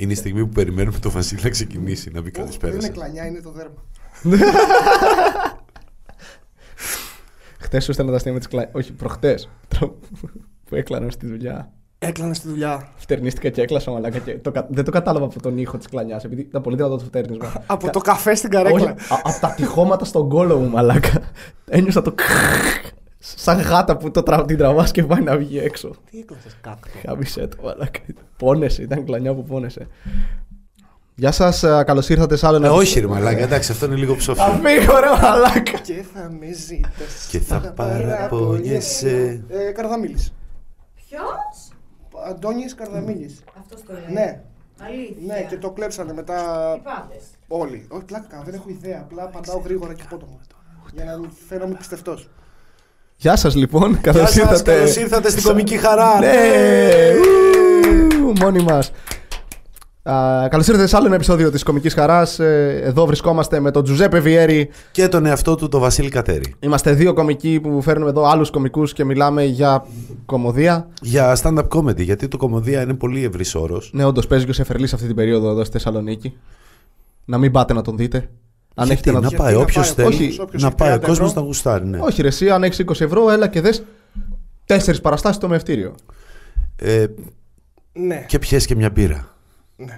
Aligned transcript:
Είναι 0.00 0.12
η 0.12 0.14
στιγμή 0.16 0.40
που 0.40 0.48
περιμένουμε 0.48 0.98
το 0.98 1.10
Βασίλη 1.10 1.40
να 1.42 1.48
ξεκινήσει, 1.48 2.10
να 2.10 2.22
πει 2.22 2.30
καλησπέρα. 2.30 2.72
Δεν 2.72 2.80
είναι 2.80 2.94
σας. 2.94 2.96
κλανιά, 2.98 3.26
είναι 3.26 3.40
το 3.40 3.52
δέρμα. 3.52 3.84
Χθε 7.60 7.80
σου 7.80 7.90
έστελνα 7.90 8.10
τα 8.10 8.16
αστεία 8.16 8.32
με 8.32 8.38
τις 8.38 8.48
κλα... 8.48 8.68
Όχι, 8.72 8.92
προχτές. 8.92 9.48
που 10.64 10.74
έκλανα 10.74 11.10
στη 11.10 11.26
δουλειά. 11.26 11.72
Έκλανα 11.98 12.34
στη 12.34 12.48
δουλειά. 12.48 12.88
Φτερνίστηκα 12.96 13.48
και 13.48 13.62
έκλασα 13.62 13.90
μαλάκα. 13.90 14.18
Και 14.18 14.38
το, 14.38 14.50
κα- 14.50 14.66
δεν 14.70 14.84
το 14.84 14.90
κατάλαβα 14.90 15.24
από 15.24 15.42
τον 15.42 15.58
ήχο 15.58 15.76
της 15.76 15.86
κλανιάς, 15.86 16.24
επειδή 16.24 16.40
ήταν 16.40 16.62
πολύ 16.62 16.76
δυνατό 16.76 16.96
το 16.96 17.04
φτερνίσμα. 17.04 17.62
Από 17.66 17.90
το 17.90 18.00
καφέ 18.00 18.34
στην 18.34 18.50
καρέκλα. 18.50 18.94
από 19.08 19.40
τα 19.40 19.54
τυχώματα 19.56 20.04
στον 20.04 20.28
κόλο 20.28 20.58
μου, 20.58 20.68
μαλάκα. 20.70 21.20
Ένιωσα 21.68 22.02
το. 22.02 22.14
Σαν 23.22 23.60
γάτα 23.60 23.96
που 23.96 24.10
το 24.10 24.22
τρα... 24.22 24.44
την 24.44 24.56
τραβάς 24.58 24.90
και 24.90 25.04
πάει 25.04 25.20
να 25.20 25.36
βγει 25.36 25.58
έξω. 25.58 25.90
Τι 26.10 26.18
έκλασες 26.18 26.56
κάκτο. 26.60 26.88
Χάμισε 27.06 27.46
το, 27.46 27.56
μαλάκα. 27.62 28.00
Πόνεσε, 28.36 28.82
ήταν 28.82 29.04
κλανιά 29.04 29.34
που 29.34 29.44
πόνεσε. 29.44 29.88
Γεια 31.14 31.32
σας, 31.32 31.60
καλώς 31.60 32.08
ήρθατε 32.08 32.36
σε 32.36 32.46
άλλο 32.46 32.56
Ε, 32.56 32.58
ένα. 32.58 32.72
όχι, 32.72 33.00
ρε 33.00 33.06
Μαλάκα, 33.06 33.42
εντάξει, 33.42 33.72
αυτό 33.72 33.86
είναι 33.86 33.94
λίγο 33.94 34.12
Θα 34.12 34.18
ψόφιο. 34.18 34.44
φύγω, 34.44 34.98
ρε 35.00 35.06
μαλάκα. 35.22 35.78
Και 35.82 36.04
θα 36.14 36.30
με 36.40 36.52
ζήτες 36.52 37.26
Και 37.30 37.38
θα 37.38 37.72
παραπονιέσαι. 37.76 39.44
Ε, 39.48 39.70
Καρδαμίλης. 39.72 40.32
Ποιος; 41.08 41.68
Αντώνης 42.28 42.74
Καρδαμίλης. 42.74 43.42
Αυτό 43.58 43.76
το 43.86 43.92
λέει. 43.92 44.12
Ναι, 44.12 44.40
Αλήθεια. 44.80 45.14
ναι, 45.26 45.46
και 45.48 45.56
το 45.58 45.70
κλέψανε 45.70 46.12
μετά 46.12 46.34
Τι 46.74 46.80
πάντες. 46.80 47.22
όλοι. 47.48 47.86
Όχι, 47.88 48.04
πλάκα, 48.04 48.26
κάνω, 48.30 48.42
δεν 48.44 48.54
έχω 48.54 48.68
ιδέα. 48.68 49.00
Απλά 49.00 49.22
απαντάω 49.22 49.58
γρήγορα 49.58 49.94
και 49.94 50.02
απότομα. 50.06 50.38
Για 50.92 51.04
να 51.04 51.20
φαίνομαι 51.48 51.74
πιστευτός. 51.74 52.28
Γεια 53.20 53.36
σας, 53.36 53.54
λοιπόν. 53.54 54.00
Καλώς 54.00 54.32
Γεια 54.32 54.46
σας, 54.46 54.50
ήρθατε. 54.50 54.72
καλώς 54.74 54.96
ήρθατε 54.96 55.30
στην 55.30 55.42
κομική 55.42 55.76
χαρά. 55.76 56.18
Ναι! 56.18 56.28
Ου, 58.24 58.32
Μόνοι 58.40 58.62
μας. 58.62 58.92
Καλώς 60.48 60.68
ήρθατε 60.68 60.86
σε 60.86 60.96
άλλο 60.96 61.06
ένα 61.06 61.14
επεισόδιο 61.14 61.50
της 61.50 61.62
Κομικής 61.62 61.94
Χαράς. 61.94 62.38
Εδώ 62.38 63.06
βρισκόμαστε 63.06 63.60
με 63.60 63.70
τον 63.70 63.84
Τζουζέπε 63.84 64.18
Βιέρη. 64.18 64.70
Και 64.90 65.08
τον 65.08 65.26
εαυτό 65.26 65.54
του, 65.54 65.68
τον 65.68 65.80
Βασίλη 65.80 66.08
Κατέρη. 66.08 66.54
Είμαστε 66.60 66.92
δύο 66.92 67.12
κομικοί 67.12 67.60
που 67.60 67.82
φέρνουμε 67.82 68.10
εδώ 68.10 68.24
άλλους 68.24 68.50
κομικούς 68.50 68.92
και 68.92 69.04
μιλάμε 69.04 69.44
για 69.44 69.84
κομμωδία. 70.26 70.88
Για 71.02 71.36
stand-up 71.42 71.68
comedy, 71.68 72.00
γιατί 72.00 72.28
το 72.28 72.36
κομμωδία 72.36 72.82
είναι 72.82 72.94
πολύ 72.94 73.24
ευρύς 73.24 73.54
όρος. 73.54 73.90
Ναι, 73.94 74.04
όντως 74.04 74.26
παίζει 74.26 74.44
και 74.44 74.50
ο 74.50 74.54
Σεφερλής 74.54 74.92
αυτή 74.92 75.06
την 75.06 75.16
περίοδο 75.16 75.50
εδώ 75.50 75.64
στη 75.64 75.72
Θεσσαλονίκη. 75.72 76.36
Να 77.24 77.38
μην 77.38 77.52
πάτε 77.52 77.72
να 77.72 77.82
τον 77.82 77.96
δείτε. 77.96 78.28
Αν 78.74 78.90
έχετε 78.90 79.12
να 79.12 79.20
να... 79.20 79.28
Γιατί 79.28 79.42
πάει, 79.42 79.54
να 79.54 79.60
όποιος 79.60 79.94
πάει 79.94 80.06
ο 80.06 80.10
θέλει, 80.10 80.18
κόσμος, 80.18 80.38
όποιος 80.38 80.62
να 80.62 80.68
έχει 80.68 80.76
πάει 80.76 80.92
ο 80.92 80.94
30 80.94 81.00
κόσμος 81.00 81.28
ευρώ. 81.28 81.40
να 81.40 81.46
γουστάρει. 81.46 81.86
Ναι. 81.86 81.98
Όχι, 82.00 82.22
ρε, 82.22 82.28
εσύ, 82.28 82.50
αν 82.50 82.62
έχεις 82.64 82.84
20 82.86 83.00
ευρώ, 83.00 83.30
έλα 83.30 83.48
και 83.48 83.60
δες 83.60 83.82
τέσσερις 84.64 85.00
παραστάσεις 85.00 85.36
στο 85.36 85.48
μευτήριο. 85.48 85.94
Ε, 86.76 87.06
Ναι. 87.92 88.24
και 88.28 88.38
πιες 88.38 88.66
και 88.66 88.74
μια 88.74 88.90
μπύρα. 88.90 89.34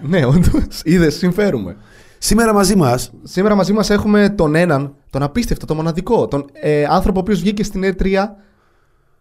Ναι, 0.03 0.25
όντως. 0.27 0.81
Είδες, 0.84 1.14
συμφέρουμε. 1.14 1.77
Σήμερα 2.19 2.53
μαζί 2.53 2.77
μας 2.77 3.12
Σήμερα 3.23 3.55
μαζί 3.55 3.73
μας 3.73 3.91
έχουμε 3.91 4.29
τον 4.29 4.55
έναν, 4.55 4.95
τον 5.11 5.23
απίστευτο, 5.23 5.67
τον 5.67 5.77
μοναδικό, 5.77 6.29
τον 6.29 6.45
ε, 6.53 6.84
άνθρωπο 6.89 7.19
ο 7.19 7.23
οποίος 7.23 7.41
βγήκε 7.41 7.64
στην 7.64 7.83
E3. 7.84 8.07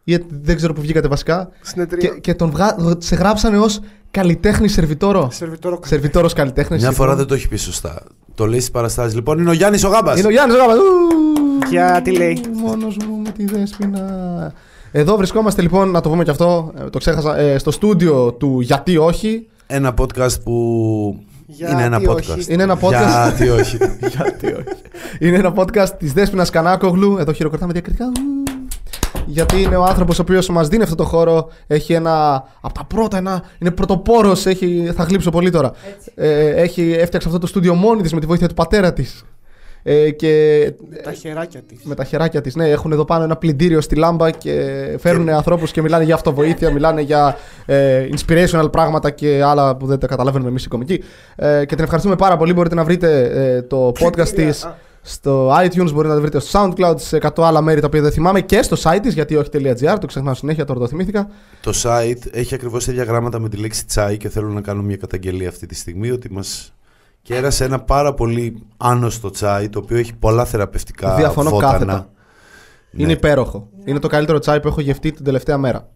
Ή 0.04 0.18
δεν 0.30 0.56
ξέρω 0.56 0.74
που 0.74 0.82
βγήκατε 0.82 1.08
βασικά. 1.08 1.50
Στην 1.62 1.82
εταιρεία. 1.82 2.10
Και, 2.10 2.20
και 2.20 2.34
τον 2.34 2.50
βγα... 2.52 2.76
σε 2.98 3.16
γράψανε 3.16 3.58
ως 3.60 3.80
καλλιτέχνη 4.12 4.68
σερβιτόρο. 4.68 5.30
Σερβιτόρο 5.32 5.80
Σερβιτόρος 5.86 6.34
καλλιτέχνης. 6.34 6.82
μια 6.82 6.92
φορά 6.92 7.16
δεν 7.16 7.26
το 7.26 7.34
έχει 7.34 7.48
πει 7.48 7.58
σωστά. 7.58 8.04
Το 8.36 8.46
λέει 8.46 8.60
στις 8.60 8.72
παραστάσεις. 8.72 9.16
Λοιπόν, 9.16 9.40
είναι 9.40 9.50
ο 9.50 9.54
Γιάννης 9.54 9.84
ο 9.84 9.88
Γάμπας. 9.90 10.18
Είναι 10.20 10.28
ο 10.28 10.32
Γιάννης 10.32 10.58
Γάμπας. 10.58 10.78
Για 11.70 12.02
τι 12.04 12.12
λέει. 12.12 12.42
Μόνος 12.54 12.98
μου 13.08 13.18
με 13.18 13.30
τη 13.30 13.46
δέσπινα. 13.46 14.54
Εδώ 14.92 15.16
βρισκόμαστε 15.16 15.62
λοιπόν, 15.62 15.92
να 15.92 16.02
το 16.02 16.10
πούμε 16.10 16.24
και 16.24 16.30
αυτό, 16.30 16.74
ε, 16.80 16.90
το 16.90 16.98
ξέχασα, 16.98 17.38
ε, 17.38 17.58
στο 17.58 17.72
στούντιο 17.72 18.32
του 18.34 18.60
Γιατί 18.60 18.98
Όχι. 18.98 19.48
Ένα 19.68 19.94
podcast 19.98 20.42
που. 20.44 21.24
Γιατί 21.46 21.74
είναι 21.74 21.84
ένα 21.84 21.98
όχι. 21.98 22.08
podcast. 22.10 22.48
Είναι 22.48 22.64
ένα 22.64 22.80
podcast. 22.82 23.28
Γιατί 23.28 23.50
όχι. 23.50 23.78
Γιατί 24.16 24.48
όχι. 24.48 24.64
Είναι 25.20 25.38
ένα 25.38 25.54
podcast 25.56 25.90
της 25.98 26.14
Δέσποινα 26.14 26.46
Κανάκογλου. 26.52 27.18
Εδώ 27.18 27.32
χειροκροτάμε 27.32 27.74
διακριτικά. 27.74 28.12
Ου. 29.16 29.20
Γιατί 29.26 29.62
είναι 29.62 29.76
ο 29.76 29.84
άνθρωπος 29.84 30.20
ο 30.20 30.22
οποίος 30.22 30.50
μας 30.50 30.68
δίνει 30.68 30.84
αυτό 30.84 30.96
το 30.96 31.04
χώρο. 31.04 31.50
Έχει 31.68 31.94
ένα. 31.94 32.44
Από 32.62 32.74
τα 32.74 32.84
πρώτα, 32.84 33.18
ένα. 33.18 33.44
Είναι 33.60 33.72
πρωτοπόρος. 33.72 34.42
Θα 34.96 35.04
γλύψω 35.04 35.30
πολύ 35.30 35.50
τώρα. 35.50 35.72
Έτσι. 35.96 36.12
Ε, 36.16 36.50
έχει 36.50 36.96
έφτιαξε 37.00 37.28
αυτό 37.28 37.40
το 37.40 37.48
στούντιο 37.48 37.74
μόνη 37.74 38.02
της 38.02 38.14
με 38.14 38.20
τη 38.20 38.26
βοήθεια 38.26 38.48
του 38.48 38.54
πατέρα 38.54 38.94
της. 38.94 39.24
Ε, 39.84 40.10
και 40.12 40.74
Τα 41.04 41.12
χεράκια 41.12 41.62
της. 41.62 41.80
με 41.84 41.96
τα 41.96 42.04
χεράκια 42.04 42.42
της. 42.42 42.56
Ναι, 42.56 42.70
έχουν 42.70 42.92
εδώ 42.92 43.06
πάνω 43.06 43.24
ένα 43.24 43.36
πλυντήριο 43.36 43.82
στη 43.82 43.96
λάμπα 43.96 44.32
και 44.32 44.52
φέρνουν 45.00 45.30
ανθρώπους 45.30 45.72
και 45.72 45.82
μιλάνε 45.82 46.04
για 46.04 46.16
αυτοβοήθεια, 46.16 46.72
μιλάνε 46.74 47.02
για 47.02 47.38
ε, 47.66 48.08
inspirational 48.16 48.68
πράγματα 48.72 49.10
και 49.10 49.42
άλλα 49.44 49.76
που 49.76 49.86
δεν 49.86 50.00
τα 50.00 50.08
καταλαβαίνουμε 50.08 50.50
εμείς 50.50 50.66
οι 50.66 50.68
κομικοί. 50.68 51.04
Ε, 51.36 51.66
και 51.66 51.76
την 51.76 51.84
ευχαριστούμε 51.84 52.16
πάρα 52.16 52.38
πολύ. 52.38 52.54
Μπορείτε 52.54 52.76
να 52.76 52.84
βρείτε 52.84 53.22
ε, 53.24 53.62
το 53.62 53.88
podcast 53.88 54.30
της 54.30 54.64
Α. 54.66 54.76
στο 55.02 55.50
iTunes, 55.50 55.92
μπορείτε 55.94 56.08
να 56.08 56.14
το 56.16 56.22
βρείτε 56.22 56.40
στο 56.40 56.60
SoundCloud, 56.78 56.96
σε 56.98 57.18
100 57.22 57.30
άλλα 57.44 57.62
μέρη 57.62 57.82
τα 57.82 57.88
οποία 57.88 58.02
δεν 58.02 58.12
θυμάμαι 58.12 58.42
και 58.42 58.62
στο 58.62 58.76
site 58.84 59.00
της, 59.02 59.14
γιατί 59.14 59.36
όχι.gr, 59.36 59.98
το 60.00 60.06
ξεχνάω 60.08 60.34
συνέχεια, 60.34 60.66
τώρα 60.66 60.80
το 60.80 60.88
θυμήθηκα. 60.88 61.30
το 61.62 61.72
site 61.84 62.18
έχει 62.32 62.54
ακριβώς 62.54 62.88
ίδια 62.88 63.04
γράμματα 63.04 63.40
με 63.40 63.50
τη 63.50 63.58
λέξη 63.58 63.86
τσάι 63.86 64.18
και 64.18 64.30
θέλω 64.30 64.48
να 64.50 64.62
κάνω 64.62 64.82
μια 64.82 64.98
καταγγελία 64.98 65.50
αυτή 65.50 65.66
τη 65.66 65.76
στιγμή 65.76 66.12
ότι 66.12 66.32
μας 66.32 66.74
κέρασε 67.22 67.64
ένα 67.66 67.80
πάρα 67.82 68.14
πολύ 68.14 68.64
άνοστο 68.78 69.30
τσάι 69.30 69.70
το 69.70 69.80
οποίο 69.80 69.98
έχει 69.98 70.14
πολλά 70.16 70.46
θεραπευτικά 70.46 71.16
Διαφωνώ 71.16 71.50
βότανα. 71.50 71.72
κάθετα. 71.72 72.10
Ναι. 72.92 73.04
Είναι 73.04 73.12
υπέροχο. 73.12 73.70
Είναι 73.86 74.00
το 74.00 74.08
καλύτερο 74.08 74.40
τσάι 74.40 74.60
που 74.60 74.68
έχω 74.68 74.82
γευτεί 74.82 75.12
την 75.12 75.24
τελευταία 75.24 75.58
μέρα. 75.58 75.90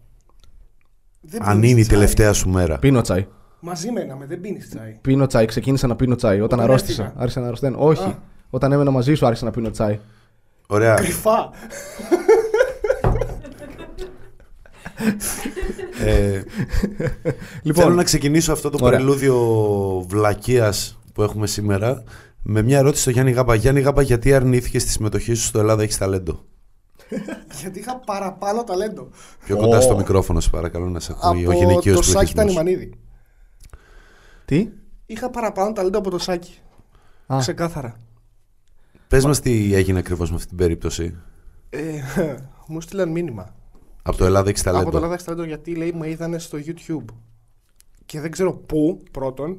Δεν 1.20 1.42
Αν 1.42 1.54
πίνεις 1.60 1.70
είναι 1.70 1.80
η 1.80 1.82
τσάι. 1.82 1.94
τελευταία 1.98 2.32
σου 2.32 2.48
μέρα. 2.48 2.78
Πίνω 2.78 3.00
τσάι. 3.00 3.26
Μαζί 3.60 3.90
μέναμε, 3.92 4.26
δεν 4.26 4.40
πίνεις 4.40 4.68
τσάι. 4.68 4.98
Πίνω 5.00 5.26
τσάι, 5.26 5.44
ξεκίνησα 5.46 5.86
να 5.86 5.96
πίνω 5.96 6.14
τσάι. 6.14 6.34
Όταν 6.40 6.44
Όταν 6.44 6.60
αρρώστησα, 6.60 7.02
έφυγα. 7.02 7.20
άρχισα 7.20 7.40
να 7.40 7.46
αρρωσταίνω. 7.46 7.76
Όχι. 7.80 8.02
Α. 8.02 8.18
Όταν 8.50 8.72
έμενα 8.72 8.90
μαζί 8.90 9.14
σου, 9.14 9.26
άρχισα 9.26 9.44
να 9.44 9.50
πίνω 9.50 9.70
τσάι. 9.70 9.98
Ωραία. 10.66 10.94
Κρυφά. 10.94 11.50
Ε, 16.04 16.42
Λοιπόν, 17.62 17.82
Θέλω 17.82 17.94
να 17.94 18.02
ξεκινήσω 18.04 18.52
αυτό 18.52 18.70
το 18.70 18.78
Ωραία. 18.80 18.98
πρελούδιο 18.98 19.36
βλακείας 20.08 20.98
που 21.14 21.22
έχουμε 21.22 21.46
σήμερα 21.46 22.02
με 22.42 22.62
μια 22.62 22.78
ερώτηση 22.78 23.02
στο 23.02 23.10
Γιάννη 23.10 23.30
Γάμπα. 23.32 23.54
Γιάννη 23.54 23.80
Γάμπα, 23.80 24.02
γιατί 24.02 24.34
αρνήθηκε 24.34 24.78
στη 24.78 24.90
συμμετοχή 24.90 25.34
σου 25.34 25.44
στο 25.44 25.58
Ελλάδα 25.58 25.82
έχεις 25.82 25.98
ταλέντο; 25.98 26.44
Γιατί 27.60 27.78
είχα 27.78 27.96
παραπάνω 27.96 28.64
ταλέντο. 28.64 29.08
Πιο 29.44 29.56
κοντά 29.56 29.76
Ω. 29.78 29.80
στο 29.80 29.96
μικρόφωνο, 29.96 30.40
σε 30.40 30.50
παρακαλώ 30.50 30.88
να 30.88 31.00
σε 31.00 31.14
ακούει 31.22 31.46
ο 31.46 31.50
Από 31.50 31.58
γυναικείο 31.58 31.94
το 31.94 32.02
Σάκη 32.02 32.32
πληθυσμό. 32.32 32.42
Τανιμανίδη. 32.42 32.92
τι; 34.44 34.68
Είχα 35.06 35.30
παραπάνω 35.30 35.72
ταλέντο 35.72 35.98
από 35.98 36.10
το 36.10 36.18
Σάκη. 36.18 36.58
Α. 37.26 37.36
Ξεκάθαρα. 37.40 37.96
Πες 39.08 39.24
μας 39.24 39.40
τι 39.40 39.74
έγινε 39.74 39.98
ακριβώς 39.98 40.30
με 40.30 40.36
αυτή 40.36 40.48
την 40.48 40.56
περίπτωση. 40.56 41.14
Ε, 41.70 41.80
μου 42.68 42.80
στείλαν 42.80 43.10
μήνυμα. 43.10 43.54
Από 44.02 44.16
το 44.16 44.24
Ελλάδα 44.24 44.48
έχεις 44.48 44.60
Από 44.60 44.70
το 44.70 44.76
ταλέντο. 44.78 44.96
Ελλάδα 44.96 45.24
Ταλέντο 45.24 45.44
γιατί 45.46 45.74
λέει 45.74 45.92
με 45.98 46.08
είδανε 46.10 46.38
στο 46.38 46.58
YouTube. 46.66 47.14
Και 48.06 48.20
δεν 48.20 48.30
ξέρω 48.30 48.52
πού, 48.52 49.02
πρώτον. 49.10 49.58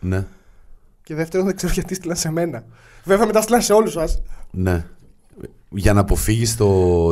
Ναι, 0.00 0.26
Και 1.02 1.14
δεύτερον, 1.14 1.46
δεν 1.46 1.56
ξέρω 1.56 1.72
γιατί 1.72 1.94
στείλαν 1.94 2.16
σε 2.16 2.30
μένα. 2.30 2.64
Βέβαια, 3.04 3.26
μετά 3.26 3.40
στείλαν 3.40 3.62
σε 3.62 3.72
όλους 3.72 3.92
σας. 3.92 4.22
ναι. 4.50 4.84
Για 5.72 5.92
να 5.92 6.00
αποφύγεις 6.00 6.56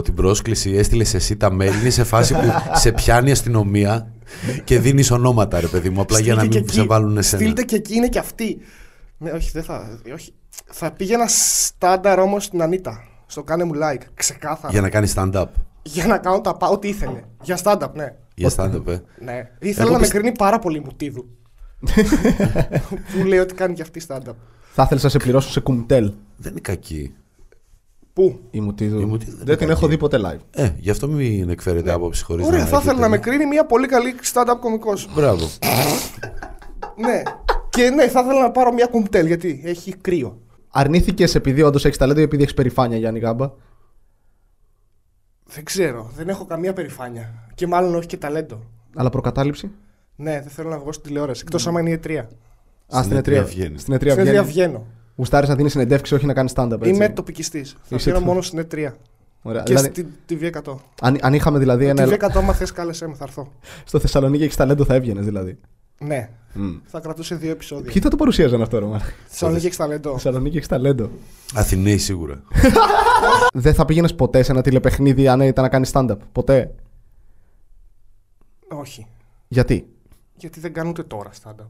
την 0.05 0.15
πρόσκληση, 0.15 0.71
έστειλες 0.71 1.15
εσύ 1.15 1.37
τα 1.37 1.49
mail. 1.49 1.73
Είναι 1.81 1.91
σε 1.91 2.05
φάση 2.05 2.35
που 2.35 2.53
σε 2.83 2.93
πιάνει 2.93 3.29
η 3.29 3.33
αστυνομία 3.33 4.13
και 4.65 4.79
δίνεις 4.79 5.11
ονόματα, 5.11 5.61
ρε 5.61 5.67
παιδί 5.67 5.91
μου. 5.91 6.01
Απλά 6.01 6.21
για 6.21 6.35
να 6.35 6.45
μην 6.45 6.69
σε 6.71 6.83
βάλουν 6.83 7.17
εσένα. 7.17 7.43
Στείλτε 7.43 7.63
και 7.63 7.77
εκεί 7.77 7.95
είναι 7.95 8.09
και 8.09 8.19
αυτοί. 8.19 8.59
Ναι, 9.19 9.31
όχι, 9.31 9.51
δεν 9.53 9.63
θα. 9.63 10.01
Όχι. 10.15 10.33
Θα 10.67 10.91
πήγαινα 10.93 11.25
στάνταρ 11.29 12.19
όμως 12.19 12.45
στην 12.45 12.63
Ανίτα. 12.63 13.03
Στο 13.27 13.43
κάνε 13.43 13.65
μου 13.65 13.73
like. 13.75 14.03
Ξεκάθαρα. 14.15 14.73
Για 14.73 14.81
να 14.81 14.89
κάνεις 14.91 15.15
stand-up. 15.17 15.45
Για 15.83 16.07
να 16.07 16.19
κάνω 16.19 16.41
τα 16.41 16.55
πα- 16.57 16.69
ό,τι 16.69 16.89
ήθελε. 16.89 17.23
Για 17.43 17.59
stand-up, 17.65 17.93
ναι. 17.95 18.15
Για 18.35 18.51
stand-up, 18.57 18.87
ε. 18.87 18.99
ναι. 19.19 19.51
Ήθελα 19.61 19.85
Εγώ 19.87 19.93
να 19.93 19.99
πιστε- 19.99 20.15
με 20.15 20.21
κρίνει 20.21 20.37
πάρα 20.37 20.59
πολύ 20.59 20.81
μου 20.81 20.91
τίδου. 20.97 21.29
που 23.13 23.25
λέει 23.27 23.39
ότι 23.39 23.55
κάνει 23.55 23.75
και 23.75 23.83
αυτή 23.83 24.03
stand-up. 24.09 24.35
Θα 24.75 24.83
ήθελα 24.83 25.01
να 25.03 25.09
σε 25.09 25.19
πληρώσω 25.19 25.51
σε 25.51 25.61
κουμτέλ 25.61 26.13
Δεν 26.37 26.51
είναι 26.53 26.61
κακή. 26.61 27.15
Πού; 28.13 28.39
η 28.51 28.61
Μουτίδου. 28.61 29.01
Η 29.01 29.05
Μουτίδου 29.05 29.37
δεν 29.37 29.47
Δεν 29.47 29.55
την 29.57 29.65
είναι 29.65 29.73
έχω 29.73 29.81
κακή. 29.81 29.93
δει 29.93 29.99
ποτέ 29.99 30.19
live. 30.25 30.41
Ε, 30.51 30.71
γι' 30.77 30.91
αυτό 30.91 31.09
μην 31.09 31.49
εκφέρετε 31.51 31.93
άποψη 31.93 32.25
χωρίς 32.25 32.47
Ωραία, 32.47 32.67
θα 32.67 32.79
ήθελα 32.83 32.99
να 32.99 33.09
με 33.09 33.19
κρίνει 33.19 33.47
μια 33.47 33.65
πολύ 33.67 33.87
καλή 33.87 34.15
stand-up 34.33 34.57
κωμικός. 34.61 35.09
Μπράβο. 35.15 35.49
ναι. 36.97 37.23
Και 37.79 37.91
ναι, 37.91 38.09
θα 38.09 38.21
ήθελα 38.21 38.41
να 38.41 38.51
πάρω 38.51 38.73
μια 38.73 38.87
κουμπτέλ 38.87 39.27
γιατί 39.27 39.61
έχει 39.65 39.97
κρύο. 39.97 40.41
Αρνήθηκες 40.69 41.35
επειδή 41.35 41.63
όντως 41.63 41.85
έχεις 41.85 41.97
ταλέντο 41.99 42.21
ή 42.21 42.23
επειδή 42.23 42.43
έχεις 42.43 42.55
περηφάνεια, 42.55 42.97
Γιάννη 42.99 43.19
Γάμπα; 43.19 43.51
Δεν 45.45 45.65
ξέρω, 45.65 46.11
δεν 46.17 46.29
έχω 46.29 46.45
καμία 46.45 46.73
περηφάνεια. 46.73 47.47
Και 47.55 47.67
μάλλον 47.67 47.95
όχι 47.95 48.07
και 48.07 48.17
ταλέντο. 48.17 48.61
Αλλά 48.97 49.11
προκατάληψη; 49.11 49.71
Ναι, 50.17 50.33
δεν 50.41 50.51
θέλω 50.51 50.69
να 50.69 50.79
βγω 50.79 50.93
στην 50.93 51.05
τηλεόραση. 51.07 51.43
Εκτός 51.45 51.67
άμα 51.67 51.81
είναι 51.81 51.91
η 51.91 51.93
ετρία. 51.93 52.21
Α, 52.21 52.27
στην 52.89 53.03
Στην 53.03 53.17
εταιρεία 53.17 53.41
εταιρεία 53.41 53.57
βγαίνεις. 53.63 53.81
Στην 53.81 53.95
εταιρεία 53.95 54.13
Στην 54.13 54.27
εταιρεία 54.27 54.43
βγαίνεις. 54.43 54.67
βγαίνω. 54.69 54.87
Γουστάρεις 55.17 55.49
να 55.49 55.55
δίνεις 55.55 55.73
συνεντεύξεις, 55.73 56.17
όχι 56.17 56.27
να 56.27 56.33
κάνεις 56.33 56.53
stand-up. 56.55 56.73
Έτσι. 56.73 56.89
Είμαι 56.91 57.09
τοπικιστής. 57.09 57.73
Θα 57.83 57.97
Είσαι 57.97 58.11
βγαίνω 58.11 58.19
το- 58.19 58.25
μόνο 58.25 58.43
στην 58.43 58.59
εταιρεία. 58.59 58.97
Ωραία. 59.43 59.63
Και 59.63 59.75
Δηλαδή, 59.75 59.89
στη 59.89 60.07
TV100. 60.27 60.79
αν, 61.01 61.17
αν 61.21 61.35
είχαμε 61.35 61.59
δηλαδή 61.59 61.87
ένα. 61.87 62.05
TV100, 62.05 62.39
άμα 62.39 62.53
θες, 62.53 62.73
κάλεσέ 62.73 63.07
με, 63.09 63.15
θα 63.15 63.25
έρθω. 63.25 63.53
Στο 63.85 63.99
Θεσσαλονίκη 63.99 64.43
έχεις 64.43 64.57
ταλέντο, 64.57 64.85
θα 64.85 64.95
έβγαινες 64.95 65.25
δηλαδή. 65.25 65.59
Ναι, 66.01 66.31
Μμ. 66.55 66.77
θα 66.85 67.01
κρατούσε 67.01 67.35
δύο 67.35 67.51
επεισόδια. 67.51 67.93
Ποιοι 67.93 68.03
θα 68.03 68.09
το 68.09 68.17
παρουσίαζαν 68.17 68.63
αυτό, 68.63 68.79
Ρωμά. 68.79 69.01
Θεσσαλονίκη 69.27 69.67
έχει 69.67 69.77
ταλέντο. 69.77 70.13
Θεσσαλονίκη 70.13 70.57
έχει 70.57 70.67
ταλέντο. 70.69 71.11
Αθηναίοι 71.55 71.99
σίγουρα. 71.99 72.43
Δεν 73.53 73.75
θα 73.75 73.85
πήγαινες 73.85 74.15
ποτέ 74.15 74.43
σε 74.43 74.53
ένα 74.53 74.63
τηλεπαιχνίδι 74.63 75.29
αν 75.29 75.41
ήταν 75.41 75.65
να 75.65 75.71
κάνεις 75.71 75.91
stand-up; 75.95 76.17
Ποτέ; 76.33 76.75
Όχι. 78.69 79.07
Γιατί; 79.49 79.89
Γιατί 80.37 80.61
δεν 80.61 80.73
κάνουν 80.73 80.91
ούτε 80.91 81.03
τώρα 81.03 81.31
stand-up. 81.43 81.67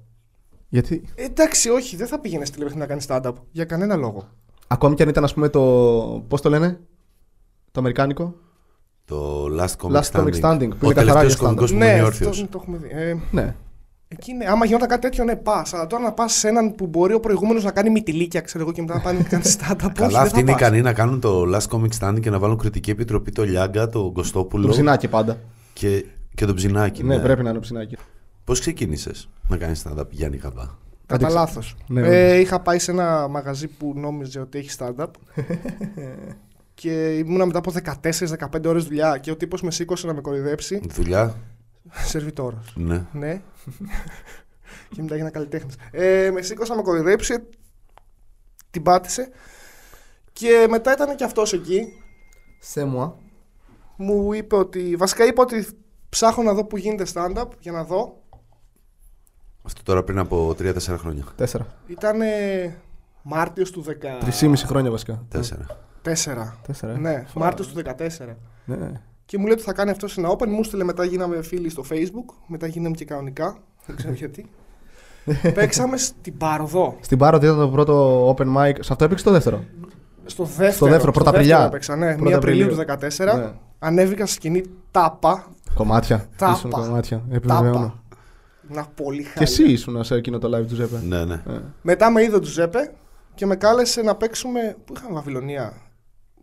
Γιατί; 0.69 1.02
Ε, 1.14 1.25
εντάξει, 1.25 1.69
όχι, 1.70 1.96
δεν 1.96 2.06
θα 2.06 2.19
πήγαινες 2.20 2.48
στη 2.48 2.56
τηλεοπτική 2.56 2.82
να 2.86 2.88
κάνεις 2.88 3.06
stand-up. 3.08 3.32
Για 3.50 3.64
κανένα 3.64 3.96
λόγο. 3.96 4.28
Ακόμη 4.66 4.94
και 4.94 5.02
αν 5.02 5.08
ήταν, 5.08 5.25
ας 5.25 5.34
πούμε, 5.34 5.48
το. 5.48 5.60
Πώς 6.28 6.40
το 6.40 6.48
λένε, 6.48 6.80
Το 7.70 7.80
Αμερικάνικο; 7.80 8.34
Το 9.04 9.44
Last 9.60 9.76
Comic 9.82 9.92
Last 9.92 10.02
Standing. 10.02 10.25
Comic 10.25 10.40
Standing, 10.40 10.69
που 10.69 10.76
Ο 10.80 10.90
είναι 10.90 10.94
καθαρά 10.94 10.94
τελευταίος 10.94 11.34
για 11.34 11.42
κομικός 11.46 11.70
που 11.70 11.76
ναι, 11.78 11.84
μένει 11.86 12.00
αυτό 12.00 12.26
όρθιος. 12.28 12.48
το 12.50 12.58
έχουμε 12.62 12.76
δει. 12.76 12.88
Ε, 12.92 13.16
Ναι. 13.30 13.54
Εκεί 14.08 14.31
είναι, 14.31 14.44
άμα 14.44 14.64
γινόταν 14.64 14.88
κάτι 14.88 15.00
τέτοιο, 15.00 15.25
ναι, 15.25 15.37
πας. 15.37 15.75
Αλλά 15.75 15.87
τώρα 15.87 16.02
να 16.02 16.12
πας 16.12 16.32
σε 16.32 16.49
έναν 16.49 16.75
που 16.75 16.87
μπορεί 16.87 17.14
ο 17.14 17.20
προηγούμενος 17.20 17.64
να 17.64 17.70
κάνει 17.70 17.90
μυτιλίκια, 17.90 18.40
ξέρω 18.40 18.64
εγώ, 18.64 18.72
και 18.72 18.81
μετά 18.81 18.94
να 18.94 19.00
πάνε 19.00 19.19
να 19.19 19.25
κάνει 19.25 19.43
stand-up. 19.58 19.76
όχι, 19.84 19.93
Καλά, 19.93 20.08
δεν 20.08 20.20
αυτοί 20.20 20.34
θα 20.34 20.40
είναι 20.40 20.50
πας. 20.52 20.60
ικανοί 20.60 20.81
να 20.81 20.93
κάνουν 20.93 21.20
το 21.20 21.43
Last 21.55 21.69
Comic 21.76 21.88
Standing 22.00 22.20
και 22.20 22.31
να 22.31 22.38
βάλουν 22.38 22.58
κριτική 22.58 22.90
επιτροπή 22.90 23.32
το 23.32 23.44
Λιάγκα, 23.44 23.88
το 23.88 24.10
Κωστόπουλο 24.10 24.62
Το 24.66 24.69
ψινάκι 24.72 25.08
πάντα. 25.08 25.38
και, 25.72 26.05
και 26.34 26.44
το 26.46 26.55
Ψινάκι. 26.55 27.02
Ναι, 27.05 27.19
πρέπει 27.19 27.43
να 27.43 27.50
είναι 27.50 27.58
ψινάκι. 27.58 27.96
Πώς 28.44 28.60
ξεκίνησες 28.60 29.28
να 29.49 29.56
κάνεις 29.56 29.84
stand-up, 29.87 30.08
Γιάννη 30.11 30.38
Χαμπά; 30.38 30.62
Κατά 30.62 31.14
Αντίξε. 31.14 31.34
λάθος. 31.34 31.76
Ναι, 31.87 32.00
ε, 32.00 32.04
ναι. 32.32 32.37
είχα 32.40 32.61
πάει 32.61 32.78
σε 32.78 32.90
ένα 32.90 33.28
μαγαζί 33.28 33.66
που 33.69 33.93
νόμιζε 33.96 34.40
ότι 34.40 34.58
έχει 34.58 34.70
stand-up. 34.78 35.06
και 36.75 36.90
ήμουνα 37.16 37.46
μετά 37.46 37.58
από 37.58 37.72
14-15 38.02 38.64
ώρες 38.66 38.84
δουλειά 38.84 39.19
και 39.19 39.31
ο 39.31 39.37
τύπος 39.37 39.62
με 39.62 39.70
σήκωσε 39.70 40.06
να 40.06 40.14
με 40.14 40.20
κοροϊδέψει. 40.20 40.81
Δουλειά, 40.94 41.34
Σερβιτόρος. 41.90 42.72
ναι. 42.76 43.06
Ναι. 43.12 43.40
και 44.94 45.02
μετά 45.02 45.14
έγινα 45.14 45.30
καλλιτέχνης. 45.30 45.75
Ε, 45.90 46.30
με 46.32 46.42
σήκωσε 46.42 46.70
να 46.72 46.76
με 46.78 46.82
κοροϊδέψει. 46.82 47.34
Την 48.70 48.82
πάτησε. 48.82 49.28
Και 50.32 50.66
μετά 50.70 50.92
ήταν 50.92 51.16
και 51.16 51.25
αυτός 51.25 51.52
εκεί. 51.52 51.84
Σε 52.60 52.84
μου. 52.84 53.14
Μου 53.96 54.32
είπε 54.32 54.56
ότι. 54.56 54.96
Βασικά 54.96 55.25
είπε 55.26 55.40
ότι 55.40 55.66
ψάχνω 56.08 56.42
να 56.42 56.52
δω 56.54 56.64
που 56.64 56.76
γίνεται 56.76 57.04
stand-up 57.14 57.46
για 57.60 57.72
να 57.72 57.84
δω. 57.84 58.22
Αυτό 59.62 59.82
τώρα 59.82 60.02
πριν 60.04 60.19
από 60.19 60.54
3-4 60.58 60.78
χρόνια. 60.78 61.25
Τέσσερα. 61.36 61.66
Ήταν 61.86 62.20
Μάρτιος 63.22 63.70
του 63.70 63.84
14. 63.84 63.92
Τρισήμιση 64.20 64.66
χρόνια 64.66 64.90
βασικά. 64.90 65.25
Τέσσερα. 65.28 65.66
Τέσσερα. 66.02 66.58
ε. 66.82 66.98
Ναι, 66.98 67.25
Μάρτιος 67.34 67.69
του 67.69 67.82
14. 67.84 68.36
Ναι. 68.64 69.00
Και 69.28 69.38
μου 69.38 69.44
λέει 69.44 69.52
ότι 69.52 69.62
θα 69.62 69.72
κάνει 69.72 69.90
αυτό 69.90 70.08
σε 70.08 70.20
ένα 70.20 70.30
open. 70.30 70.46
Μου 70.46 70.62
στείλε 70.64 70.84
μετά 70.84 71.04
γίναμε 71.04 71.42
φίλοι 71.42 71.69
στο 71.69 71.84
facebook. 71.90 72.34
Μετά 72.46 72.66
γίναμε 72.66 72.94
και 72.94 73.04
κανονικά. 73.04 73.56
Δεν 73.86 73.96
ξέρω 73.96 74.12
γιατί. 74.22 74.50
Παίξαμε 75.54 75.96
στην 75.96 76.36
Παροδό. 76.36 76.96
Στην 77.00 77.19
Πάρο 77.19 77.36
ήταν 77.36 77.58
το 77.58 77.69
πρώτο 77.69 78.28
open 78.30 78.56
mic. 78.56 78.72
Σε 78.80 78.92
αυτό 78.92 79.04
έπαιξε 79.04 79.25
το 79.25 79.30
δεύτερο; 79.30 79.64
Στο 80.25 80.44
δεύτερο. 80.44 80.72
Στο 80.72 80.86
δεύτερο, 80.86 81.12
Πρωταπριλιά. 81.12 81.56
δεύτερο 81.56 81.69
Έπαιξα, 81.69 81.96
ναι. 81.96 82.16
Πρώτα 82.16 82.30
1 82.36 82.38
Απριλίου 82.38 82.69
του 82.69 82.80
Απριλίου. 82.92 83.32
2014. 83.34 83.36
Ναι. 83.38 83.52
Ανέβηκα 83.78 84.26
στη 84.26 84.34
σκηνή 84.34 84.62
τάπα. 84.90 85.46
Κομμάτια. 85.75 86.28
Τάπα. 86.36 86.52
Ήσουν 86.52 86.70
κομμάτια. 86.70 87.22
Επιβεβαιώνω. 87.30 87.72
Τάπα. 87.72 88.02
Να 88.69 88.86
πολύ 88.94 89.22
Και 89.22 89.28
χάλια. 89.28 89.42
εσύ 89.42 89.64
ήσουν 89.72 90.04
σε 90.04 90.14
εκείνο 90.14 90.38
το 90.38 90.56
live 90.58 90.66
του 90.66 90.75
Ζέπε. 90.75 91.00
Ναι, 91.04 91.25
ναι. 91.25 91.34
Ε. 91.34 91.60
Μετά 91.82 92.10
με 92.10 92.22
είδε 92.22 92.36
ο 92.36 92.40
Τζουζέπε 92.40 92.92
και 93.34 93.46
με 93.46 93.56
κάλεσε 93.56 94.02
να 94.02 94.14
παίξουμε. 94.14 94.76
Πού 94.84 94.92
είχαμε 94.96 95.14
Βαβυλωνία; 95.14 95.72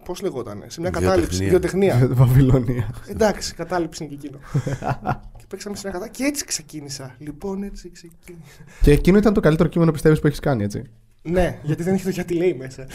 Πώς 0.06 0.22
λεγότανε. 0.22 0.66
Σε 0.70 0.82
μια 0.82 0.90
κατάληψη. 0.90 1.46
Βιοτεχνία. 1.46 1.96
Βιοτεχνία. 1.96 2.16
Βαβυλωνία. 2.26 2.90
Εντάξει, 3.08 3.54
κατάληψη 3.56 4.04
είναι 4.04 4.16
και 4.16 4.20
εκείνο. 4.28 4.40
και 5.38 5.44
παίξαμε 5.48 5.76
σε 5.76 5.82
μια 5.84 5.92
κατάληψη. 5.94 6.22
Και 6.22 6.28
έτσι 6.30 6.46
ξεκίνησα. 6.46 7.16
Λοιπόν, 7.18 7.64
έτσι 7.64 7.92
ξεκίνησα. 7.92 8.60
Και 8.82 8.92
εκείνο 8.92 9.18
ήταν 9.18 9.34
το 9.34 9.40
καλύτερο 9.40 9.70
κείμενο 9.70 9.92
πιστεύεις 9.92 10.20
που 10.20 10.28
έχεις 10.28 10.40
κάνει, 10.40 10.64
έτσι; 10.64 10.82
ναι, 11.22 11.60
γιατί 11.64 11.84
δεν 11.84 11.94
έχει 11.94 12.04
το 12.04 12.10
γιατί 12.10 12.34
λέει 12.34 12.54
μέσα. 12.54 12.86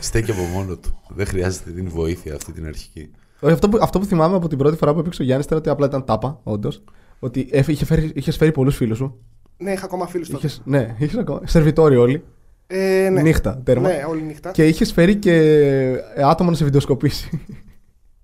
Στέκει 0.00 0.30
από 0.30 0.42
μόνο 0.42 0.76
του. 0.76 1.00
Δεν 1.08 1.26
χρειάζεται 1.26 1.70
την 1.70 1.88
βοήθεια 1.88 2.34
αυτή 2.34 2.52
την 2.52 2.66
αρχική. 2.66 3.10
Όχι, 3.40 3.52
Αυτό 3.52 3.68
που, 3.68 3.78
αυτό 3.80 3.98
που 3.98 4.04
θυμάμαι 4.04 4.36
από 4.36 4.48
την 4.48 4.58
πρώτη 4.58 4.76
φορά 4.76 4.92
που 4.94 4.98
έπαιξε 4.98 5.22
ο 5.22 5.24
Γιάννης 5.24 5.46
ήταν 5.46 5.58
ότι 5.58 5.68
απλά 5.68 5.86
ήταν 5.86 6.04
τάπα, 6.04 6.40
όντως. 6.42 6.82
Ότι 7.18 7.48
έφε- 7.50 7.68
είχε 7.74 7.84
φέρει, 7.84 8.10
είχες 8.14 8.36
φέρει 8.36 8.52
πολλούς 8.52 8.76
φίλους 8.76 8.96
σου. 8.96 9.20
ναι, 9.56 9.72
είχα 9.72 9.84
ακόμα 9.84 10.06
φίλους 10.06 10.28
τότε. 10.28 10.46
Είχες, 10.46 10.60
ναι, 10.64 10.94
είχες 10.98 11.16
ακόμα. 11.18 11.40
Σερβιτόροι 11.44 11.96
όλοι. 11.96 12.24
Ε, 12.70 13.08
ναι. 13.12 13.22
Νύχτα, 13.22 13.60
τέρμα. 13.64 13.88
Ναι, 13.88 14.04
όλη 14.08 14.22
νύχτα. 14.22 14.50
Και 14.50 14.66
είχες 14.66 14.92
φέρει 14.92 15.16
και 15.16 15.32
ε, 16.14 16.22
άτομα 16.22 16.50
να 16.50 16.56
σε 16.56 16.64
βιντεοσκοπήσει. 16.64 17.30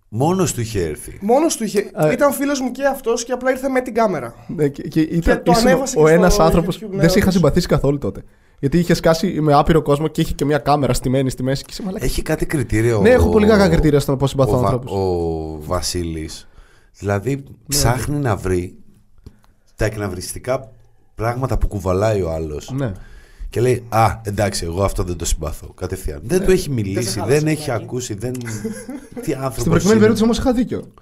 Μόνος 0.09 0.53
του 0.55 0.61
είχε 0.61 0.83
έρθει. 0.85 1.19
Μόνος 1.21 1.57
του 1.57 1.65
είχε. 1.65 1.91
Ε. 1.97 2.13
Ήταν 2.13 2.33
φίλος 2.33 2.61
μου 2.61 2.71
και 2.71 2.85
αυτός 2.87 3.25
και 3.25 3.33
απλά 3.33 3.51
ήρθε 3.51 3.69
με 3.69 3.81
την 3.81 3.95
κάμερα. 3.95 4.35
Ναι, 4.47 4.69
και, 4.69 4.83
και 4.83 5.01
ήταν, 5.01 5.43
το 5.43 5.53
ήσουν 5.53 5.67
ανέβασε 5.69 5.99
ο 5.99 6.05
και 6.07 6.13
ένας 6.13 6.33
στο 6.35 6.43
άνθρωπο. 6.43 6.71
YouTube, 6.73 6.81
ναι, 6.91 7.01
δεν 7.01 7.09
σε 7.11 7.19
είχα 7.19 7.21
όντως. 7.21 7.35
συμπαθήσει 7.35 7.67
καθόλου 7.67 7.99
τότε. 7.99 8.23
Γιατί 8.59 8.79
είχε 8.79 8.95
σκάσει 8.95 9.41
με 9.41 9.55
άπειρο 9.55 9.83
κόσμο 9.83 10.09
και 10.09 10.21
είχε 10.21 10.33
και 10.35 10.45
μια 10.45 10.59
κάμερα 10.59 10.93
στημένη 10.93 11.31
στη 11.31 11.43
μέση. 11.43 11.63
Και 11.63 11.69
είσαι 11.73 11.83
μαλάκας. 11.83 12.09
Έχει 12.09 12.23
κάτι 12.23 12.47
κριτήριο. 12.47 13.01
Ναι, 13.01 13.11
έχω 13.11 13.29
ο- 13.29 13.33
πολύ 13.33 13.47
κακά 13.47 13.69
κριτήρια 13.69 14.01
στο 14.01 14.17
πώς 14.17 14.31
συμπαθώ 14.31 14.57
ο, 14.57 14.61
Βα- 14.61 14.65
ανθρώπου. 14.67 14.95
ο 14.95 15.59
Βασίλης. 15.67 16.49
Δηλαδή 16.99 17.45
ψάχνει 17.69 18.19
να 18.19 18.37
βρει 18.37 18.77
τα 19.77 19.85
εκνευριστικά 19.85 20.71
πράγματα 21.15 21.59
που 21.59 21.67
κουβαλάει 21.69 22.23
ο 22.23 22.31
άλλος. 22.31 22.71
Ναι. 22.77 22.93
Και 23.55 23.61
λέει 23.61 23.85
Α, 23.89 24.21
εντάξει, 24.23 24.65
εγώ 24.65 24.83
αυτό 24.85 25.03
δεν 25.03 25.17
το 25.17 25.25
συμπαθώ. 25.25 25.67
Κατευθείαν. 25.75 26.21
Δεν 26.25 26.39
Ναι. 26.39 26.45
του 26.45 26.51
έχει 26.51 26.65
Δεν 26.67 26.73
μιλήσει, 26.75 27.09
σε 27.09 27.21
δεν 27.21 27.25
χάλασε 27.29 27.47
έχει 27.47 27.61
λιγάκι. 27.65 27.85
ακούσει. 27.85 28.15
Δεν... 28.15 28.33
Τι 29.23 29.31
Στην 29.31 29.37
άνθρωπο. 29.39 29.71
προηγουμένη 29.71 29.99
περίπτωση 29.99 30.23
όμως 30.23 30.39
είχα 30.39 30.53
δίκιο. 30.53 30.93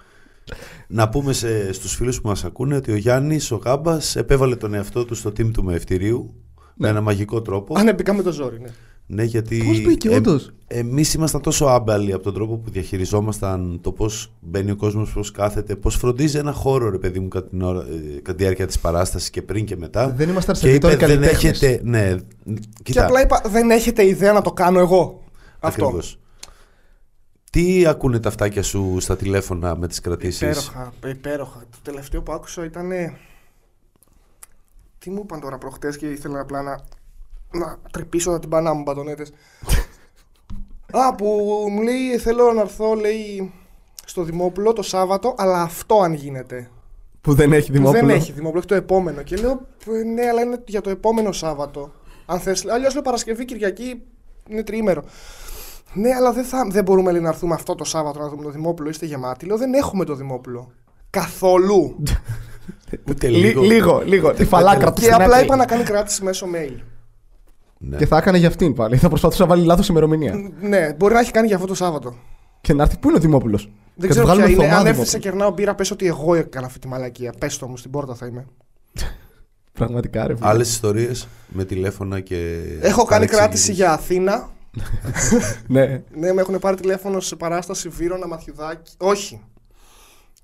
Να 0.89 1.09
πούμε 1.09 1.33
σε, 1.33 1.73
στους 1.73 1.95
φίλους 1.95 2.21
που 2.21 2.29
μας 2.29 2.45
ακούνε 2.45 2.77
ότι 2.77 2.93
ο 2.93 2.97
Γιάννης, 2.97 3.51
ο 3.51 3.57
Γάμπας, 3.57 4.17
επέβαλε 4.17 4.57
τον 4.57 4.75
εαυτό 4.75 5.05
του 5.05 5.15
στο 5.15 5.31
team 5.31 5.51
του 5.53 5.65
με 5.65 5.75
ευτηρίου 5.75 6.35
με 6.75 6.89
ένα 6.89 7.01
μαγικό 7.01 7.43
τρόπο. 7.43 7.79
Αν 7.79 7.95
μπήκα 7.95 8.15
με 8.15 8.23
το 8.23 8.33
ζόρι, 8.33 8.61
ναι. 8.61 8.69
Ναι, 9.07 9.23
γιατί 9.23 9.65
Πώς 9.67 9.83
μπήκε, 9.83 10.09
όντως; 10.09 10.51
εμείς 10.67 11.15
ήμασταν 11.15 11.41
τόσο 11.41 11.65
άμπαλοι 11.67 12.13
από 12.13 12.23
τον 12.23 12.35
τρόπο 12.35 12.57
που 12.57 12.71
διαχειριζόμασταν 12.71 13.79
το 13.83 13.93
πώς 13.93 14.33
μπαίνει 14.41 14.71
ο 14.71 14.77
κόσμος, 14.77 15.13
πώς 15.13 15.31
κάθεται, 15.31 15.77
πώς 15.77 15.97
φροντίζει 15.97 16.39
ένα 16.39 16.53
χώρο, 16.53 16.91
ρε 16.91 16.99
παιδί 16.99 17.21
μου, 17.21 17.29
κατά, 17.29 17.49
την 17.49 17.63
ώρα, 17.63 17.81
ε, 17.81 18.21
κατά 18.21 18.37
τη 18.37 18.43
διάρκεια 18.43 18.67
της 18.67 18.79
παράστασης 18.79 19.31
και 19.31 19.43
πριν 19.43 19.65
και 19.65 19.77
μετά. 19.77 20.11
Δεν 20.11 20.29
ήμασταν 20.29 20.55
και 20.55 20.73
είπε, 20.73 20.87
σερβιτόροι 20.89 20.97
δεν 20.97 21.21
καλλιτέχνες». 21.21 21.63
έχετε, 21.63 21.81
ναι, 21.85 22.15
Και 22.45 22.61
κοίτα, 22.83 23.05
απλά 23.05 23.23
είπα, 23.23 23.43
δεν 23.47 23.71
έχετε 23.71 24.07
ιδέα 24.07 24.33
να 24.33 24.43
το 24.43 24.53
κάνω 24.53 24.79
εγώ. 24.79 25.23
Αυτό. 25.59 25.85
ακριβώς. 25.85 26.19
Τι 27.51 27.87
ακούνε 27.87 28.21
τα 28.21 28.29
αυτάκια 28.29 28.63
σου 28.63 28.97
στα 29.01 29.17
τηλέφωνα 29.17 29.77
με 29.77 29.89
τις 29.89 30.01
κρατήσεις; 30.01 30.41
Υπέροχα, 30.41 30.93
υπέροχα. 31.07 31.59
Το 31.59 31.79
τελευταίο 31.83 32.23
που 32.23 32.33
άκουσα 32.33 32.65
ήταν. 32.65 32.91
Τι 34.99 35.11
μου 35.11 35.21
είπαν 35.25 35.41
τώρα 35.41 35.59
προχτές 35.59 35.97
και 35.97 36.07
ήθελα 36.07 36.41
απλά 36.41 36.63
να, 36.63 36.81
να 37.53 37.79
τρυπήσω 37.93 38.31
να 38.31 38.39
την 38.39 38.49
πανά 38.49 38.73
μου 38.75 38.83
μπατονέτες. 38.83 39.33
Α, 40.93 41.15
που 41.15 41.27
μου 41.71 41.83
λέει 41.83 42.19
θέλω 42.19 42.53
να 42.53 42.61
έρθω, 42.61 42.95
λέει, 42.95 43.53
στο 44.07 44.23
Δημόπουλο 44.23 44.73
το 44.73 44.83
Σάββατο, 44.83 45.35
αλλά 45.39 45.63
αυτό 45.63 46.01
αν 46.01 46.13
γίνεται. 46.13 46.71
Που 47.21 47.35
δεν 47.35 47.53
έχει 47.53 47.67
Που 47.67 47.73
δημόπουλο. 47.73 48.01
δεν 48.07 48.11
έχει 48.17 48.33
Δημόπουλο, 48.33 48.59
έχει 48.59 48.69
το 48.69 48.75
επόμενο. 48.75 49.23
Και 49.23 49.37
λέω, 49.37 49.51
«Ε, 50.01 50.03
ναι, 50.03 50.27
αλλά 50.29 50.43
είναι 50.43 50.63
για 50.67 50.81
το 50.81 50.91
επόμενο 50.91 51.33
Σάββατο. 51.33 51.93
Αν 52.27 52.41
θες, 52.41 52.67
αλλιώς 52.67 52.93
λέω 52.93 53.03
Παρασκευή, 53.03 53.45
Κυριακή, 53.45 54.03
είναι 54.49 54.63
τριήμερο. 54.63 55.03
Ναι, 55.95 56.15
αλλά 56.15 56.33
δεν, 56.33 56.45
θα, 56.45 56.67
δεν 56.71 56.85
μπορούμε 56.85 57.13
λέει, 57.13 57.21
να 57.21 57.29
έρθουμε 57.29 57.55
αυτό 57.55 57.75
το 57.75 57.85
Σάββατο 57.85 58.19
να 58.21 58.29
δούμε 58.29 58.43
το 58.43 58.51
Δημόπουλο, 58.51 58.89
είστε 58.89 59.07
γεμάτοι. 59.07 59.47
Λέω, 59.47 59.57
δεν 59.57 59.75
έχουμε 59.75 60.05
το 60.05 60.15
Δημόπουλο. 60.15 60.73
Καθόλου. 61.11 61.97
Ούτε 63.09 63.29
Λι- 63.29 63.43
λίγο. 63.45 63.63
λίγο, 63.63 64.03
λίγο. 64.05 64.33
Τη 64.33 64.45
φαλάκρα 64.45 64.93
του 64.93 65.01
και 65.01 65.01
στην 65.03 65.15
απλά 65.15 65.35
άκρη. 65.35 65.45
είπα 65.45 65.57
να 65.57 65.65
κάνει 65.67 65.83
κράτηση 65.83 66.23
μέσω 66.25 66.47
mail. 66.55 66.77
Ναι. 67.85 67.97
Και 67.97 68.07
θα 68.07 68.17
έκανε 68.17 68.39
για 68.39 68.49
αυτήν 68.49 68.75
πάλι. 68.75 68.97
Θα 68.97 69.09
προσπαθούσε 69.09 69.43
να 69.43 69.49
βάλει 69.49 69.65
λάθος 69.65 69.89
ημερομηνία. 69.89 70.35
ναι, 70.61 70.93
μπορεί 70.93 71.15
να 71.15 71.21
έχει 71.21 71.31
κάνει 71.31 71.47
για 71.47 71.57
αυτό 71.57 71.69
το 71.69 71.75
Σάββατο. 71.75 72.15
και 72.61 72.73
να 72.73 72.83
έρθει. 72.83 72.99
Πού 72.99 73.09
είναι 73.09 73.17
ο 73.17 73.21
Δημόπουλος; 73.21 73.71
Δεν 73.95 74.11
ξέρω 74.11 74.27
ποια 74.35 74.49
είναι. 74.49 74.75
Αν 74.75 74.87
έρθει 74.87 75.05
σε 75.05 75.19
κερνάω 75.19 75.51
μπύρα, 75.51 75.75
πες 75.75 75.91
ότι 75.91 76.07
εγώ 76.07 76.35
έκανα 76.35 76.67
αυτή 76.67 76.79
τη 76.79 76.89
μαλακία. 76.89 77.33
Πες 77.39 77.59
το 77.59 77.69
μου, 77.69 77.77
στην 77.77 77.91
πόρτα 77.91 78.15
θα 78.15 78.27
είμαι. 78.27 78.47
Πραγματικά 79.73 80.27
ρε. 80.27 80.35
φίλε. 80.37 80.49
Άλλες 80.49 80.69
ιστορίες 80.71 81.29
με 81.49 81.65
τηλέφωνα 81.65 82.21
και. 82.21 82.59
Έχω 82.81 83.05
κάνει 83.05 83.27
κράτηση 83.27 83.43
παρεξηγήσεις. 83.43 83.77
για 83.77 83.93
Αθήνα. 83.93 84.51
ναι. 85.67 86.03
Ναι, 86.15 86.33
με 86.33 86.41
έχουν 86.41 86.59
πάρει 86.59 86.77
τηλέφωνο 86.77 87.21
σε 87.21 87.37
παράσταση 87.37 87.89
Βύρονα 87.89 88.27
Μαθιουδάκη. 88.27 88.93
Όχι. 88.99 89.41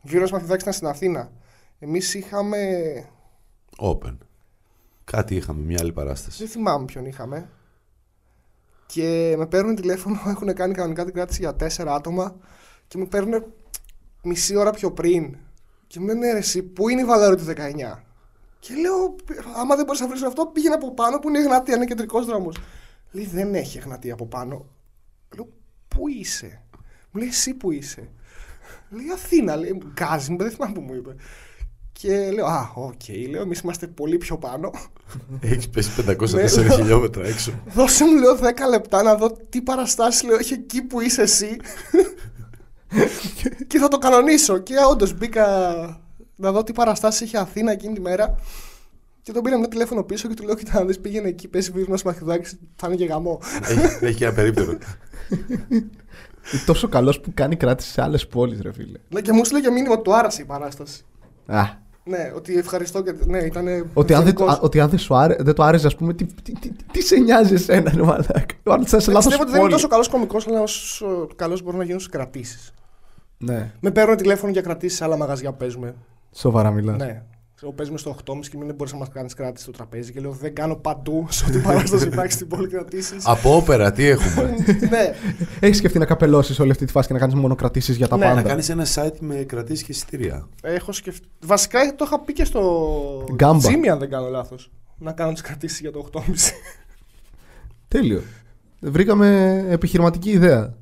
Βύρονα 0.02 0.28
Μαθιουδάκη 0.32 0.60
ήταν 0.60 0.72
στην 0.72 0.86
Αθήνα. 0.86 1.30
Εμείς 1.78 2.14
είχαμε. 2.14 2.56
Open. 3.78 4.16
Κάτι 5.10 5.36
είχαμε, 5.36 5.62
μια 5.62 5.78
άλλη 5.80 5.92
παράσταση. 5.92 6.38
Δεν 6.38 6.48
θυμάμαι 6.48 6.84
ποιον 6.84 7.06
είχαμε. 7.06 7.50
Και 8.86 9.34
με 9.38 9.46
παίρνουν 9.46 9.74
τηλέφωνο, 9.74 10.20
έχουν 10.32 10.54
κάνει 10.54 10.74
κανονικά 10.74 11.04
την 11.04 11.14
κράτηση 11.14 11.40
για 11.40 11.54
τέσσερα 11.54 11.94
άτομα 11.94 12.36
και 12.88 12.98
με 12.98 13.04
παίρνουν 13.04 13.44
μισή 14.22 14.56
ώρα 14.56 14.70
πιο 14.70 14.92
πριν. 14.92 15.36
Και 15.86 16.00
μου 16.00 16.06
λένε 16.06 16.32
ρε, 16.32 16.38
εσύ, 16.38 16.62
πού 16.62 16.88
είναι 16.88 17.00
η 17.00 17.04
Βαλαωρίτου 17.04 17.44
19. 17.44 17.52
Και 18.58 18.74
λέω, 18.74 19.14
άμα 19.56 19.76
δεν 19.76 19.84
μπορείς 19.84 20.00
να 20.00 20.08
βρεις 20.08 20.22
αυτό, 20.22 20.46
πήγαινε 20.46 20.74
από 20.74 20.94
πάνω 20.94 21.18
που 21.18 21.28
είναι 21.28 21.38
η 21.38 21.42
Εγνατία, 21.42 21.76
είναι 21.76 21.84
κεντρικός 21.84 22.26
δρόμος. 22.26 22.56
Λέει, 23.10 23.26
δεν 23.26 23.54
έχει 23.54 23.78
Εγνατία 23.78 24.12
από 24.12 24.26
πάνω. 24.26 24.66
Λέω, 25.34 25.48
πού 25.88 26.08
είσαι; 26.08 26.62
Μου 27.10 27.20
λέει, 27.20 27.28
εσύ 27.28 27.54
που 27.54 27.70
είσαι; 27.70 28.10
Λέει, 28.90 29.10
Αθήνα. 29.10 29.56
Λέει, 29.56 29.82
γκάζι 29.92 30.30
μου, 30.30 30.38
δεν 30.38 30.50
θυμάμαι 30.50 30.72
που 30.72 30.80
μου 30.80 30.94
είπε. 30.94 31.14
Και 32.00 32.30
λέω, 32.30 32.46
Α, 32.46 32.70
οκ, 32.74 33.28
λέω, 33.30 33.42
εμείς 33.42 33.60
είμαστε 33.60 33.86
πολύ 33.86 34.18
πιο 34.18 34.36
πάνω. 34.38 34.70
Έχεις 35.40 35.68
πέσει 35.68 35.90
504 36.06 36.32
Ναι. 36.32 36.74
χιλιόμετρα 36.74 37.26
έξω. 37.26 37.52
Δώσε 37.66 38.04
μου, 38.04 38.16
λέω, 38.18 38.36
10 38.36 38.40
λεπτά 38.70 39.02
να 39.02 39.14
δω 39.16 39.32
τι 39.48 39.62
παραστάσεις 39.62 40.22
λέω 40.22 40.36
έχει 40.38 40.52
εκεί 40.54 40.82
που 40.82 41.00
είσαι 41.00 41.22
εσύ. 41.22 41.56
και 43.66 43.78
θα 43.78 43.88
το 43.88 43.98
κανονίσω. 43.98 44.58
Και 44.58 44.74
όντως 44.90 45.14
μπήκα 45.14 45.46
να 46.36 46.52
δω 46.52 46.62
τι 46.64 46.72
παραστάσεις 46.72 47.20
είχε 47.20 47.38
Αθήνα 47.38 47.72
εκείνη 47.72 47.94
τη 47.94 48.00
μέρα. 48.00 48.34
Και 49.22 49.32
τον 49.32 49.42
πήρα 49.42 49.56
ένα 49.56 49.68
τηλέφωνο 49.68 50.02
πίσω 50.02 50.28
και 50.28 50.34
του 50.34 50.42
λέω: 50.44 50.54
Κοίτα, 50.54 50.78
αν 50.78 50.86
δεις, 50.86 51.00
πήγαινε 51.00 51.28
εκεί, 51.28 51.48
πέσει 51.48 51.70
βίρμα 51.70 51.96
μαθηδάκι, 52.04 52.58
θα 52.76 52.86
είναι 52.86 52.96
και 52.96 53.04
γαμό. 53.04 53.40
έχει, 53.68 54.04
έχει 54.04 54.16
και 54.16 54.24
ένα 54.24 54.34
περίπτερο. 54.34 54.70
Είναι 56.52 56.62
τόσο 56.66 56.88
καλός 56.88 57.20
που 57.20 57.30
κάνει 57.34 57.56
κράτηση 57.56 57.90
σε 57.90 58.02
άλλες 58.02 58.26
πόλεις, 58.26 58.60
ρε 58.60 58.72
φίλε. 58.72 58.98
Ναι, 59.08 59.20
και 59.20 59.32
μου 59.32 59.40
έστειλε 59.40 59.60
και 59.60 59.70
μήνυμα 59.70 59.92
ότι 59.94 60.02
του 60.02 60.14
άρεσε 60.14 60.42
η 60.42 60.44
παράσταση. 60.44 61.02
Α, 61.46 61.62
Ναι, 62.08 62.32
ότι 62.36 62.58
ευχαριστώ 62.58 63.02
και. 63.02 63.14
Ναι, 63.26 63.38
ήταν. 63.38 63.90
ότι 63.94 64.14
αν, 64.14 64.24
δεν, 64.24 64.48
α, 64.48 64.58
ότι 64.60 64.80
αν 64.80 64.88
δεν, 64.88 64.98
σου 64.98 65.14
άρε, 65.16 65.36
δεν 65.38 65.54
το 65.54 65.62
άρεσε, 65.62 65.86
ας 65.86 65.96
πούμε, 65.96 66.14
τι, 66.14 66.24
τι, 66.42 66.52
τι, 66.52 66.70
τι 66.92 67.02
σε 67.02 67.16
νοιάζει 67.16 67.54
εσένα, 67.54 67.92
ρε 67.94 68.02
μαλάκα; 68.02 68.54
Αν 68.64 68.80
είσαι 68.82 68.98
σε 69.00 69.10
λάθος 69.10 69.24
Πιστεύω 69.26 69.42
ότι 69.42 69.50
δεν 69.50 69.50
είναι 69.50 69.58
πόλη. 69.60 69.72
τόσο 69.72 69.88
καλός 69.88 70.08
κωμικός, 70.08 70.46
αλλά 70.46 70.60
όσο 70.60 71.28
καλός 71.36 71.62
μπορεί 71.62 71.76
να 71.76 71.84
γίνουν 71.84 72.00
στις 72.00 72.12
κρατήσεις. 72.12 72.72
Ναι, 73.38 73.72
Με 73.80 73.90
παίρνουν 73.90 74.16
τηλέφωνο 74.16 74.52
για 74.52 74.60
κρατήσεις 74.60 74.98
σε 74.98 75.04
άλλα 75.04 75.16
μαγαζιά 75.16 75.50
που 75.50 75.56
παίζουμε. 75.56 75.94
σοβαρά 76.34 76.70
μιλάς. 76.70 76.96
Ναι. 76.96 77.22
Εγώ 77.62 77.72
παίζουμε 77.72 77.98
στο 77.98 78.16
8.30 78.24 78.38
και 78.50 78.56
μην 78.56 78.74
μπορείς 78.74 78.92
να 78.92 78.98
μας 78.98 79.08
κάνεις 79.08 79.34
κράτηση 79.34 79.62
στο 79.62 79.72
τραπέζι. 79.72 80.12
Και 80.12 80.20
λέω 80.20 80.30
δεν 80.32 80.54
κάνω 80.54 80.76
παντού 80.76 81.26
σε 81.30 81.44
ό,τι 81.48 81.58
παράσταση 81.58 82.06
υπάρχει 82.06 82.32
στην 82.32 82.48
πόλη 82.48 82.68
κρατήσεις. 82.68 83.26
Από 83.26 83.56
όπερα, 83.56 83.92
τι 83.92 84.04
έχουμε; 84.06 84.54
ναι. 84.90 85.14
Έχεις 85.60 85.76
σκεφτεί 85.76 85.98
να 85.98 86.04
καπελώσεις 86.04 86.58
όλη 86.58 86.70
αυτή 86.70 86.84
τη 86.84 86.92
φάση 86.92 87.06
και 87.06 87.12
να 87.12 87.18
κάνεις 87.18 87.34
μόνο 87.34 87.54
κρατήσεις 87.54 87.96
για 87.96 88.08
τα 88.08 88.16
Ναι, 88.16 88.26
να 88.26 88.34
πάντα. 88.34 88.48
κάνεις 88.48 88.68
ένα 88.68 88.86
site 88.94 89.18
με 89.20 89.34
κρατήσεις 89.34 89.84
και 89.84 89.92
εισιτήρια. 89.92 90.48
Έχω 90.62 90.92
σκεφτεί. 90.92 91.26
Βασικά 91.40 91.94
το 91.96 92.04
είχα 92.06 92.20
πει 92.20 92.32
και 92.32 92.44
στο. 92.44 93.24
Γκάμπα. 93.32 93.58
Τζίμι, 93.58 93.88
αν 93.88 93.98
δεν 93.98 94.10
κάνω 94.10 94.28
λάθος. 94.28 94.70
Να 94.98 95.12
κάνω 95.12 95.32
τις 95.32 95.40
κρατήσεις 95.42 95.80
για 95.80 95.92
το 95.92 96.08
8.30. 96.12 96.20
Τέλειο. 97.88 98.22
Βρήκαμε 98.80 99.58
επιχειρηματική 99.68 100.30
ιδέα. 100.30 100.74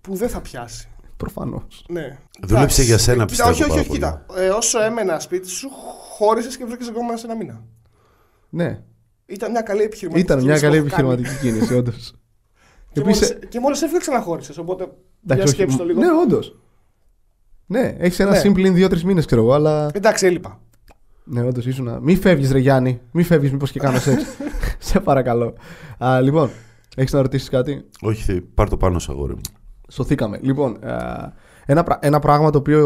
που 0.00 0.14
δεν 0.16 0.28
θα 0.28 0.40
πιάσει. 0.40 0.88
Προφανώς. 1.18 1.84
Ναι. 1.88 2.18
Δούλεψε 2.42 2.54
Εντάξει. 2.56 2.82
για 2.82 2.98
σένα, 2.98 3.12
Κοίτα, 3.24 3.26
πιστεύω, 3.26 3.50
Όχι, 3.50 3.60
όχι, 3.62 3.68
πάρα 3.70 3.80
όχι. 3.80 3.88
πολύ. 3.88 4.00
Κοίτα. 4.00 4.26
Ε, 4.42 4.48
όσο 4.48 4.82
έμενα 4.82 5.20
σπίτι 5.20 5.48
σου, 5.48 5.68
χώρισες 6.16 6.56
και 6.56 6.64
βρήκε 6.64 6.84
ακόμα 6.88 7.16
σε 7.16 7.26
ένα 7.26 7.36
μήνα. 7.36 7.62
Ναι. 8.48 8.80
Ήταν 9.26 9.50
μια 9.50 9.60
καλή 9.60 9.82
επιχειρηματική 9.82 10.24
Ήταν 10.26 10.44
μια 10.44 10.46
κίνηση 10.58 10.64
καλή 10.66 10.80
που 10.80 10.86
έχω 10.86 10.96
κάνει. 11.08 11.12
επιχειρηματική 11.12 11.46
κίνηση, 11.48 11.74
όντως. 11.74 12.12
Και 12.92 13.00
μόλις, 13.00 13.38
και 13.48 13.60
μόλις 13.60 13.82
έφυγες 13.82 14.00
ξαναχώρησε. 14.02 14.60
Οπότε. 14.60 14.88
για 15.22 15.46
σκέψου 15.46 15.76
το 15.76 15.84
λίγο. 15.84 16.00
Ναι, 16.00 16.06
όντως. 16.22 16.56
Ναι, 17.66 17.94
έχεις 17.98 18.18
ένα 18.18 18.30
Ναι. 18.30 18.38
σύμπλην 18.38 18.74
δύο-τρεις 18.74 19.04
μήνες, 19.04 19.24
ξέρω 19.26 19.42
εγώ, 19.42 19.52
αλλά. 19.52 19.90
Εντάξει, 19.94 20.26
έλειπα. 20.26 20.60
Ναι, 21.24 21.42
όντως 21.42 21.66
ήσουν. 21.66 21.98
Μη 22.02 22.16
φεύγεις, 22.16 22.50
Ρε 22.52 22.58
Γιάννη. 22.58 23.00
Μη 23.12 23.22
φεύγεις, 23.22 23.52
μήπως 23.52 23.70
και 23.72 23.78
κάνω 23.78 23.98
σεξ. 23.98 24.22
Σε 24.78 25.00
παρακαλώ. 25.00 25.54
Α, 25.98 26.20
λοιπόν, 26.20 26.50
έχεις 26.96 27.12
να 27.12 27.22
ρωτήσεις 27.22 27.48
κάτι; 27.48 27.84
Όχι, 28.00 28.22
θε- 28.22 28.42
πάρ 28.54 28.68
το 28.68 28.76
πάνω 28.76 28.98
σου, 28.98 29.12
αγόρι 29.12 29.34
μου. 29.34 29.40
Σωθήκαμε. 29.88 30.38
Λοιπόν, 30.42 30.84
α, 30.84 31.32
ένα, 31.66 31.82
πρα- 31.82 31.98
ένα 32.02 32.18
πράγμα 32.18 32.50
το 32.50 32.58
οποίο 32.58 32.78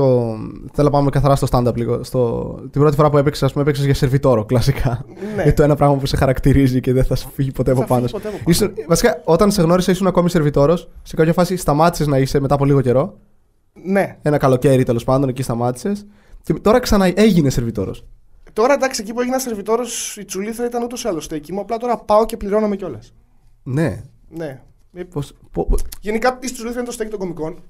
θέλω 0.73 0.89
να 0.89 0.91
πάμε 0.91 1.11
καθαρά 1.11 1.37
στο 1.37 1.47
stand-up 1.51 1.77
λίγο. 1.77 2.05
Στο, 2.05 2.55
την 2.71 2.81
πρώτη 2.81 2.97
φορά 2.97 3.11
που 3.11 3.19
έπαιξες, 3.19 3.43
ας 3.43 3.51
πούμε, 3.51 3.63
έπαιξες 3.63 3.85
για 3.85 3.95
σερβιτόρο, 3.95 4.45
κλασικά. 4.45 5.05
Ναι. 5.37 5.43
Είναι 5.43 5.53
το 5.53 5.63
ένα 5.63 5.75
πράγμα 5.77 5.97
που 5.97 6.07
σε 6.07 6.17
χαρακτηρίζει 6.17 6.81
και 6.81 6.93
δεν 6.93 7.05
θα 7.05 7.15
σου 7.15 7.31
φύγει 7.35 7.51
ποτέ 7.53 7.71
από 7.71 7.81
Θα 7.81 7.87
πάνω. 7.87 8.07
φύγει 8.07 8.13
σου. 8.17 8.23
ποτέ 8.23 8.29
από 8.29 8.37
πάνω. 8.45 8.51
Ήσουν- 8.51 8.89
βασικά, 8.89 9.21
όταν 9.25 9.51
σε 9.51 9.63
γνώρισα, 9.63 9.91
ήσουν 9.91 10.07
ακόμη 10.07 10.31
σερβιτόρος. 10.31 10.89
Σε 11.03 11.17
κάποια 11.17 11.33
φάση 11.33 11.57
σταμάτησες 11.57 12.07
να 12.07 12.19
είσαι 12.19 12.41
μετά 12.41 12.55
από 12.55 12.65
λίγο 12.65 12.81
καιρό. 12.81 13.19
Ναι. 13.85 14.17
Ένα 14.23 14.37
καλοκαίρι 14.39 14.83
τέλος 14.83 15.05
πάντων, 15.05 15.29
εκεί 15.29 15.43
σταμάτησες. 15.43 16.07
Και 16.43 16.53
τώρα 16.55 16.79
ξανά 16.79 17.11
έγινε 17.15 17.51
σερβιτόρος. 17.51 18.05
Τώρα 18.53 18.73
εντάξει, 18.73 19.03
εκεί 19.03 19.13
που 19.13 19.21
έγινα 19.21 19.39
σερβιτόρος, 19.39 20.17
η 20.17 20.25
τσουλήθρα 20.25 20.67
ήταν 20.67 20.83
ούτως 20.83 21.05
ή 21.05 21.09
άλλως 21.09 21.25
στέκη 21.25 21.53
μου. 21.53 21.61
Απλά 21.61 21.77
τώρα 21.77 21.97
πάω 21.97 22.27
και 22.27 22.37
πληρώνομαι 22.37 22.77
κιόλας. 22.77 23.15
Ναι. 23.63 24.03
Ναι. 24.29 24.61
Ε, 24.95 25.03
Πώς, 25.03 25.33
πω- 25.53 25.67
πω- 25.69 25.79
Γενικά 26.01 26.39
η 26.43 26.51
τσουλήθρα 26.51 26.79
είναι 26.79 26.87
το 26.89 26.93
στέκι 26.93 27.11
των 27.11 27.19
κομικών. 27.19 27.63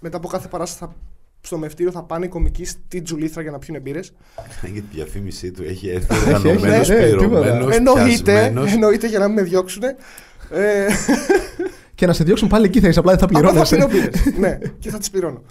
Μετά 0.00 0.16
από 0.16 0.28
κάθε 0.28 0.48
παράσταση 0.48 0.78
θα, 0.78 0.94
στο 1.40 1.58
μευτήριο 1.58 1.92
θα 1.92 2.02
πάνε 2.02 2.24
οι 2.24 2.28
κομικοί 2.28 2.64
στην 2.64 3.04
τσουλήθρα 3.04 3.42
για 3.42 3.50
να 3.50 3.58
πιούν 3.58 3.80
μπύρες. 3.82 4.12
Για 4.72 4.82
τη 4.82 4.86
διαφήμιση 4.92 5.50
του 5.50 5.62
έχει 5.62 5.88
έρθει 5.88 6.14
έχει, 6.14 6.24
οργανωμένο, 6.34 6.60
ναι, 6.60 6.76
ναι, 6.78 6.84
πληρωμένο, 6.84 7.68
Εννοείται, 7.70 8.44
εννοείται 8.44 9.06
για 9.06 9.18
να 9.18 9.26
μην 9.26 9.34
με 9.34 9.42
διώξουν. 9.42 9.82
Ε, 10.50 10.86
Και 11.94 12.06
να 12.06 12.12
σε 12.12 12.24
διώξουν 12.24 12.48
πάλι 12.48 12.64
εκεί 12.66 12.80
θα 12.80 12.88
είσαι, 12.88 12.98
απλά 12.98 13.10
δεν 13.16 13.20
θα 13.20 13.24
απλά 13.24 13.38
θα 13.40 13.62
πληρώνεσαι. 13.64 13.76
πίνω 13.76 13.88
μπύρες. 13.88 14.38
ναι, 14.38 14.58
και 14.78 14.90
θα 14.90 14.98
τις 14.98 15.10
πληρώνω. 15.10 15.42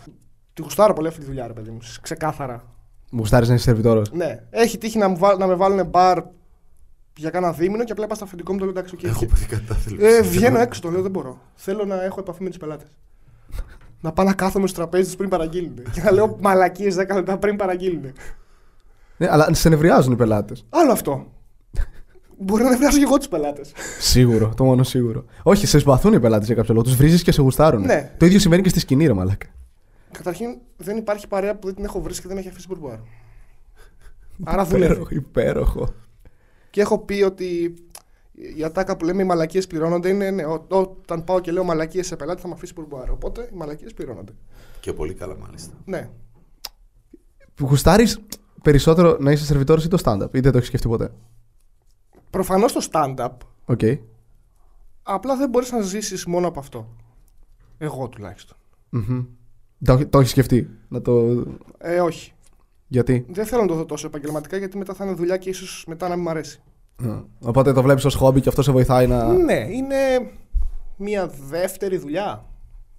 Τη 0.54 0.62
γουστάρω 0.62 0.94
πολύ 0.94 1.08
αυτή 1.08 1.20
τη 1.20 1.26
δουλειά, 1.26 1.48
ρε 1.48 1.54
παιδί 1.54 1.70
μου. 1.70 1.78
Ξεκάθαρα. 2.02 2.64
Μου 3.12 3.20
γουστάρεις 3.20 3.48
να 3.48 3.54
είσαι 3.54 3.64
σερβιτόρος. 3.64 4.12
Ναι. 4.12 4.40
Έχει 4.50 4.78
τύχει 4.78 4.98
να, 4.98 5.08
μου 5.08 5.18
βάλ- 5.18 5.40
να 5.40 5.48
με 5.48 5.56
βάλουν 5.56 5.86
μπαρ 5.86 6.20
για 7.20 7.30
κάνα 7.30 7.52
δίμηνο 7.52 7.84
και 7.84 7.92
απλά 7.92 8.06
είπα 8.06 8.16
στο 8.16 8.24
αφεντικό 8.24 8.52
μου 8.54 8.60
το 8.60 8.66
λέω 8.66 8.74
εντάξει, 8.74 8.96
οκ. 8.96 9.04
Έχω 9.04 9.26
πάθει 9.26 9.46
κατάθλιψη. 9.46 10.06
Ε, 10.06 10.22
βγαίνω 10.22 10.60
έξω, 10.60 10.82
το 10.82 10.90
λέω 10.90 11.02
δεν 11.02 11.12
μπορώ. 11.12 11.42
Θέλω 11.56 11.86
να 11.86 12.04
έχω 12.04 12.20
επαφή 12.20 12.44
με 12.44 12.50
τους 12.50 12.58
πελάτες. 12.58 12.88
να 14.02 14.12
πάω 14.12 14.26
να 14.26 14.34
κάθομαι 14.34 14.68
στο 14.68 14.78
τραπέζι 14.78 15.12
του 15.12 15.18
πριν 15.18 15.30
παραγγείλουν. 15.30 15.74
και 15.92 16.02
να 16.02 16.12
λέω 16.12 16.38
μαλακίες 16.42 16.96
10 16.96 17.16
λεπτά 17.16 17.38
πριν 17.38 17.56
παραγγείλουν. 17.56 18.14
Ναι, 19.18 19.28
αλλά 19.30 19.54
σε 19.54 19.70
νευριάζουν 19.70 20.14
οι 20.14 20.16
πελάτες. 20.16 20.66
Άλλο 20.70 20.92
αυτό. 20.92 21.32
Μπορεί 22.38 22.64
να 22.64 22.70
νευριάσω 22.70 22.98
και 22.98 23.04
εγώ 23.04 23.18
τους 23.18 23.28
πελάτες. 23.28 23.72
Σίγουρο, 24.00 24.54
το 24.56 24.64
μόνο 24.64 24.84
σίγουρο. 24.84 25.26
Όχι, 25.44 25.68
σε 25.68 25.80
σπαθούν 25.80 26.14
οι 26.14 26.20
πελάτες 26.20 26.48
για 26.48 26.56
κάποιο 26.56 26.74
λόγο. 26.74 26.86
Τους 26.86 26.96
βρίζεις 26.96 27.24
και 27.24 27.32
σε 27.32 27.42
γουστάρουν. 27.42 27.82
Ναι. 27.82 28.12
Το 28.18 28.26
ίδιο 28.26 28.40
συμβαίνει 28.40 28.62
και 28.62 28.70
στη 28.70 28.80
σκηνή, 28.80 29.06
ρε 29.06 29.14
Μαλάκα. 29.14 29.48
Καταρχήν 30.12 30.58
δεν 30.78 30.98
υπάρχει 30.98 31.28
παρέα 31.28 31.56
που 31.56 31.66
δεν 31.66 31.76
την 31.76 31.84
έχω 31.84 32.02
βρει 32.02 32.14
και 32.14 32.28
δεν 32.28 32.38
έχει 32.38 32.48
αφήσει 32.48 32.68
μπουρμπουάρ. 32.68 32.98
Άρα 34.44 34.66
δουλεύει. 34.66 34.94
Υπέροχο, 34.94 35.16
υπέροχο. 35.16 35.94
Και 36.70 36.82
έχω 36.82 37.00
πει 37.00 37.22
ότι 37.22 37.74
η 38.58 38.64
ατάκα 38.64 38.98
που 38.98 39.06
λέμε 39.06 39.22
οι 39.22 39.26
μαλακίες 39.26 39.68
πληρώνονται 39.68 40.10
είναι 40.10 40.32
ναι, 40.32 40.46
ό- 40.46 40.66
όταν 40.70 41.24
πάω 41.24 41.40
και 41.40 41.52
λέω 41.52 41.64
μαλακίες 41.64 42.08
σε 42.08 42.16
πελάτη 42.16 42.42
θα 42.42 42.48
με 42.48 42.54
αφήσει 42.54 42.74
μπουρμπουάρ. 42.74 43.10
Οπότε 43.12 43.50
οι 43.54 43.56
μαλακίες 43.56 43.94
πληρώνονται. 43.94 44.32
Και 44.80 44.94
πολύ 44.94 45.14
καλά, 45.14 45.38
μάλιστα. 45.38 45.74
Ναι. 45.86 46.10
Γουστάρεις 47.60 48.20
περισσότερο 48.62 49.18
να 49.20 49.32
είσαι 49.32 49.46
σερβιτόρος 49.46 49.86
ή 49.86 49.88
το 49.88 49.98
stand-up, 50.04 50.28
ή 50.36 50.40
δεν 50.40 50.52
το 50.52 50.58
έχεις 50.58 50.68
σκεφτεί 50.68 50.88
ποτέ; 50.88 51.12
Προφανώς 52.30 52.74
το 52.74 52.88
stand-up 52.92 53.30
OK. 53.66 53.80
απλά 55.04 55.36
δεν 55.38 55.50
μπορείς 55.50 55.72
να 55.72 55.82
ζήσεις 55.82 56.26
μόνο 56.26 56.48
από 56.48 56.60
αυτό. 56.60 56.96
Εγώ 57.78 58.08
τουλάχιστον. 58.10 58.58
Μμμ. 58.90 59.26
Το, 59.86 60.08
το 60.08 60.20
έχεις 60.20 60.32
σκεφτεί. 60.32 60.70
Να 60.88 61.02
το... 61.02 61.44
Ε, 61.78 62.00
όχι. 62.00 62.34
Γιατί; 62.92 63.26
Δεν 63.30 63.46
θέλω 63.46 63.62
να 63.62 63.68
το 63.68 63.74
δω 63.74 63.86
τόσο 63.86 64.08
επαγγελματικά 64.08 64.58
γιατί 64.58 64.78
μετά 64.78 64.94
θα 64.94 65.06
είναι 65.06 65.14
δουλειά 65.14 65.38
και 65.38 65.50
ίσως 65.50 65.84
μετά 65.88 66.08
να 66.08 66.16
μην 66.16 66.24
μ' 66.24 66.30
αρέσει. 66.30 66.62
Α, 67.08 67.22
Οπότε 67.40 67.74
το 67.74 67.82
βλέπεις 67.82 68.06
ως 68.06 68.16
χόμπι 68.16 68.42
και 68.42 68.50
αυτό 68.50 68.62
σε 68.62 68.72
βοηθάει 68.72 69.08
να. 69.08 69.34
Ναι, 69.34 69.54
είναι 69.72 69.96
μια 70.98 71.30
δεύτερη 71.50 71.98
δουλειά. 71.98 72.46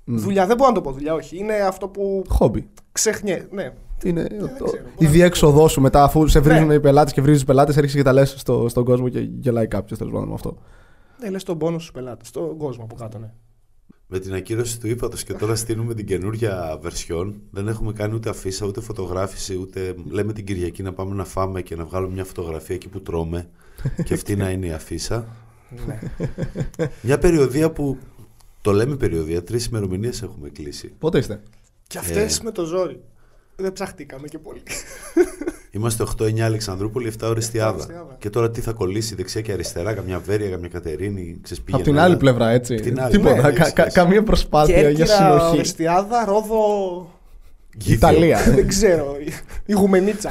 Δουλειά, 0.04 0.47
δεν 0.47 0.56
μπορώ 0.56 0.68
να 0.68 0.75
το 0.75 0.80
πω 0.80 0.92
δουλειά, 0.92 1.14
όχι. 1.14 1.38
Είναι 1.38 1.54
αυτό 1.54 1.88
που 1.88 2.25
Χόμπι. 2.28 2.68
ξεχνιέ. 2.92 3.47
Ναι. 3.50 3.73
Είναι 4.02 4.23
δεν 4.30 4.56
το- 4.59 4.64
ξέρω, 4.64 4.82
η 4.99 5.06
διέξοδό 5.06 5.68
σου 5.68 5.80
μετά, 5.80 6.02
αφού 6.04 6.26
σε 6.28 6.40
βρίζουν 6.40 6.66
Ναι. 6.66 6.75
οι 6.75 6.80
πελάτες 6.80 7.12
και 7.12 7.20
βρίζεις 7.20 7.38
τους 7.40 7.49
πελάτες, 7.49 7.76
έρχεσαι 7.76 7.97
και 7.97 8.02
τα 8.02 8.12
λες 8.12 8.35
στο, 8.38 8.68
στον 8.68 8.85
κόσμο 8.85 9.09
και 9.09 9.18
γελάει 9.18 9.66
κάποιος 9.66 9.99
τέλος 9.99 10.12
πάντων 10.12 10.28
με 10.28 10.35
αυτό. 10.35 10.56
Ναι, 11.23 11.30
λες 11.30 11.42
τον 11.44 11.59
πόνο 11.59 11.78
στους 11.78 11.92
πελάτες, 11.92 12.28
στον 12.28 12.56
κόσμο 12.56 12.85
από 12.85 12.94
κάτω, 12.94 13.18
ναι. 13.18 13.30
Με 14.12 14.19
την 14.19 14.35
ακύρωση 14.35 14.81
του 14.81 14.87
ύπατο 14.88 15.17
και 15.17 15.33
τώρα 15.33 15.57
στείλουμε 15.57 15.95
την 15.95 16.07
καινούργια 16.07 16.79
βερσιόν. 16.83 17.40
Δεν 17.50 17.69
έχουμε 17.69 17.93
κάνει 17.93 18.14
ούτε 18.14 18.29
αφίσα, 18.29 18.67
ούτε 18.67 18.81
φωτογράφηση, 18.81 19.57
ούτε 19.57 19.95
λέμε 20.09 20.33
την 20.33 20.45
Κυριακή 20.45 20.83
να 20.83 20.93
πάμε 20.93 21.14
να 21.14 21.25
φάμε 21.25 21.62
και 21.62 21.76
να 21.76 21.85
βγάλουμε 21.85 22.12
μια 22.14 22.25
φωτογραφία 22.25 22.75
εκεί 22.75 22.88
που 22.88 23.00
τρώμε. 23.02 23.49
και 24.05 24.14
αυτή 24.14 24.37
να 24.37 24.50
είναι 24.50 24.67
η 24.67 24.73
αφίσα. 24.73 25.26
ναι. 25.87 25.99
Μια 27.02 27.19
περιοδία 27.19 27.71
που 27.71 27.99
το 28.61 28.73
λέμε 28.73 28.97
περιοδία, 28.97 29.43
τρεις 29.43 29.67
ημερομηνίες 29.67 30.23
έχουμε 30.23 30.49
κλείσει. 30.49 30.93
Πότε 30.99 31.19
είστε; 31.19 31.43
Και 31.87 31.99
αυτές 31.99 32.38
Ε. 32.38 32.43
με 32.45 32.50
το 32.50 32.64
ζόρι. 32.64 33.00
Δεν 33.61 33.73
ψαχτήκαμε 33.73 34.29
και 34.29 34.38
πολύ. 34.38 34.62
Είμαστε 35.71 36.05
8-9 36.19 36.40
Αλεξανδρούπολη, 36.40 37.12
7 37.21 37.29
Ορεστιάδα. 37.29 37.73
Ορεστιάδα. 37.73 38.17
Και 38.19 38.31
τώρα 38.31 38.50
τι 38.50 38.61
θα 38.61 38.73
κολλήσει 38.73 39.14
δεξιά 39.14 39.40
και 39.40 39.52
αριστερά, 39.52 39.93
καμιά 39.95 40.19
Βέρεια, 40.19 40.50
καμιά 40.50 40.69
Κατερίνη, 40.69 41.38
ξέρεις, 41.43 41.59
Από 41.62 41.64
πήγαινε 41.67 41.83
την 41.85 41.93
ένα. 41.95 42.02
άλλη 42.02 42.17
πλευρά, 42.17 42.49
έτσι. 42.50 42.75
Απ' 42.75 42.81
την 42.81 43.00
άλλη, 43.00 43.11
Τίποτα. 43.12 43.35
ναι, 43.35 43.40
κα- 43.40 43.49
έχεις 43.49 43.59
κα- 43.73 43.83
σχέση. 43.83 43.97
καμία 43.97 44.23
προσπάθεια 44.23 44.81
για 44.81 44.90
Κέρκυρα, 44.93 45.17
συνοχή. 45.17 45.55
Ορεστιάδα, 45.55 46.25
Ρόδο. 46.25 46.59
Γήθιο. 47.76 47.95
Ιταλία. 47.95 48.38
δεν 48.55 48.69
ξέρω. 48.69 49.17
η- 49.26 49.33
Η 49.67 49.73
Γουμενίτσα. 49.73 50.31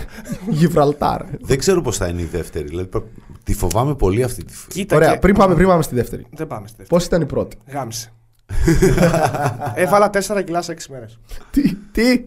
Γιβραλτάρ. 0.49 1.21
Δεν 1.41 1.57
ξέρω 1.57 1.81
πώς 1.81 1.97
θα 1.97 2.07
είναι 2.07 2.21
η 2.21 2.25
δεύτερη. 2.31 2.67
Δηλαδή, 2.67 2.87
πρα- 2.87 3.03
τη 3.43 3.53
φοβάμαι 3.53 3.95
πολύ 3.95 4.23
αυτή 4.23 4.45
τη 4.45 4.53
φορά. 4.53 4.67
Κοίτα 4.73 4.95
Ωραία, 4.95 5.11
και- 5.13 5.19
πριν 5.19 5.35
πάμε, 5.35 5.55
πριν 5.55 5.67
πάμε 5.67 5.81
στη 5.83 5.95
δεύτερη. 5.95 6.25
Δεν 6.31 6.47
πάμε 6.47 6.67
στη 6.67 6.77
δεύτερη. 6.77 6.99
Πώς 6.99 7.05
ήταν 7.05 7.21
η 7.21 7.25
πρώτη; 7.25 7.57
Γάμησε. 7.71 8.13
Έβαλα 9.75 10.09
4 10.13 10.43
κιλά 10.45 10.61
σε 10.61 10.73
6 10.73 10.85
μέρες. 10.89 11.19
Τι, 11.51 11.73
τι, 11.91 12.19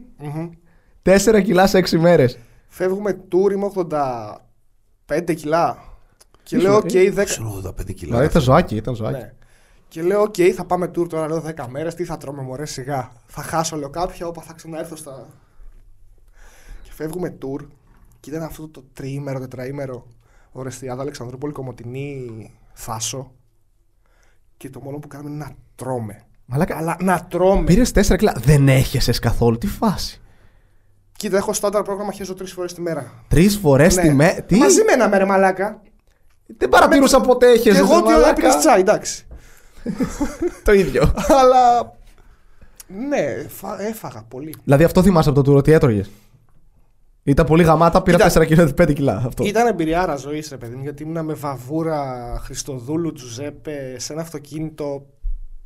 4 1.02 1.42
κιλά 1.44 1.66
σε 1.66 1.78
6 1.78 1.98
μέρες. 1.98 2.38
Φεύγουμε 2.68 3.20
tour, 3.32 3.52
είμαι 3.52 3.70
85 5.16 5.34
κιλά. 5.34 5.78
Και 6.42 6.56
Ήσουν, 6.56 6.68
λέω, 6.70 6.76
ε, 6.76 7.08
οκ, 7.08 7.14
10. 7.14 7.24
Ξέρω 7.24 7.62
85 7.64 7.92
κιλά. 7.92 8.10
Δηλαδή 8.10 8.26
ήταν 8.26 8.42
ζωάκι, 8.42 8.76
ήταν 8.76 8.94
ζωάκι. 8.94 9.18
Ναι. 9.18 9.32
Και 9.88 10.02
λέω, 10.02 10.20
οκ, 10.22 10.34
θα 10.54 10.64
πάμε 10.64 10.86
tour 10.86 11.08
τώρα, 11.08 11.26
λέω 11.28 11.40
10 11.56 11.66
μέρες. 11.68 11.94
Τι 11.94 12.04
θα 12.04 12.16
τρώμε, 12.16 12.42
μωρέ, 12.42 12.66
σιγά. 12.66 13.12
Θα 13.26 13.42
χάσω, 13.42 13.76
λέω 13.76 13.90
κάποια, 13.90 14.26
όπα 14.26 14.42
θα 14.42 14.52
ξαναέρθω 14.52 14.96
στα. 14.96 15.26
Και 16.82 16.90
φεύγουμε 16.92 17.34
tour. 17.42 17.66
Και 18.20 18.30
ήταν 18.30 18.42
αυτό 18.42 18.68
το 18.68 18.84
τριήμερο, 18.92 19.38
τετραήμερο 19.40 20.06
Ορεστιάδα 20.52 21.02
Αλεξανδρούπολη 21.02 21.52
Κομωτινή 21.52 22.50
Θάσο. 22.72 23.32
Και 24.56 24.70
το 24.70 24.80
μόνο 24.80 24.98
που 24.98 25.08
κάνουμε 25.08 25.30
είναι 25.30 25.44
να 25.44 25.50
τρώμε. 25.74 26.22
Μαλάκα, 26.46 26.76
Αλλά 26.76 26.96
να 27.00 27.24
τρώμε. 27.24 27.64
πήρες 27.64 27.92
4 27.94 28.16
κιλά. 28.16 28.34
Δεν 28.38 28.68
έχεσαι 28.68 29.12
καθόλου. 29.12 29.58
Τι 29.58 29.66
φάση. 29.66 30.21
Κοίτα, 31.22 31.36
έχω 31.36 31.52
στάνταρ 31.52 31.82
πρόγραμμα 31.82 32.12
χέζω 32.12 32.34
τρεις 32.34 32.52
φορές 32.52 32.74
τη 32.74 32.80
μέρα. 32.80 33.12
Τρεις 33.28 33.56
φορές 33.56 33.96
Ναι. 33.96 34.02
τη 34.02 34.10
μέρα. 34.10 34.42
Τι; 34.42 34.56
Μαζί 34.56 34.82
με 34.84 34.92
ένα 34.92 35.08
μέρα, 35.08 35.26
μαλάκα. 35.26 35.82
Δεν 36.46 36.68
παρατήρουσα 36.68 37.20
ποτέ 37.20 37.46
Και 37.46 37.52
έχεσαι. 37.52 37.78
εγώ 37.78 37.94
ότι 37.96 38.04
μαλάκα. 38.04 38.28
έπινε 38.30 38.54
τσάι, 38.58 38.80
εντάξει. 38.80 39.26
Το 40.64 40.72
ίδιο. 40.72 41.12
Αλλά. 41.40 41.92
Ναι, 43.08 43.44
φα- 43.48 43.80
έφαγα 43.80 44.24
πολύ. 44.28 44.54
δηλαδή 44.64 44.84
αυτό 44.84 45.02
θυμάσαι 45.02 45.28
από 45.28 45.38
το 45.38 45.44
τούρο, 45.50 45.60
τι 45.62 45.72
έτρωγες. 45.72 46.10
Ήταν 47.22 47.46
πολύ 47.46 47.62
γαμάτα, 47.62 48.02
πήρα 48.02 48.16
Κοίτα. 48.28 48.40
4 48.42 48.46
κιλά, 48.46 48.68
5 48.82 48.92
κιλά. 48.94 49.22
Αυτό. 49.26 49.44
Ήταν 49.44 49.66
εμπειριάρα 49.66 50.16
ζωής, 50.16 50.48
ρε 50.50 50.56
παιδί 50.56 50.74
μου, 50.76 50.82
γιατί 50.82 51.02
ήμουν 51.02 51.24
με 51.24 51.34
βαβούρα 51.34 52.32
Χριστοδούλου 52.44 53.12
Τζουζέπε 53.12 53.94
σε 53.98 54.12
ένα 54.12 54.22
αυτοκίνητο 54.22 55.06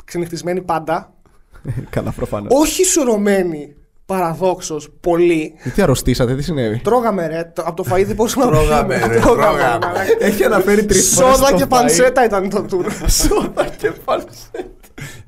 ξενυχτισμένη 0.05 0.63
πάντα. 0.63 1.15
Καλά, 1.91 2.11
προφανώς. 2.11 2.53
Όχι 2.55 2.85
σουρωμένη, 2.85 3.75
παραδόξως, 4.07 4.89
πολύ. 5.01 5.53
Τι 5.75 5.83
αρρωστήσατε, 5.83 6.35
τι 6.35 6.43
συνέβη; 6.43 6.79
Τρώγαμε 6.85 7.27
ρε, 7.27 7.51
το- 7.55 7.63
από 7.67 7.83
το 7.83 7.91
φαΐ 7.95 8.05
δεν 8.07 8.15
μπορούσαμε 8.15 8.45
να 8.45 8.51
Τρώγαμε, 8.51 8.97
πιούμε. 8.99 9.15
ρε, 9.15 9.21
τρώγαμε. 9.21 9.59
μαλάκα. 9.59 9.93
Έχει 10.19 10.45
αναφέρει 10.45 10.85
τρεις 10.85 11.09
φορές. 11.15 11.37
Σόδα 11.37 11.53
και 11.53 11.67
πανσέτα 11.67 12.25
ήταν 12.25 12.49
το 12.49 12.67
tour. 12.71 12.85
Σόδα 13.07 13.67
και 13.79 13.91
πανσέτα. 14.05 14.69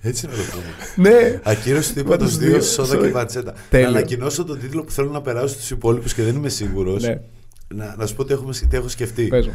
Έτσι 0.01 0.27
να 0.27 0.33
το 0.33 0.39
πούμε. 0.51 1.09
Ναι. 1.11 1.41
Ακύρωση 1.43 1.93
του 1.95 1.99
είπα 1.99 2.17
τους 2.17 2.33
του 2.33 2.39
δύο, 2.39 2.51
δύο 2.51 2.61
σόδα 2.61 2.97
sorry. 2.99 3.01
και 3.03 3.09
βατσέτα. 3.09 3.55
Τέλειο. 3.71 3.91
Να 3.91 3.97
ανακοινώσω 3.99 4.45
τον 4.45 4.59
τίτλο 4.61 4.83
που 4.85 4.91
θέλω 4.91 5.11
να 5.11 5.21
περάσω 5.21 5.49
στους 5.55 5.71
υπόλοιπους 5.71 6.15
και 6.15 6.23
δεν 6.23 6.35
είμαι 6.35 6.49
σίγουρος. 6.49 7.03
Ναι. 7.03 7.21
Να, 7.75 7.95
να 7.99 8.07
σου 8.07 8.15
πω 8.15 8.25
τι, 8.25 8.33
έχουμε, 8.33 8.53
τι 8.69 8.77
έχω 8.77 8.89
σκεφτεί. 8.89 9.23
Παίζω. 9.27 9.51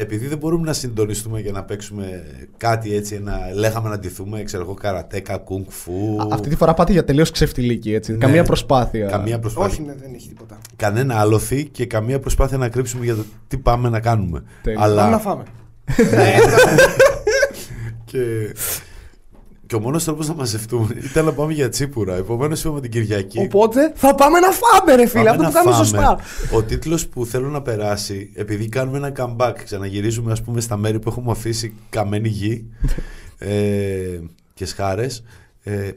Επειδή 0.00 0.26
δεν 0.26 0.38
μπορούμε 0.38 0.66
να 0.66 0.72
συντονιστούμε 0.72 1.40
και 1.40 1.50
να 1.50 1.64
παίξουμε 1.64 2.22
κάτι 2.56 2.94
έτσι, 2.94 3.14
ένα, 3.14 3.38
λέγαμε 3.54 3.88
να 3.88 3.98
ντυθούμε, 3.98 4.42
ξέρω 4.42 4.62
εγώ, 4.62 4.74
καρατέκα, 4.74 5.36
κουνγκ 5.36 5.64
φου. 5.68 6.16
Α, 6.20 6.26
Αυτή 6.30 6.48
τη 6.48 6.56
φορά 6.56 6.74
πάτε 6.74 6.92
για 6.92 7.04
τελείως 7.04 7.30
ξεφτιλίκη, 7.30 7.94
έτσι. 7.94 8.12
Ναι. 8.12 8.18
Καμία 8.18 8.44
προσπάθεια. 8.44 9.06
Καμία 9.06 9.38
προσπάθεια. 9.38 9.72
Όχι, 9.72 9.82
ναι, 9.82 9.94
δεν 9.94 10.14
έχει 10.14 10.28
τίποτα. 10.28 10.58
Κανένα 10.76 11.20
άλοθη 11.20 11.64
και 11.64 11.86
καμία 11.86 12.20
προσπάθεια 12.20 12.58
να 12.58 12.68
κρύψουμε 12.68 13.04
για 13.04 13.14
το 13.14 13.24
τι 13.48 13.56
πάμε 13.56 13.88
να 13.88 14.00
κάνουμε. 14.00 14.42
Τέλειο. 14.62 14.80
Αλλά... 14.82 15.02
Πάμε 15.02 15.10
να 15.10 15.18
φάμε. 15.18 15.42
και... 18.10 18.18
και 19.70 19.76
ο 19.76 19.80
μόνος 19.80 20.04
τρόπος 20.04 20.28
να 20.28 20.34
μαζευτούμε 20.34 20.94
ήταν 21.04 21.24
να 21.24 21.32
πάμε 21.32 21.52
για 21.52 21.68
τσίπουρα. 21.68 22.14
Επομένως 22.16 22.60
είπαμε 22.60 22.80
την 22.80 22.90
Κυριακή. 22.90 23.38
Οπότε 23.38 23.92
θα 23.94 24.14
πάμε 24.14 24.38
να 24.38 24.50
φάμε, 24.50 24.94
ρε 24.94 25.06
φίλε. 25.06 25.24
Πάμε 25.24 25.30
Αυτό 25.30 25.42
να 25.42 25.48
που 25.48 25.54
κάνουμε 25.54 25.72
φάμε. 25.74 25.84
σωστά. 25.84 26.18
Ο 26.56 26.62
τίτλος 26.62 27.06
που 27.06 27.26
θέλω 27.26 27.48
να 27.48 27.62
περάσει, 27.62 28.32
επειδή 28.34 28.68
κάνουμε 28.68 28.96
ένα 28.96 29.12
comeback, 29.16 29.54
ξαναγυρίζουμε 29.64 30.32
ας 30.32 30.42
πούμε 30.42 30.60
στα 30.60 30.76
μέρη 30.76 30.98
που 30.98 31.08
έχουμε 31.08 31.30
αφήσει 31.30 31.74
καμένη 31.90 32.28
γη 32.28 32.66
ε, 33.38 34.18
και 34.54 34.66
σχάρες, 34.66 35.22
ε, 35.62 35.90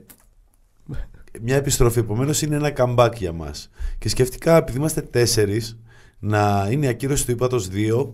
μια 1.42 1.56
επιστροφή. 1.56 2.00
Επομένως 2.00 2.42
είναι 2.42 2.56
ένα 2.56 2.72
comeback 2.78 3.14
για 3.16 3.32
μας. 3.32 3.70
Και 3.98 4.10
σκέφτηκα, 4.10 4.58
επειδή 4.58 4.78
είμαστε 4.78 5.02
τέσσερις, 5.02 5.78
να 6.20 6.68
είναι 6.72 6.86
η 6.86 6.90
ακύρωση 6.90 7.26
του 7.26 7.32
ύπατος 7.32 7.70
2 7.74 8.14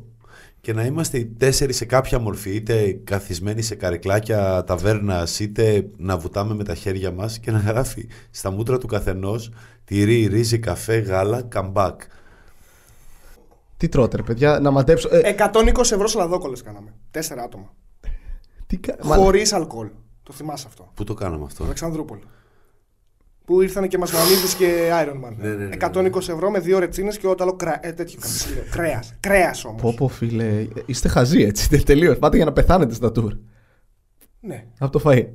και 0.62 0.74
να 0.74 0.86
είμαστε 0.86 1.18
οι 1.18 1.26
τέσσερις 1.26 1.76
σε 1.76 1.86
κάποια 1.86 2.20
μορφή, 2.20 2.56
είτε 2.56 2.92
καθισμένοι 3.04 3.62
σε 3.62 3.76
καρεκλάκια 3.76 4.64
ταβέρνας, 4.64 5.40
είτε 5.40 5.90
να 5.98 6.18
βουτάμε 6.18 6.54
με 6.54 6.64
τα 6.64 6.76
χέρια 6.76 7.12
μας 7.12 7.40
και 7.40 7.52
να 7.52 7.60
γράφει 7.60 8.08
στα 8.32 8.52
μούτρα 8.52 8.78
του 8.78 8.88
καθενός 8.88 9.52
τυρί, 9.84 10.26
ρύζι, 10.28 10.60
καφέ, 10.60 10.98
γάλα, 10.98 11.48
comeback. 11.56 11.96
Τι 13.78 13.90
τρώτε, 13.90 14.18
ρε 14.18 14.24
παιδιά, 14.24 14.60
να 14.60 14.72
μαντέψω. 14.72 15.10
Ε, 15.12 15.36
120 15.38 15.78
ευρώ 15.80 16.08
σαλαδόκολε 16.08 16.58
κάναμε. 16.64 16.94
Τέσσερα 17.12 17.44
άτομα. 17.44 17.74
τι 18.68 18.78
κα... 18.78 18.96
Μα- 19.04 19.16
Χωρί 19.16 19.46
αλκοόλ. 19.52 19.90
Το 20.24 20.34
θυμάσαι 20.34 20.66
αυτό. 20.68 20.92
Πού 20.94 21.04
το 21.04 21.14
κάναμε 21.14 21.44
αυτό; 21.46 21.64
Αλεξανδρούπολη. 21.64 22.22
Που 23.50 23.62
ήρθαν 23.62 23.88
και 23.88 23.98
μας 23.98 24.12
μανίδε 24.12 24.48
και 24.58 24.90
Iron 25.04 25.26
Man. 25.28 25.34
Ναι, 25.38 25.50
ναι, 25.50 25.66
ναι, 25.66 25.76
120 25.80 26.16
ευρώ 26.16 26.50
με 26.50 26.60
δύο 26.60 26.80
ρετσίνες 26.80 27.18
και 27.18 27.28
όταν 27.28 27.56
κρέα. 27.56 27.80
Ε, 27.82 27.92
τέτοιο 27.92 28.20
Κρέας. 28.72 29.14
Κρέας 29.20 29.66
όμως. 29.66 29.82
Πω, 29.82 29.94
πω, 29.98 30.08
φίλε, 30.08 30.68
είστε 30.86 31.08
χαζοί 31.08 31.42
έτσι. 31.42 31.84
Τελείως. 31.84 32.18
Πάτε 32.18 32.36
για 32.36 32.46
να 32.46 32.52
πεθάνετε 32.54 32.94
στα 32.94 33.12
tour. 33.16 33.38
Ναι, 34.40 34.64
Από 34.80 34.92
το 35.00 35.02
φαΐ. 35.06 35.26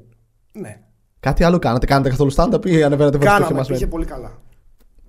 ναι. 0.53 0.81
Κάτι 1.21 1.45
άλλο 1.45 1.59
κάνατε, 1.59 1.87
κάνατε 1.87 2.09
καθόλου 2.09 2.33
stand-up 2.35 2.67
ή 2.67 2.83
ανεβαίνατε 2.83 3.17
φορτίο 3.17 3.19
και 3.19 3.27
Κάναμε, 3.43 3.55
μας 3.59 3.69
πήγε 3.69 3.87
πολύ 3.87 4.05
καλά. 4.05 4.33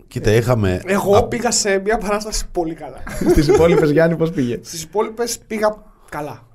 Κοίτα, 0.07 0.31
είχαμε. 0.31 0.81
Εγώ 0.85 1.15
α- 1.15 1.27
πήγα 1.27 1.51
σε 1.51 1.77
μια 1.79 1.97
παράσταση 1.97 2.45
πολύ 2.51 2.73
καλά. 2.73 2.97
Στις 3.31 3.47
υπόλοιπες 3.47 3.91
Γιάννη, 3.91 4.15
πώς 4.15 4.31
πήγε; 4.31 4.59
Στις 4.63 4.83
υπόλοιπες 4.83 5.39
πήγα 5.47 5.75
καλά. 6.09 6.47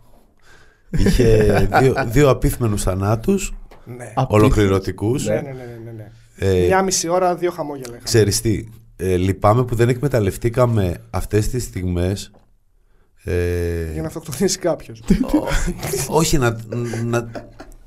Είχε 0.91 1.69
δύο, 1.81 1.95
δύο 2.07 2.31
απίθμενους 2.31 2.83
θανάτους, 2.83 3.55
Ναι. 3.85 4.13
Α, 4.15 4.27
ολοκληρωτικούς. 4.29 5.27
Ναι, 5.27 5.35
ναι, 5.35 5.41
ναι, 5.41 5.49
ναι, 5.49 5.53
ναι. 5.80 5.80
Ε, 6.43 6.67
Μια 6.67 6.83
μισή 6.83 7.09
ώρα, 7.09 7.35
δύο 7.35 7.51
χαμόγελα. 7.51 7.87
είχαμε. 7.89 8.03
Ξέρεις 8.05 8.41
τι, 8.41 8.65
ε, 8.97 9.17
λυπάμαι 9.17 9.65
που 9.65 9.75
δεν 9.75 9.89
εκμεταλλευτήκαμε 9.89 10.97
αυτές 11.11 11.49
τις 11.49 11.63
στιγμές 11.65 12.31
ε, 13.25 13.93
Για 13.93 14.01
να 14.03 14.07
αυτοκτονήσει 14.09 14.59
κάποιος. 14.59 15.03
όχι 16.09 16.39
να, 16.39 16.57
να, 17.05 17.31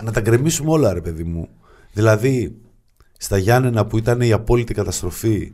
να 0.03 0.11
τα 0.11 0.21
γκρεμίσουμε 0.21 0.71
όλα 0.71 0.93
ρε 0.93 1.01
παιδί 1.01 1.23
μου 1.23 1.47
δηλαδή 1.91 2.55
στα 3.17 3.37
Γιάννενα 3.37 3.85
που 3.85 3.97
ήταν 3.97 4.21
η 4.21 4.31
απόλυτη 4.31 4.73
καταστροφή 4.73 5.53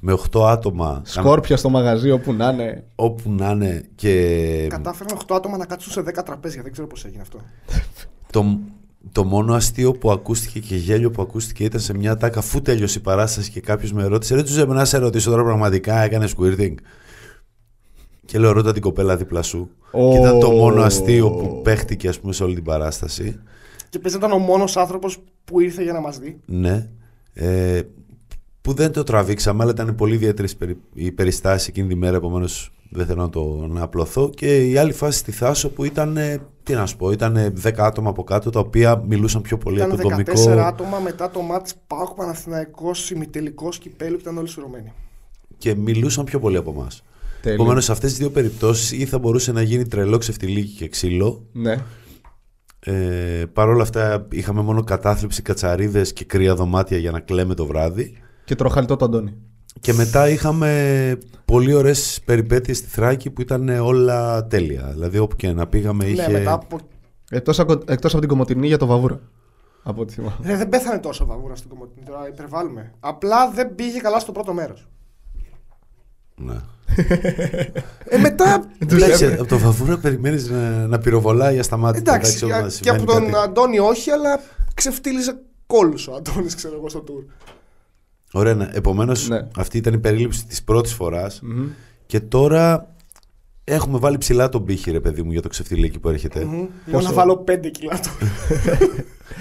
με 0.00 0.18
8 0.32 0.42
άτομα 0.42 1.02
Σκόρπια 1.04 1.56
στο 1.56 1.68
μαγαζί 1.68 2.10
όπου 2.10 2.32
να 2.32 2.48
είναι. 2.48 2.84
όπου 2.94 3.30
να 3.30 3.50
είναι 3.50 3.88
και 3.94 4.66
Κατάφεραν 4.68 5.18
8 5.26 5.34
άτομα 5.36 5.56
να 5.56 5.66
κάτσουν 5.66 5.92
σε 5.92 6.00
10 6.00 6.24
τραπέζια. 6.24 6.62
Δεν 6.62 6.72
ξέρω 6.72 6.86
πώς 6.86 7.04
έγινε 7.04 7.22
αυτό. 7.22 7.40
το, 8.30 8.58
το 9.12 9.24
μόνο 9.24 9.54
αστείο 9.54 9.92
που 9.92 10.10
ακούστηκε 10.10 10.60
και 10.60 10.76
γέλιο 10.76 11.10
που 11.10 11.22
ακούστηκε 11.22 11.64
ήταν 11.64 11.80
σε 11.80 11.94
μια 11.94 12.16
τάκα 12.16 12.38
αφού 12.38 12.62
τέλειωσε 12.62 12.98
η 12.98 13.02
παράσταση 13.02 13.50
και 13.50 13.60
κάποιος 13.60 13.92
με 13.92 14.04
ρώτησε 14.04 14.34
Ρε 14.34 14.42
του 14.42 14.72
να 14.72 14.84
σε 14.84 14.98
ρωτήσω 14.98 15.30
τώρα 15.30 15.42
πραγματικά 15.42 15.98
έκανες 16.02 16.34
squirting 16.38 16.74
και 18.24 18.38
λέω 18.38 18.52
ρώτα 18.52 18.72
την 18.72 18.82
κοπέλα 18.82 19.16
δίπλα 19.16 19.42
σου 19.42 19.70
Ω. 19.90 20.10
και 20.12 20.18
ήταν 20.18 20.40
το 20.40 20.50
μόνο 20.50 20.82
αστείο 20.82 21.30
που 21.30 21.60
παίχτηκε 21.62 22.08
ας 22.08 22.20
πούμε 22.20 22.32
σε 22.32 22.44
όλη 22.44 22.54
την 22.54 22.64
παράσταση 22.64 23.40
Και 23.88 23.98
πες 23.98 24.14
ήταν 24.14 24.32
ο 24.32 24.38
μόνος 24.38 24.76
άνθρωπος 24.76 25.18
που 25.44 25.60
ήρθε 25.60 25.82
για 25.82 25.92
να 25.92 26.00
μας 26.00 26.18
δει. 26.18 26.40
ναι 26.46 26.88
ε, 27.32 27.80
που 28.60 28.72
δεν 28.72 28.92
το 28.92 29.02
τραβήξαμε 29.02 29.62
αλλά 29.62 29.72
ήταν 29.72 29.94
πολύ 29.94 30.14
ιδιαίτερη 30.14 30.48
η 30.94 31.12
περιστάση 31.12 31.66
εκείνη 31.70 31.88
τη 31.88 31.94
μέρα 31.94 32.16
επομένως 32.16 32.72
δεν 32.90 33.06
θέλω 33.06 33.22
να 33.22 33.30
το 33.30 33.66
να 33.68 33.82
απλωθώ 33.82 34.30
και 34.34 34.68
η 34.70 34.76
άλλη 34.76 34.92
φάση 34.92 35.18
στη 35.18 35.32
Θάσο 35.32 35.70
που 35.70 35.84
ήταν 35.84 36.16
ε, 36.16 36.40
τι 36.62 36.74
να 36.74 36.86
σου 36.86 36.96
πω 36.96 37.10
ήταν 37.10 37.54
10 37.62 37.72
άτομα 37.76 38.10
από 38.10 38.24
κάτω 38.24 38.50
τα 38.50 38.60
οποία 38.60 39.02
μιλούσαν 39.08 39.42
πιο 39.42 39.58
πολύ 39.58 39.76
Ήταν 39.76 39.90
από 39.90 40.02
το 40.02 40.08
14 40.08 40.14
δομικό 40.14 40.60
άτομα 40.60 40.98
μετά 40.98 41.30
το 41.30 41.40
μάτς 41.40 41.74
Πάοκ 41.86 42.14
Παναθηναϊκός 42.14 43.10
ημιτελικός 43.10 43.78
κυπέλου 43.78 44.14
που 44.14 44.20
ήταν 44.20 44.38
όλοι 44.38 44.48
σουρωμένοι. 44.48 44.92
και 45.58 45.74
μιλούσαν 45.74 46.24
πιο 46.24 46.38
πολύ 46.38 46.56
από 46.56 46.70
εμάς. 46.70 47.02
Τέλειο. 47.42 47.56
Επομένως, 47.56 47.84
σε 47.84 47.92
αυτές 47.92 48.10
τις 48.10 48.18
δύο 48.18 48.30
περιπτώσεις 48.30 48.92
ή 48.92 49.06
θα 49.06 49.18
μπορούσε 49.18 49.52
να 49.52 49.62
γίνει 49.62 49.86
τρελό 49.86 50.18
ξεφτιλίκι 50.18 50.76
και 50.76 50.88
ξύλο. 50.88 51.46
Ναι. 51.52 51.76
Ε, 52.80 53.44
Παρ' 53.52 53.68
όλα 53.68 53.82
αυτά, 53.82 54.26
είχαμε 54.30 54.62
μόνο 54.62 54.84
κατάθλιψη, 54.84 55.42
κατσαρίδες 55.42 56.12
και 56.12 56.24
κρύα 56.24 56.54
δωμάτια 56.54 56.98
για 56.98 57.10
να 57.10 57.20
κλαίμε 57.20 57.54
το 57.54 57.66
βράδυ. 57.66 58.18
Και 58.48 58.54
τροχαλιτό 58.54 58.96
το 58.96 59.04
Αντώνη. 59.04 59.34
Και 59.80 59.92
μετά 59.92 60.28
είχαμε 60.28 61.18
πολύ 61.44 61.74
ωραίες 61.74 62.20
περιπέτειες 62.24 62.76
στη 62.76 62.88
Θράκη 62.88 63.30
που 63.30 63.40
ήταν 63.40 63.68
όλα 63.68 64.46
τέλεια. 64.46 64.88
Δηλαδή, 64.92 65.18
όπου 65.18 65.36
και 65.36 65.52
να 65.52 65.66
πήγαμε 65.66 66.04
είχε. 66.04 66.26
Ναι, 66.26 66.38
μετά 66.38 66.52
από. 66.52 66.78
Εκτός, 67.30 67.58
ακο- 67.58 67.82
εκτός 67.86 68.10
από 68.12 68.20
την 68.20 68.28
κομμωτινή 68.28 68.66
για 68.66 68.76
το 68.78 68.86
Βαβούρα. 68.86 69.20
Από 69.82 70.00
ό,τι 70.00 70.12
θυμάμαι. 70.12 70.36
Ρε, 70.42 70.56
δεν 70.56 70.68
πέθανε 70.68 70.98
τόσο 70.98 71.26
βαβούρα 71.26 71.54
στην 71.54 71.68
κομμωτινή 71.70 72.06
τώρα, 72.06 72.28
υπερβάλλουμε. 72.28 72.92
Απλά 73.00 73.50
δεν 73.50 73.74
πήγε 73.74 73.98
καλά 73.98 74.18
στο 74.18 74.32
πρώτο 74.32 74.52
μέρος. 74.52 74.88
Ναι. 76.36 76.56
Ε, 78.04 78.18
μετά. 78.18 78.64
Εντάξει, 78.78 79.26
από 79.26 79.46
το 79.46 79.58
Βαβούρα 79.58 79.98
περιμένεις 79.98 80.50
να, 80.50 80.86
να 80.86 80.98
πυροβολάει 80.98 81.58
ασταμάτητα. 81.58 82.14
Εντάξει, 82.14 82.44
όταν 82.44 82.64
και 82.64 82.70
συμβαίνει 82.70 83.02
από 83.02 83.12
τον 83.12 83.24
κάτι. 83.24 83.36
Αντώνη 83.44 83.78
όχι, 83.78 84.10
αλλά 84.10 84.40
ξεφτύλιζε 84.74 85.38
κόλου 85.66 85.94
ο 86.10 86.14
Αντώνης, 86.14 86.54
ξέρω 86.54 86.74
εγώ, 86.74 86.88
στο 86.88 87.04
tour. 87.08 87.24
Ωραία, 88.32 88.54
ναι. 88.54 88.68
Επομένως, 88.72 89.28
Ναι. 89.28 89.40
αυτή 89.56 89.76
ήταν 89.76 89.94
η 89.94 89.98
περίληψη 89.98 90.46
της 90.46 90.62
πρώτης 90.62 90.92
φοράς. 90.92 91.42
Και 92.06 92.20
τώρα 92.20 92.94
έχουμε 93.64 93.98
βάλει 93.98 94.18
ψηλά 94.18 94.48
τον 94.48 94.64
πύχη, 94.64 94.90
ρε 94.90 95.00
παιδί 95.00 95.22
μου, 95.22 95.32
για 95.32 95.42
το 95.42 95.48
ξεφτιλίκι 95.48 95.98
που 95.98 96.08
έρχεται. 96.08 96.44
Μμμ. 96.44 96.66
Μόνο 96.86 97.04
να 97.06 97.12
βάλω 97.12 97.36
5 97.46 97.70
κιλά 97.70 98.00
του. 98.00 98.10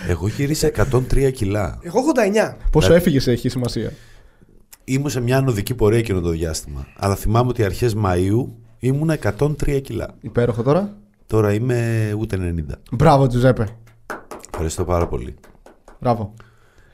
Εγώ 0.10 0.28
γύρισα 0.28 0.68
103 0.68 1.32
κιλά. 1.34 1.80
Εγώ 1.82 2.00
89. 2.00 2.56
Πόσο 2.72 2.90
Ναι. 2.90 2.96
έφυγες 2.96 3.28
έχει 3.28 3.50
σημασία; 3.50 3.92
Ήμουν 4.84 5.10
σε 5.10 5.22
μια 5.22 5.38
ανωδική 5.38 5.74
πορεία 5.76 5.98
εκείνο 6.00 6.20
το 6.22 6.30
διάστημα. 6.30 6.88
Αλλά 6.98 7.16
θυμάμαι 7.16 7.50
ότι 7.50 7.64
αρχές 7.64 7.96
Μαΐου 8.06 8.46
ήμουν 8.80 9.10
103 9.10 9.80
κιλά. 9.82 10.16
Υπέροχο 10.22 10.64
τώρα; 10.64 10.98
Τώρα 11.28 11.54
είμαι 11.54 12.14
ούτε 12.20 12.38
90. 12.38 12.76
Μπράβο, 12.92 13.28
Τζουζέπε. 13.28 13.68
Ευχαριστώ 14.52 14.84
πάρα 14.86 15.08
πολύ. 15.08 15.36
Μπράβο. 16.00 16.34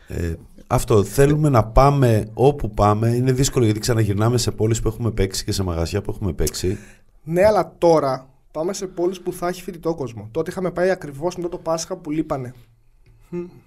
Ε, 0.08 0.34
Αυτό. 0.74 1.04
Θέλουμε 1.04 1.50
να 1.50 1.64
πάμε 1.64 2.28
όπου 2.34 2.72
πάμε. 2.74 3.10
Είναι 3.10 3.32
δύσκολο 3.32 3.66
γιατί 3.66 3.80
ξαναγυρνάμε 3.80 4.38
σε 4.38 4.52
πόλεις 4.52 4.80
που 4.82 4.88
έχουμε 4.88 5.12
παίξει 5.12 5.44
και 5.44 5.52
σε 5.52 5.64
μαγαζιά 5.64 6.02
που 6.02 6.12
έχουμε 6.12 6.34
παίξει. 6.34 6.78
Ναι, 7.24 7.46
αλλά 7.46 7.76
τώρα 7.78 8.30
πάμε 8.52 8.74
σε 8.74 8.88
πόλεις 8.88 9.22
που 9.22 9.34
θα 9.34 9.48
έχει 9.48 9.62
φοιτητό 9.64 9.96
κόσμο. 9.96 10.28
Τότε 10.32 10.52
είχαμε 10.52 10.72
πάει 10.72 10.90
ακριβώς 10.90 11.36
μετά 11.36 11.50
το 11.50 11.58
Πάσχα 11.58 11.96
που 11.98 12.12
λείπανε. 12.12 12.54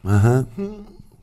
Αχα. 0.03 0.49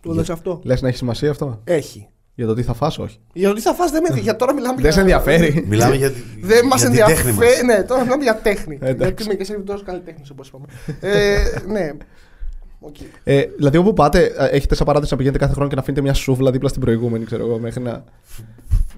Το 0.02 0.14
λες 0.14 0.30
αυτό; 0.30 0.60
Λες 0.64 0.82
να 0.82 0.88
έχεις 0.88 1.00
σημασία 1.00 1.30
αυτό; 1.30 1.62
Έχει. 1.64 2.08
Για 2.36 2.46
το 2.46 2.54
τι 2.54 2.64
θα 2.64 2.74
φας, 2.74 2.98
όχι. 3.00 3.20
Για 3.34 3.48
το 3.50 3.54
τι 3.56 3.62
θα 3.62 3.74
φας 3.74 3.92
δεν 3.92 4.04
με 4.14 4.20
Για 4.20 4.36
τώρα 4.36 4.54
μιλάμε 4.54 4.82
Δεν 4.82 4.92
σε 4.92 5.02
για... 5.04 5.16
ενδιαφέρει. 5.16 5.66
Μιλάμε 5.68 5.96
για, 5.96 6.12
τη- 6.12 6.22
Δεν 6.42 6.66
μας 6.68 6.82
για 6.82 6.90
την 6.90 7.00
τέχνη 7.06 7.32
μας. 7.32 7.42
ενδιαφέρει. 7.42 7.66
Ναι, 7.66 7.84
τώρα 7.84 8.04
μιλάμε 8.04 8.24
για 8.24 8.36
τέχνη. 8.38 8.78
Εντάξει. 8.82 9.04
Γιατί 9.06 9.24
είμαι 9.24 9.34
και 9.34 9.44
σερβιτόρο 9.44 9.82
καλλιτέχνης, 9.82 10.30
όπως 10.30 10.48
είπαμε. 10.48 10.66
ε, 11.00 11.38
ναι. 11.68 11.90
Οκ. 12.86 12.96
Ε, 13.24 13.46
δηλαδή, 13.58 13.78
όπου 13.78 13.94
πάτε, 13.94 14.20
ε, 14.38 14.46
έχετε 14.46 14.76
σαν 14.76 14.86
παράδειγμα 14.86 15.12
να 15.12 15.18
πηγαίνετε 15.18 15.40
κάθε 15.44 15.54
χρόνο 15.54 15.70
και 15.70 15.76
να 15.76 15.82
αφήνετε 15.82 16.02
μια 16.04 16.14
σούβλα 16.14 16.52
δίπλα 16.52 16.70
στην 16.70 16.82
προηγούμενη, 16.82 17.26
ξέρω 17.26 17.46
εγώ, 17.46 17.60
μέχρι 17.60 17.82
να. 17.84 18.04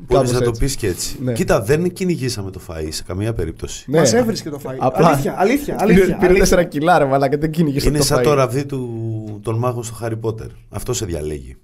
Μπορείς 0.08 0.30
Κάπως 0.30 0.32
να 0.32 0.40
το 0.42 0.50
έτσι. 0.50 0.62
πεις 0.62 0.76
και 0.76 0.88
έτσι. 0.88 1.18
Ναι. 1.24 1.34
Κοίτα, 1.34 1.62
δεν 1.62 1.94
κυνηγήσαμε 1.94 2.52
το 2.52 2.60
φαΐ 2.68 2.88
σε 2.90 3.04
καμία 3.04 3.34
περίπτωση. 3.34 3.92
Ναι. 3.92 4.00
Μας 4.00 4.14
έβρισκε 4.14 4.50
το 4.50 4.60
φαΐ. 4.66 4.76
Απλά- 4.78 5.08
Αλήθεια, 5.08 5.36
αλήθεια, 5.38 5.76
Πήρε- 5.76 5.82
αλήθεια. 5.82 6.18
Πήρε 6.18 6.30
αλήθεια. 6.34 6.58
4 6.58 6.64
κιλά, 6.64 6.98
ρε 6.98 7.06
μαλάκα, 7.06 7.38
δεν 7.38 7.52
κυνηγήσε 7.52 7.88
Είναι 7.88 7.98
το 7.98 8.04
σαν 8.04 8.20
φαΐ. 8.20 8.24
το 8.24 8.34
ραβδί 8.34 8.66
του, 8.66 9.40
των 9.44 9.58
μάγων 9.58 9.84
στο 9.84 9.94
Χάρι 9.94 10.18
Πότερ. 10.18 10.48
Αυτό 10.70 10.94
σε 10.94 11.06
διαλέγει. 11.06 11.56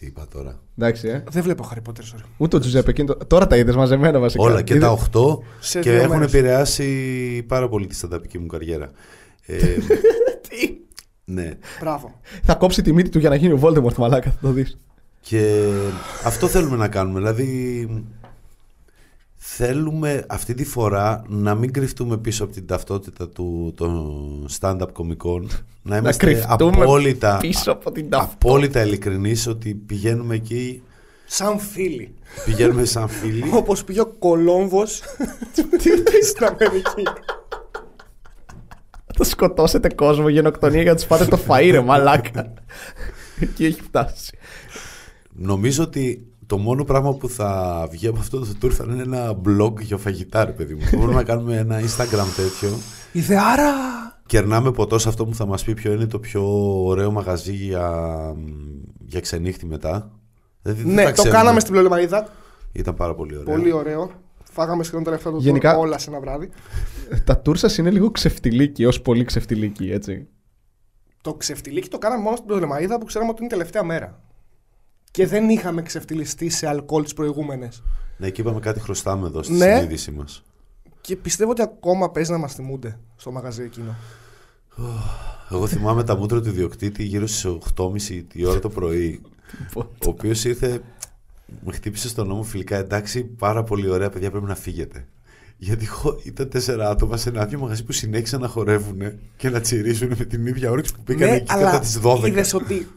Τι 0.00 0.06
είπα 0.06 0.26
τώρα. 0.32 0.60
Εντάξει, 0.78 1.08
ε. 1.08 1.22
Δεν 1.30 1.42
βλέπω 1.42 1.68
Harry 1.72 1.88
Potter, 1.90 2.00
sorry. 2.00 2.24
Ούτε 2.36 2.56
ο 2.56 2.58
Τζουζέπε 2.58 2.90
εκείνο. 2.90 3.14
το- 3.14 3.24
Τώρα 3.26 3.46
τα 3.46 3.56
είδες 3.56 3.76
μαζεμένα 3.76 4.18
βασικά. 4.18 4.42
Όλα 4.42 4.62
και 4.62 4.74
Είδε- 4.74 4.84
τα 4.84 4.90
8 4.92 5.38
Σε 5.60 5.80
και 5.80 5.90
δύο 5.90 5.98
έχουν 6.00 6.16
μέρες. 6.18 6.34
επηρεάσει 6.34 7.42
πάρα 7.48 7.68
πολύ 7.68 7.86
τη 7.86 7.94
στανταπική 7.94 8.38
μου 8.38 8.46
καριέρα. 8.46 8.90
Ε, 9.46 9.56
Τι; 10.48 10.76
ναι. 11.24 11.50
Μπράβο. 11.80 12.20
Θα 12.42 12.54
κόψει 12.54 12.82
τη 12.82 12.92
μύτη 12.92 13.08
του 13.08 13.18
για 13.18 13.28
να 13.28 13.34
γίνει 13.34 13.52
ο 13.52 13.58
Voldemort, 13.62 13.94
μαλάκα, 13.94 14.30
θα 14.30 14.38
το 14.40 14.50
δεις. 14.52 14.78
Και 15.20 15.68
αυτό 16.24 16.46
θέλουμε 16.46 16.76
να 16.76 16.88
κάνουμε. 16.88 17.18
Δηλαδή, 17.18 17.88
θέλουμε 19.42 20.24
αυτή 20.28 20.54
τη 20.54 20.64
φορά 20.64 21.24
να 21.28 21.54
μην 21.54 21.72
κρυφτούμε 21.72 22.18
πίσω 22.18 22.44
από 22.44 22.52
την 22.52 22.66
ταυτότητα 22.66 23.28
του, 23.28 23.72
των 23.76 24.46
stand-up 24.60 24.88
κομικών. 24.92 25.48
Να 25.82 25.96
είμαστε 25.96 26.26
κρυφτούμε 26.26 26.82
απόλυτα, 26.84 27.36
Πίσω 27.40 27.72
από 27.72 27.92
την 27.92 28.10
ταυτότητα. 28.10 28.38
απόλυτα 28.46 28.82
ειλικρινείς 28.82 29.46
ότι 29.46 29.74
πηγαίνουμε 29.74 30.34
εκεί, 30.34 30.82
Σαν 31.26 31.58
φίλοι. 31.58 32.14
πηγαίνουμε 32.44 32.84
σαν 32.84 33.08
φίλοι. 33.08 33.44
Όπως 33.60 33.84
πήγε 33.84 34.00
ο 34.00 34.06
Κολόμβος 34.06 35.00
στην 36.22 36.44
Αμερική. 36.44 37.02
Θα 39.16 39.24
σκοτώσετε 39.24 39.88
κόσμο 39.88 40.28
γενοκτονία 40.28 40.82
για 40.82 40.90
να 40.90 40.96
τους 40.96 41.06
πάτε 41.06 41.24
το 41.24 41.38
φαΐ, 41.48 41.68
ρε 41.70 41.80
μαλάκα. 41.80 42.52
Εκεί 43.40 43.64
έχει 43.64 43.80
φτάσει. 43.82 44.38
Νομίζω 45.32 45.82
ότι 45.82 46.29
το 46.50 46.58
μόνο 46.58 46.84
πράγμα 46.84 47.14
που 47.14 47.28
θα 47.28 47.86
βγει 47.90 48.06
από 48.06 48.18
αυτό 48.18 48.38
το 48.40 48.46
tour 48.62 48.70
θα 48.70 48.84
είναι 48.88 49.02
ένα 49.02 49.40
blog 49.46 49.80
για 49.80 49.96
φαγητά, 49.96 50.44
ρε 50.44 50.50
παιδί 50.52 50.74
μου. 50.74 50.80
Μπορούμε 50.94 51.14
να 51.14 51.24
κάνουμε 51.24 51.56
ένα 51.56 51.80
Instagram 51.80 52.26
τέτοιο. 52.36 52.68
Ιδεάρα! 53.12 53.72
Κερνάμε 54.26 54.72
ποτός 54.72 55.02
σε 55.02 55.08
αυτό 55.08 55.26
που 55.26 55.34
θα 55.34 55.46
μας 55.46 55.64
πει 55.64 55.74
ποιο 55.74 55.92
είναι 55.92 56.06
το 56.06 56.18
πιο 56.18 56.42
ωραίο 56.84 57.10
μαγαζί 57.10 57.52
για, 57.52 57.90
για 58.98 59.20
ξενύχτη 59.20 59.66
μετά. 59.66 60.10
Δηλαδή, 60.62 60.82
δεν 60.82 60.92
Ναι, 60.94 61.02
τα 61.02 61.08
το 61.08 61.12
ξέρουμε. 61.12 61.36
κάναμε 61.36 61.60
στην 61.60 61.72
Πλολεμαρίδα. 61.72 62.28
Ήταν 62.72 62.94
πάρα 62.94 63.14
πολύ 63.14 63.36
ωραίο. 63.36 63.54
Πολύ 63.54 63.72
ωραίο. 63.72 64.10
Φάγαμε 64.52 64.82
σχεδόν 64.82 65.04
τα 65.04 65.10
λεφτά 65.10 65.30
του 65.30 65.36
Γενικά- 65.38 65.68
Γενικά... 65.68 65.86
όλα 65.86 65.98
σε 65.98 66.10
ένα 66.10 66.20
βράδυ. 66.20 66.50
Τα 67.24 67.42
tour 67.44 67.56
σας 67.56 67.78
είναι 67.78 67.90
λίγο 67.90 68.10
ξεφτιλίκι, 68.10 68.84
ως 68.84 69.00
πολύ 69.00 69.24
ξεφτιλίκι, 69.24 69.90
έτσι. 69.90 70.26
Το 71.20 71.34
ξεφτιλίκι 71.34 71.88
το 71.88 71.98
κάναμε 71.98 72.22
μόνο 72.22 72.36
στην 72.36 72.48
Πλολεμαρίδα 72.48 72.98
που 72.98 73.04
ξέραμε 73.04 73.30
ότι 73.30 73.38
είναι 73.44 73.54
η 73.54 73.56
τελευταία 73.56 73.84
μέρα. 73.84 74.20
Και 75.10 75.26
δεν 75.26 75.48
είχαμε 75.48 75.82
ξεφτυλιστεί 75.82 76.48
σε 76.48 76.66
αλκοόλ 76.66 77.02
τις 77.02 77.12
προηγούμενες. 77.14 77.82
Ναι, 78.16 78.30
και 78.30 78.40
είπαμε 78.40 78.60
κάτι 78.60 78.80
χρωστάμε 78.80 79.26
εδώ 79.26 79.42
στη 79.42 79.52
Ναι. 79.52 79.74
συνείδησή 79.76 80.10
μας. 80.10 80.42
Και 81.00 81.16
πιστεύω 81.16 81.50
ότι 81.50 81.62
ακόμα 81.62 82.10
παίζει 82.10 82.30
να 82.30 82.38
μας 82.38 82.54
θυμούνται 82.54 82.98
στο 83.16 83.30
μαγαζί 83.30 83.62
εκείνο. 83.62 83.96
Εγώ 85.50 85.66
θυμάμαι 85.66 86.04
τα 86.04 86.16
μούτρα 86.16 86.40
του 86.40 86.48
ιδιοκτήτη 86.48 87.02
γύρω 87.02 87.26
στις 87.26 87.44
8.30 87.44 88.22
τη 88.28 88.44
ώρα 88.44 88.58
το 88.58 88.68
πρωί. 88.68 89.20
ο 89.76 90.08
οποίος 90.08 90.44
ήρθε, 90.44 90.80
με 91.64 91.72
χτύπησε 91.72 92.08
στον 92.08 92.26
νόμο 92.26 92.42
φιλικά. 92.42 92.76
Εντάξει, 92.76 93.24
πάρα 93.24 93.64
πολύ 93.64 93.88
ωραία, 93.88 94.10
παιδιά, 94.10 94.30
πρέπει 94.30 94.46
να 94.46 94.54
φύγετε. 94.54 95.06
Γιατί 95.56 95.84
εγώ 95.84 96.20
ήταν 96.22 96.48
τέσσερα 96.48 96.90
άτομα 96.90 97.16
σε 97.16 97.28
ένα 97.28 97.40
άδειο 97.40 97.58
μαγαζί 97.58 97.84
που 97.84 97.92
συνέχισαν 97.92 98.40
να 98.40 98.48
χορεύουν 98.48 99.00
και 99.36 99.50
να 99.50 99.60
τσιρίζουν 99.60 100.14
με 100.18 100.24
την 100.24 100.46
ίδια 100.46 100.70
όρεξη 100.70 100.94
που 100.94 101.02
πήγαν 101.02 101.28
εκεί 101.28 101.44
κατά 101.44 101.78
τις 101.78 101.98
12. 102.02 102.20
Ναι, 102.20 102.28
είδες 102.28 102.54
ότι 102.54 102.88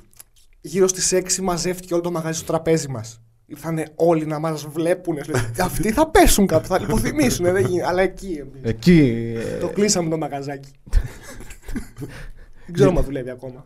γύρω 0.65 0.87
στις 0.87 1.13
6 1.13 1.41
μαζεύτηκε 1.41 1.93
όλο 1.93 2.03
το 2.03 2.11
μαγαζί 2.11 2.37
στο 2.37 2.45
τραπέζι 2.45 2.87
μας. 2.87 3.21
Ήρθαν 3.45 3.83
όλοι 3.95 4.25
να 4.25 4.39
μας 4.39 4.65
βλέπουν. 4.67 5.17
Αυτοί 5.61 5.91
θα 5.91 6.07
πέσουν 6.09 6.47
κάπου, 6.47 6.67
θα 6.67 6.79
λιποθυμήσουν. 6.79 7.45
δεν 7.45 7.65
γίνεται. 7.65 7.87
Αλλά 7.87 8.01
εκεί 8.01 8.31
εμείς. 8.39 8.61
Εκεί. 8.61 9.33
ε, 9.37 9.57
Το 9.57 9.67
κλείσαμε 9.69 10.09
το 10.09 10.17
μαγαζάκι. 10.17 10.71
δεν 12.65 12.73
ξέρω 12.73 12.93
αν 12.97 13.03
δουλεύει 13.03 13.29
ακόμα. 13.29 13.63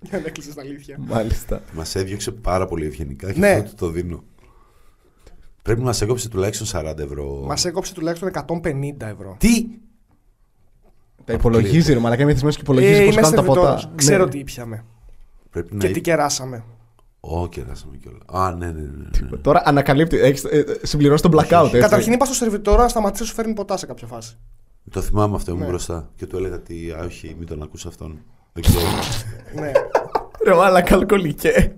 Για 0.00 0.18
να 0.18 0.26
έκλεισε 0.26 0.54
τα 0.54 0.60
αλήθεια. 0.60 0.96
Μάλιστα. 0.98 1.62
Μας 1.72 1.94
έδιωξε 1.94 2.30
πάρα 2.30 2.66
πολύ 2.66 2.86
ευγενικά 2.86 3.32
και 3.32 3.38
Ναι. 3.38 3.50
αυτό 3.50 3.68
του 3.70 3.74
το 3.76 3.88
δίνω. 3.88 4.24
Πρέπει 5.62 5.80
να 5.80 5.86
μας 5.86 6.00
έκοψε 6.02 6.28
τουλάχιστον 6.28 6.66
40 6.90 6.98
ευρώ. 6.98 7.42
Μας 7.46 7.64
έκοψε 7.64 7.94
τουλάχιστον 7.94 8.28
150 8.28 9.06
ευρώ. 9.06 9.36
Τι! 9.38 9.66
Τα 11.24 11.32
υπολογίζει, 11.32 11.92
ρε 11.92 11.98
μαλάκα. 11.98 12.22
Είμαι 12.22 12.32
θυσμένο 12.32 12.52
και 12.52 12.60
υπολογίζει 12.60 13.00
Ε, 13.02 13.04
πώς 13.04 13.12
είμαι 13.12 13.20
κάνουν 13.22 13.36
τα 13.36 13.42
ποτά. 13.42 13.60
σερβιτόρος. 13.60 13.92
Ξέρω 13.96 14.24
Ναι. 14.24 14.30
τι 14.30 14.38
ήπιαμε. 14.38 14.84
Πρέπει 15.54 15.76
Και 15.76 15.86
να. 15.86 15.92
τι 15.92 16.00
κεράσαμε. 16.00 16.64
Ω, 17.20 17.48
κεράσαμε 17.48 17.96
κιόλας. 17.96 18.22
Α, 18.26 18.54
ναι, 18.54 18.66
ναι, 18.66 18.80
ναι. 18.80 19.28
ναι. 19.30 19.36
Τώρα 19.36 19.62
ανακαλύπτει. 19.64 20.18
Έχεις, 20.18 20.44
ε, 20.44 20.58
ε, 20.58 20.86
συμπληρώσει 20.86 21.22
τον 21.22 21.32
blackout. 21.34 21.64
έτσι. 21.64 21.78
Καταρχήν 21.78 22.12
είπα 22.12 22.24
στο 22.24 22.34
σερβιτόρο 22.34 22.82
να 22.82 22.88
σταματήσει 22.88 23.22
να 23.22 23.28
σου 23.28 23.34
φέρνει 23.34 23.54
ποτά 23.54 23.76
σε 23.76 23.86
κάποια 23.86 24.06
φάση. 24.06 24.38
Το 24.90 25.00
θυμάμαι 25.00 25.34
αυτό, 25.36 25.50
ήμουν 25.50 25.62
Ναι. 25.62 25.68
μπροστά. 25.68 26.10
Και 26.16 26.26
του 26.26 26.36
έλεγα 26.36 26.54
ότι, 26.54 26.90
α, 26.90 27.04
όχι, 27.04 27.34
μην 27.38 27.46
τον 27.46 27.62
ακούς 27.62 27.86
αυτόν. 27.86 28.20
Δεν 28.52 28.62
ξέρω. 28.62 28.84
ναι. 29.54 29.72
Ρε 30.44 30.54
μαλάκα, 30.54 30.94
αλκοολικέ. 30.94 31.76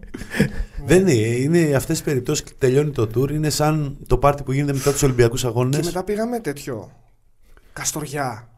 Δεν 0.87 1.01
είναι, 1.09 1.13
είναι 1.13 1.75
αυτές 1.77 1.99
τι 1.99 2.05
περιπτώσεις 2.05 2.45
τελειώνει 2.59 2.91
το 2.91 3.03
tour. 3.15 3.31
Είναι 3.31 3.51
σαν 3.51 3.97
το 4.07 4.19
πάρτι 4.19 4.43
που 4.43 4.53
γίνεται 4.53 4.73
μετά 4.73 4.93
τους 4.93 5.03
Ολυμπιακούς 5.03 5.45
Αγώνες. 5.45 5.79
Και 5.81 5.85
μετά 5.85 6.05
πήγαμε 6.05 6.39
τέτοιο. 6.39 6.91
Καστοριά. 7.73 8.49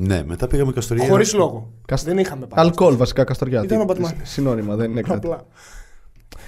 Ναι, 0.00 0.22
μετά 0.26 0.46
πήγαμε 0.46 0.72
Καστοριά. 0.72 1.08
Χωρίς 1.08 1.34
λόγο. 1.34 1.72
Κασ- 1.86 2.04
Δεν 2.06 2.18
είχαμε 2.18 2.46
πάει. 2.46 2.64
Αλκοόλ 2.64 2.96
βασικά, 2.96 3.24
καστοριά. 3.24 3.62
Ήταν 3.64 3.76
Τι- 3.76 3.82
ο 3.82 3.86
Μπατμάν. 3.86 4.12
Συνώνυμα, 4.22 4.76
δεν 4.76 4.90
είναι 4.90 5.00
κάτι. 5.00 5.26
Απλά. 5.26 5.46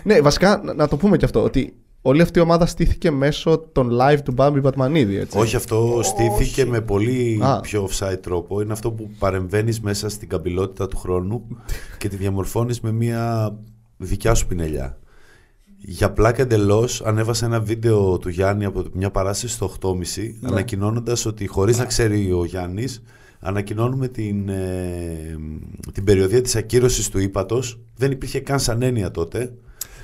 Ναι, 0.05 0.21
βασικά 0.21 0.61
να, 0.65 0.75
να 0.75 0.89
το 0.89 0.97
πούμε 0.97 1.17
και 1.17 1.25
αυτό. 1.25 1.43
Ότι 1.43 1.75
όλη 2.03 2.23
αυτή 2.23 2.39
η 2.39 2.43
ομάδα 2.43 2.67
στήθηκε 2.67 3.11
μέσω 3.11 3.59
των 3.73 3.91
live 4.01 4.19
του 4.25 4.33
Μπάμπη 4.33 4.61
Μπατμανίδη. 4.61 5.17
Έτσι. 5.17 5.39
Όχι, 5.39 5.57
αυτό 5.57 6.01
στήθηκε 6.03 6.65
με 6.65 6.81
πολύ 6.81 7.41
Α. 7.43 7.61
πιο 7.61 7.89
offside 7.91 8.19
τρόπο. 8.23 8.61
Είναι 8.61 8.73
αυτό 8.73 8.91
που 8.93 9.11
παρεμβαίνεις 9.19 9.81
μέσα 9.81 10.09
στην 10.09 10.29
καμπυλότητα 10.29 10.89
του 10.89 10.97
χρόνου 10.97 11.47
και 11.99 12.09
τη 12.09 12.17
διαμορφώνεις 12.17 12.81
με 12.81 12.93
μια 12.93 13.55
δικιά 13.97 14.35
σου 14.35 14.47
πινελιά. 14.47 14.99
Για 15.81 16.13
πλάκα 16.13 16.43
εντελώς, 16.43 17.03
ανέβασα 17.05 17.47
ένα 17.47 17.61
βίντεο 17.61 18.19
του 18.19 18.29
Γιάννη 18.29 18.65
από 18.65 18.85
μια 18.93 19.11
παράσταση 19.11 19.53
στο 19.55 19.65
8.30 19.81 20.37
Ναι. 20.41 20.49
ανακοινώνοντας 20.51 21.27
ότι 21.27 21.47
χωρίς 21.47 21.79
να 21.79 21.85
ξέρει 21.85 22.33
ο 22.33 22.45
Γιάννης, 22.45 23.03
ανακοινώνουμε 23.41 24.09
την, 24.09 24.49
ε, 24.49 25.37
την 25.93 26.05
περιοδία 26.05 26.41
της 26.43 26.57
ακύρωσης 26.57 27.09
του 27.09 27.19
ύπατος. 27.19 27.81
Δεν 27.97 28.11
υπήρχε 28.11 28.41
καν 28.41 28.61
σαν 28.61 28.83
έννοια 28.83 29.11
τότε. 29.11 29.53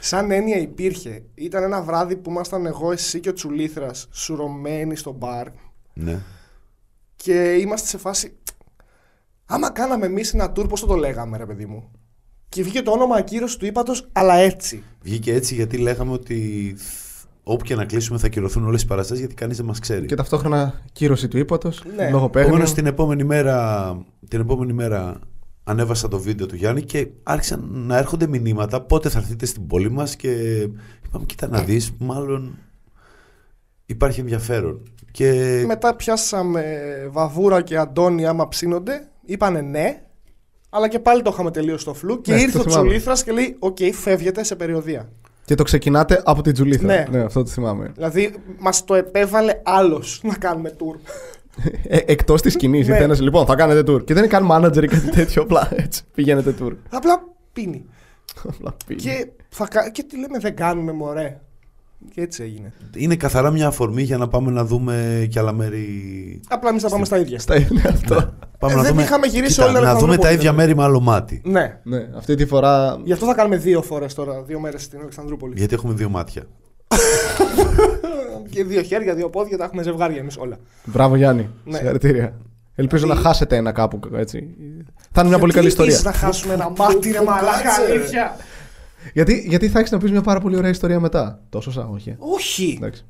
Σαν 0.01 0.31
έννοια 0.31 0.57
υπήρχε. 0.57 1.23
Ήταν 1.35 1.63
ένα 1.63 1.83
βράδυ 1.83 2.17
που 2.17 2.31
ήμασταν 2.31 2.67
εγώ, 2.67 2.93
εσύ 2.93 3.21
και 3.21 3.29
ο 3.29 3.33
Τσουλήθρας 3.33 4.09
σουρωμένοι 4.13 4.97
στο 4.97 5.13
μπαρ 5.13 5.47
Ναι. 5.95 6.19
και 7.17 7.53
είμαστε 7.53 7.87
σε 7.89 7.99
φάση. 7.99 8.37
Άμα 9.47 9.71
κάναμε 9.71 10.07
εμείς 10.07 10.35
ένα 10.35 10.53
tour, 10.57 10.69
πώς 10.69 10.81
θα 10.81 10.87
το 10.87 10.95
λέγαμε, 10.95 11.37
ρε 11.37 11.47
παιδί 11.47 11.67
μου; 11.67 11.91
Και 12.49 12.63
βγήκε 12.63 12.83
το 12.83 12.91
όνομα 12.91 13.17
ακύρωση 13.17 13.59
του 13.59 13.67
ύπατος, 13.67 14.09
αλλά 14.13 14.35
έτσι. 14.35 14.83
Βγήκε 15.03 15.35
έτσι 15.35 15.55
γιατί 15.55 15.77
λέγαμε 15.77 16.13
ότι 16.13 16.77
όπου 17.45 17.65
και 17.65 17.75
να 17.75 17.85
κλείσουμε 17.85 18.19
θα 18.19 18.27
ακυρωθούν 18.27 18.67
όλες 18.67 18.83
οι 18.83 18.87
παραστάσεις 18.87 19.19
γιατί 19.19 19.35
κανείς 19.35 19.57
δεν 19.57 19.67
μας 19.67 19.79
ξέρει. 19.79 20.07
Και 20.07 20.15
ταυτόχρονα 20.15 20.83
κύρωση 20.93 21.29
του 21.29 21.39
ύπατο. 21.39 21.73
Ναι. 21.97 22.11
Λόγω 22.11 22.31
παίγνου. 22.31 22.49
Επομένως 22.49 22.75
την 22.75 22.87
επόμενη 22.87 23.25
μέρα, 23.25 23.99
την 24.29 24.41
επόμενη 24.41 24.73
μέρα 24.73 25.19
ανέβασα 25.65 26.09
το 26.09 26.19
βίντεο 26.19 26.47
του 26.47 26.57
Γιάννη 26.57 26.83
και 26.83 27.09
άρχισαν 27.23 27.69
να 27.73 27.97
έρχονται 27.97 28.27
μηνύματα 28.27 28.81
πότε 28.81 29.09
θα 29.09 29.19
έρθετε 29.19 29.47
στην 29.47 29.67
πόλη 29.67 29.91
μας 29.91 30.17
και 30.17 30.31
είπαμε 31.07 31.25
κοίτα 31.27 31.49
να 31.49 31.61
δεις 31.61 31.93
μάλλον 31.99 32.59
υπάρχει 33.87 34.21
ενδιαφέρον. 34.21 34.83
Και 35.11 35.63
Μετά 35.67 35.97
πιάσαμε 35.97 36.65
Βαβούρα 37.11 37.63
και 37.63 37.77
Αντώνη 37.77 38.27
άμα 38.27 38.49
ψήνονται. 38.49 39.09
Είπανε 39.25 39.61
ναι, 39.61 40.03
αλλά 40.71 40.89
και 40.89 40.99
πάλι 40.99 41.23
το 41.23 41.31
είχαμε 41.33 41.51
τελείως 41.51 41.81
στο 41.81 41.95
φλου. 41.95 42.21
Και 42.21 42.33
Ναι, 42.33 42.41
ήρθε 42.41 42.53
το 42.53 42.59
ο 42.59 42.63
θυμάμαι. 42.63 42.83
Τσουλήθρας 42.87 43.25
και 43.25 43.33
λέει: 43.33 43.57
Οκ, 43.59 43.79
φεύγετε 43.93 44.45
σε 44.45 44.57
περιοδεία. 44.57 45.09
Και 45.45 45.55
το 45.55 45.63
ξεκινάτε 45.63 46.23
από 46.25 46.43
την 46.43 46.53
Τσουλήθρα. 46.53 46.87
Ναι. 46.87 47.07
ναι 47.11 47.25
αυτό 47.25 47.43
το 47.43 47.51
θυμάμαι. 47.51 47.93
Δηλαδή, 47.95 48.35
μας 48.59 48.85
το 48.85 48.95
επέβαλε 48.95 49.61
άλλος 49.63 50.21
να 50.23 50.35
κάνουμε 50.35 50.71
tour. 50.79 50.99
Ε, 51.89 51.99
Εκτός 52.07 52.43
της 52.43 52.53
σκηνής. 52.53 52.89
Ναι. 52.89 53.07
ναι. 53.07 53.15
λοιπόν, 53.15 53.47
θα 53.47 53.55
κάνετε 53.55 53.93
tour. 53.93 54.05
Και 54.05 54.15
δεν 54.15 54.23
είναι 54.25 54.33
καν 54.33 54.49
manager 54.51 54.83
ή 54.83 54.87
κάτι 54.87 55.11
τέτοιο. 55.11 55.43
Απλά 55.43 55.69
έτσι 55.77 56.03
πηγαίνετε 56.15 56.55
tour. 56.61 56.73
Απλά 56.91 57.23
πίνει. 57.53 57.85
Λαπίνη. 58.61 59.01
Και, 59.01 59.29
θα, 59.49 59.69
κα- 59.69 59.91
και 59.91 60.03
τι 60.03 60.19
λέμε, 60.19 60.39
δεν 60.39 60.57
κάνουμε 60.57 60.93
μωρέ. 60.93 61.41
Και 62.13 62.21
έτσι 62.21 62.43
έγινε. 62.43 62.73
Είναι 62.95 63.17
καθαρά 63.17 63.51
μια 63.51 63.67
αφορμή 63.67 64.03
για 64.03 64.17
να 64.19 64.29
πάμε 64.29 64.51
να 64.51 64.65
δούμε 64.65 65.27
και 65.31 65.39
άλλα 65.39 65.53
μέρη. 65.53 66.41
Απλά 66.49 66.69
εμείς 66.71 66.83
θα 66.83 66.89
πάμε 66.89 67.05
στα 67.05 67.19
ίδια. 67.19 67.39
Στα 67.39 67.57
είναι 67.57 67.83
αυτό. 67.87 68.15
Πάμε 68.59 68.73
Ε, 68.73 68.77
να 68.77 68.83
δεν 68.83 68.91
δούμε, 68.91 69.03
είχαμε 69.03 69.27
γυρίσει 69.27 69.53
Κοίτα, 69.55 69.65
όλα 69.69 69.81
να 69.81 69.87
τα 69.87 69.99
δούμε 69.99 70.17
τα 70.17 70.29
Αλεξανδρούπολη, 70.29 70.35
ίδια 70.35 70.51
δηλαδή. 70.51 70.57
μέρη 70.57 70.75
με 70.77 70.83
άλλο 70.83 71.01
μάτι. 71.01 71.41
Ναι. 71.45 71.79
ναι, 71.83 72.09
αυτή 72.17 72.35
τη 72.35 72.47
φορά. 72.47 73.01
Γι' 73.05 73.13
αυτό 73.13 73.27
θα 73.27 73.35
κάνουμε 73.35 73.57
δύο 73.57 73.83
φορές 73.83 74.15
τώρα, 74.15 74.43
δύο 74.43 74.61
μέρες 74.61 74.83
στην 74.83 74.99
Αλεξανδρούπολη. 75.01 75.55
Γιατί 75.57 75.75
έχουμε 75.75 75.95
δύο 75.95 76.09
μάτια. 76.09 76.43
Και 78.51 78.65
δύο 78.65 78.83
χέρια, 78.83 79.15
δύο 79.15 79.31
πόδια, 79.31 79.57
τα 79.57 79.65
έχουμε 79.65 79.83
ζευγάρια 79.83 80.19
εμείς 80.19 80.37
όλα. 80.37 80.57
Μπράβο 80.85 81.17
Γιάννη. 81.17 81.51
Ναι. 81.65 81.77
Συγχαρητήρια. 81.77 82.35
Ελπίζω 82.75 83.03
Δηλαδή- 83.03 83.23
να 83.23 83.29
χάσετε 83.29 83.57
ένα 83.57 83.73
κάπου 83.73 83.99
έτσι. 84.15 84.47
Θα 85.13 85.21
είναι 85.21 85.29
μια 85.31 85.39
πολύ 85.39 85.53
καλή 85.53 85.67
ιστορία. 85.67 86.01
να 86.05 86.13
χάσουμε 86.13 86.55
ένα 86.55 86.73
μάτι, 86.77 87.11
ρε 87.11 87.23
μαλάκα, 87.23 87.63
κάτσε, 87.63 87.85
ρε. 87.87 87.93
αλήθεια. 87.93 88.37
Γιατί, 89.13 89.45
γιατί 89.49 89.69
θα 89.69 89.79
έχεις 89.79 89.91
να 89.91 89.99
πεις 89.99 90.11
μια 90.11 90.21
πάρα 90.21 90.41
πολύ 90.41 90.57
ωραία 90.57 90.71
ιστορία 90.71 91.01
μετά. 91.01 91.41
Τόσο 91.49 91.71
σαν, 91.73 91.89
όχι. 91.93 92.11
ε; 92.11 92.17
Όχι. 92.19 92.75
Εντάξει. 92.77 93.05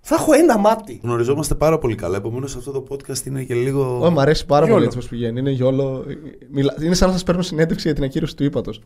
Θα 0.00 0.14
έχω 0.14 0.32
ένα 0.32 0.58
μάτι. 0.58 1.00
Γνωριζόμαστε 1.02 1.54
πάρα 1.54 1.78
πολύ 1.78 1.94
καλά. 1.94 2.16
Επομένως 2.16 2.56
αυτό 2.56 2.70
το 2.70 2.84
podcast 2.90 3.26
είναι 3.26 3.42
και 3.44 3.54
λίγο. 3.54 4.04
Ω, 4.06 4.10
μ' 4.10 4.18
αρέσει 4.18 4.46
πάρα 4.46 4.64
Γιόλο. 4.66 4.80
πολύ 4.80 4.94
έτσι 4.96 5.08
πώ 5.08 5.16
πηγαίνει. 5.16 5.38
Είναι 5.40 5.50
γιόλο. 5.50 6.04
Μιλά... 6.52 6.74
Είναι 6.82 6.94
σαν 6.94 7.06
να 7.08 7.14
σας 7.14 7.22
παίρνω 7.22 7.42
συνέντευξη 7.42 7.86
για 7.86 7.94
την 7.94 8.04
ακύρωση 8.04 8.36
του 8.36 8.44
ύπατος. 8.44 8.82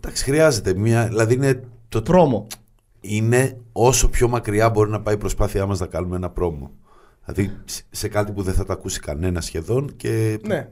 Εντάξει, 0.00 0.24
χρειάζεται 0.24 0.74
μια. 0.74 1.06
Δηλαδή 1.08 1.34
είναι, 1.34 1.62
το... 1.88 2.02
Πρόμο. 2.02 2.46
είναι 3.00 3.56
όσο 3.72 4.08
πιο 4.08 4.28
μακριά 4.28 4.70
μπορεί 4.70 4.90
να 4.90 5.00
πάει 5.00 5.14
η 5.14 5.18
προσπάθειά 5.18 5.66
μας 5.66 5.78
να 5.80 5.86
κάνουμε 5.86 6.16
ένα 6.16 6.30
πρόμο. 6.30 6.70
Δηλαδή 7.24 7.56
σε- 7.64 7.82
σε 7.90 8.08
κάτι 8.08 8.32
που 8.32 8.42
δεν 8.42 8.54
θα 8.54 8.64
το 8.64 8.72
ακούσει 8.72 9.00
κανένα 9.00 9.40
σχεδόν 9.40 9.90
και 9.96 10.38
Ναι. 10.46 10.68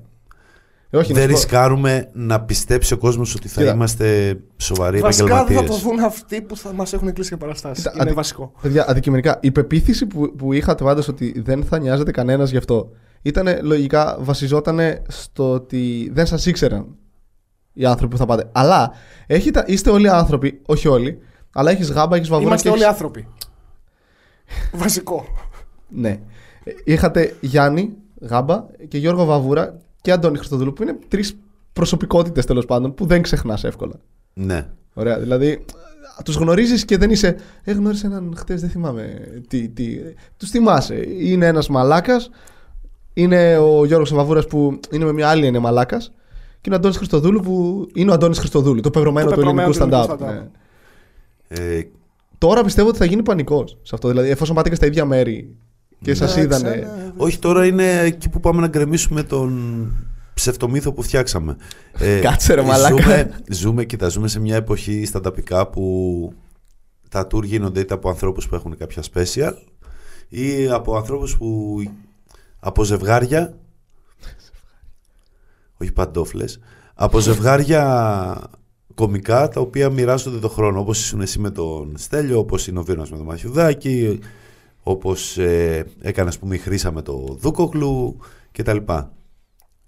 Ε, 0.94 0.96
όχι, 0.96 1.12
δεν 1.12 1.22
να 1.22 1.28
σου 1.28 1.34
πω- 1.34 1.50
ρισκάρουμε 1.50 2.08
να 2.12 2.40
πιστέψει 2.40 2.94
ο 2.94 2.98
κόσμος 2.98 3.34
ότι 3.34 3.48
θα 3.48 3.60
Κοίτα. 3.60 3.72
είμαστε 3.74 4.38
σοβαροί 4.56 5.00
Βασικά 5.00 5.26
δεν 5.26 5.36
θα 5.36 5.40
επαγγελματίες. 5.42 5.82
το 5.82 5.88
δουν 5.88 6.00
αυτοί 6.00 6.42
που 6.42 6.56
θα 6.56 6.72
μας 6.72 6.92
έχουν 6.92 7.12
κλείσει 7.12 7.28
για 7.28 7.36
παραστάσεις. 7.38 7.76
Κοίτα, 7.76 7.90
Είναι 7.94 8.02
αντι- 8.02 8.14
βασικό. 8.16 8.52
Παιδιά, 8.62 8.84
αντικειμενικά, 8.88 9.38
η 9.42 9.50
πεποίθηση 9.50 10.06
που, 10.06 10.34
που 10.36 10.52
είχατε 10.52 10.84
πάντως 10.84 11.08
ότι 11.08 11.40
δεν 11.44 11.64
θα 11.64 11.78
νοιάζεται 11.78 12.10
κανένας 12.10 12.50
γι' 12.50 12.56
αυτό 12.56 12.90
ήταν 13.22 13.58
λογικά 13.62 14.16
βασιζόταν 14.20 14.80
στο 15.08 15.50
ότι 15.52 16.10
δεν 16.12 16.26
σας 16.26 16.46
ήξεραν 16.46 16.86
οι 17.72 17.84
άνθρωποι 17.84 18.12
που 18.12 18.18
θα 18.18 18.26
πάτε. 18.26 18.48
Αλλά 18.52 18.92
έχετε, 19.26 19.64
είστε 19.66 19.90
όλοι 19.90 20.08
άνθρωποι, 20.08 20.60
όχι 20.66 20.88
όλοι, 20.88 21.18
αλλά 21.52 21.70
έχεις 21.70 21.90
γάμπα, 21.90 22.16
έχεις 22.16 22.28
βαβούρα. 22.28 22.48
Είμαστε 22.48 22.68
και 22.68 22.74
όλοι 22.74 22.82
έχεις- 22.82 22.92
άνθρωποι. 22.94 23.28
βασικό. 24.72 25.24
Ναι. 25.88 26.08
Ε, 26.64 26.72
Είχατε 26.84 27.34
Γιάννη 27.40 27.92
Γάμπα 28.20 28.64
και 28.88 28.98
Γιώργο 28.98 29.24
Βαβούρα 29.24 29.78
και 30.04 30.12
Αντώνη 30.12 30.36
Χριστοδούλου 30.36 30.72
που 30.72 30.82
είναι 30.82 30.98
τρεις 31.08 31.36
προσωπικότητες 31.72 32.44
τέλος 32.46 32.64
πάντων 32.64 32.94
που 32.94 33.06
δεν 33.06 33.22
ξεχνάς 33.22 33.64
εύκολα. 33.64 33.92
Ναι. 34.34 34.66
Ωραία. 34.94 35.18
Δηλαδή, 35.18 35.64
τους 36.24 36.36
γνωρίζεις 36.36 36.84
και 36.84 36.96
δεν 36.98 37.10
είσαι. 37.10 37.36
Ε, 37.64 37.72
γνώρισα 37.72 38.06
έναν 38.06 38.34
χτες, 38.36 38.60
δεν 38.60 38.70
θυμάμαι. 38.70 39.18
Τι, 39.48 39.68
τι. 39.68 39.96
Τους 40.36 40.50
θυμάσαι. 40.50 41.06
Είναι 41.08 41.46
ένας 41.46 41.68
μαλάκας. 41.68 42.30
Είναι 43.14 43.56
ο 43.56 43.84
Γιώργος 43.84 44.14
Βαβούρα 44.14 44.42
που 44.42 44.80
είναι 44.90 45.04
με 45.04 45.12
μια 45.12 45.28
άλλη 45.28 45.46
είναι 45.46 45.58
μαλάκας. 45.58 46.12
Και 46.50 46.60
είναι 46.64 46.74
ο 46.74 46.78
Αντώνης 46.78 46.96
Χριστοδούλου 46.96 47.40
που 47.40 47.86
είναι 47.94 48.10
ο 48.10 48.14
Αντώνης 48.14 48.38
Χριστοδούλου. 48.38 48.80
Το 48.80 48.90
πεγρωμένο 48.90 49.28
Το 49.28 49.34
του 49.34 49.40
ελληνικού 49.40 49.70
πεπρωμένο 49.70 50.02
stand-up. 50.02 50.16
του 50.18 50.24
ελληνικού 50.24 50.50
Ναι. 51.48 51.76
Ε, 51.76 51.82
Τώρα 52.38 52.64
πιστεύω 52.64 52.88
ότι 52.88 52.98
θα 52.98 53.04
γίνει 53.04 53.22
πανικός 53.22 53.78
σε 53.82 53.94
αυτό. 53.94 54.08
Δηλαδή, 54.08 54.28
εφόσον 54.30 54.56
πάτε 54.56 54.68
και 54.68 54.74
στα 54.74 54.86
ίδια 54.86 55.04
μέρη 55.04 55.54
και 56.04 56.14
σας 56.14 56.36
Εντάξει, 56.36 56.60
είδανε. 56.66 56.76
ένα- 56.80 57.12
όχι, 57.16 57.38
τώρα 57.38 57.66
είναι 57.66 57.98
εκεί 58.00 58.28
που 58.28 58.40
πάμε 58.40 58.60
να 58.60 58.66
γκρεμίσουμε 58.66 59.22
τον 59.22 59.88
ψευτομύθο 60.34 60.92
που 60.92 61.02
φτιάξαμε. 61.02 61.56
Ε, 61.98 62.18
Κάτσε, 62.20 62.54
ρε, 62.54 62.62
μαλάκα. 62.62 62.96
Ζούμε, 63.02 63.30
ζούμε, 63.50 63.84
κοίτα, 63.84 64.08
ζούμε 64.08 64.28
σε 64.28 64.40
μια 64.40 64.56
εποχή 64.56 65.04
στα 65.04 65.20
ταπικά 65.20 65.66
που 65.68 66.32
τα 67.08 67.26
tour 67.30 67.42
γίνονται 67.44 67.80
είτε 67.80 67.94
από 67.94 68.08
ανθρώπους 68.08 68.48
που 68.48 68.54
έχουν 68.54 68.76
κάποια 68.76 69.02
special 69.12 69.52
ή 70.28 70.68
από 70.68 70.96
ανθρώπους 70.96 71.36
που 71.36 71.78
από 72.60 72.84
ζευγάρια 72.84 73.54
όχι 75.76 75.92
παντόφλες 75.92 76.58
από 76.94 77.18
ζευγάρια 77.18 78.36
κομικά 78.94 79.48
τα 79.48 79.60
οποία 79.60 79.90
μοιράζονται 79.90 80.38
το 80.38 80.48
χρόνο 80.48 80.80
όπως 80.80 81.00
ήσουν 81.00 81.20
εσύ 81.20 81.38
με 81.38 81.50
τον 81.50 81.92
Στέλιο 81.96 82.38
όπως 82.38 82.66
είναι 82.66 82.78
ο 82.78 82.82
Βίρονας 82.82 83.10
με 83.10 83.16
τον 83.16 83.26
Μαθιουδάκη 83.26 84.18
όπως 84.86 85.38
ε, 85.38 85.86
έκανε 86.00 86.28
ας 86.28 86.38
πούμε 86.38 86.54
η 86.54 86.58
Χρύσα 86.58 86.92
με 86.92 87.02
το 87.02 87.36
Δούκοκλου 87.40 88.16
κτλ. 88.52 88.76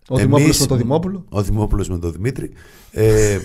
Ο 0.09 0.17
Δημόπουλος 0.17 0.43
Εμείς- 0.43 0.61
με 0.61 0.67
τον 0.67 0.79
Δημόπουλο; 0.79 1.25
Ο 1.29 1.43
Δημόπουλος 1.43 1.89
με 1.89 1.99
τον 1.99 2.13
Δημήτρη. 2.13 2.51
Ε, 2.91 3.39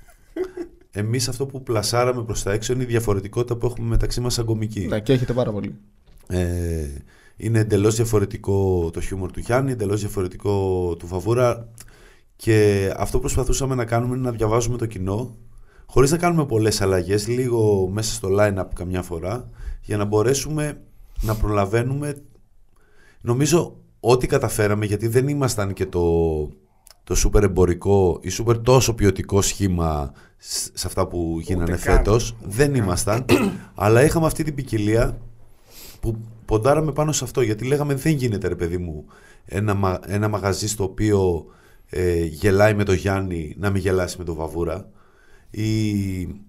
εμείς 0.90 1.28
αυτό 1.28 1.46
που 1.46 1.62
πλασάραμε 1.62 2.22
προς 2.22 2.42
τα 2.42 2.52
έξω 2.52 2.72
είναι 2.72 2.82
η 2.82 2.86
διαφορετικότητα 2.86 3.56
που 3.56 3.66
έχουμε 3.66 3.88
μεταξύ 3.88 4.20
μας 4.20 4.34
σαν 4.34 4.44
κομικοί. 4.44 4.86
Ναι, 4.86 5.00
και 5.00 5.12
έχετε 5.12 5.32
πάρα 5.32 5.52
πολύ. 5.52 5.74
Ε, 6.26 6.86
είναι 7.36 7.58
εντελώς 7.58 7.94
διαφορετικό 7.96 8.90
το 8.92 9.00
χιούμορ 9.00 9.30
του 9.30 9.40
Γιάννη, 9.40 9.72
εντελώς 9.72 10.00
διαφορετικό 10.00 10.96
του 10.98 11.06
Βαβούρα 11.06 11.68
και 12.36 12.90
αυτό 12.96 13.16
που 13.16 13.22
προσπαθούσαμε 13.22 13.74
να 13.74 13.84
κάνουμε 13.84 14.14
είναι 14.16 14.24
να 14.24 14.30
διαβάζουμε 14.36 14.76
το 14.76 14.86
κοινό 14.86 15.36
χωρίς 15.92 16.10
να 16.10 16.16
κάνουμε 16.16 16.46
πολλές 16.46 16.80
αλλαγές, 16.80 17.28
λίγο 17.28 17.88
μέσα 17.92 18.12
στο 18.14 18.28
line-up 18.38 18.66
καμιά 18.74 19.02
φορά 19.02 19.48
για 19.82 19.96
να 19.96 20.04
μπορέσουμε 20.04 20.80
να 21.20 21.34
προλαβαίνουμε 21.34 22.16
νομίζω 23.20 23.76
ό,τι 24.00 24.26
καταφέραμε 24.26 24.86
γιατί 24.86 25.06
δεν 25.08 25.28
ήμασταν 25.28 25.72
και 25.72 25.86
το, 25.86 26.02
το 27.04 27.14
σούπερ 27.14 27.42
εμπορικό 27.42 28.18
ή 28.22 28.28
σούπερ 28.28 28.58
τόσο 28.58 28.94
ποιοτικό 28.94 29.42
σχήμα 29.42 30.12
σ- 30.38 30.70
σε 30.78 30.86
αυτά 30.86 31.06
που 31.06 31.38
γίνανε 31.40 31.70
καν. 31.70 31.78
φέτος. 31.78 32.36
Δεν 32.44 32.74
ήμασταν. 32.74 33.24
Αλλά 33.74 34.04
είχαμε 34.04 34.26
αυτή 34.26 34.42
την 34.44 34.54
ποικιλία 34.54 35.18
που 36.00 36.16
ποντάραμε 36.44 36.92
πάνω 36.92 37.12
σε 37.12 37.24
αυτό 37.24 37.40
γιατί 37.40 37.64
λέγαμε 37.64 37.94
δεν 37.94 38.12
γίνεται 38.12 38.48
ρε 38.48 38.56
παιδί 38.56 38.78
μου 38.78 39.04
ένα, 39.44 39.74
μα- 39.74 40.00
ένα 40.06 40.28
μαγαζί 40.28 40.68
στο 40.68 40.84
οποίο 40.84 41.44
ε, 41.90 42.24
γελάει 42.24 42.74
με 42.74 42.84
το 42.84 42.92
Γιάννη 42.92 43.54
να 43.58 43.70
μην 43.70 43.80
γελάσει 43.82 44.18
με 44.18 44.24
τον 44.24 44.34
Βαβούρα 44.34 44.88
ή 45.60 46.42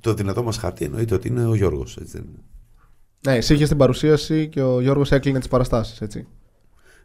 το 0.00 0.14
δυνατό 0.14 0.42
μας 0.42 0.56
χαρτί 0.56 0.84
εννοείται 0.84 1.14
ότι 1.14 1.28
είναι 1.28 1.46
ο 1.46 1.54
Γιώργος 1.54 1.96
έτσι 1.96 2.12
δεν 2.16 2.26
είναι. 2.28 2.42
Ναι, 3.26 3.34
εσύ 3.36 3.54
είχες 3.54 3.68
την 3.68 3.76
παρουσίαση 3.76 4.48
και 4.48 4.62
ο 4.62 4.80
Γιώργος 4.80 5.12
έκλεινε 5.12 5.38
τις 5.38 5.48
παραστάσεις, 5.48 6.00
έτσι. 6.00 6.26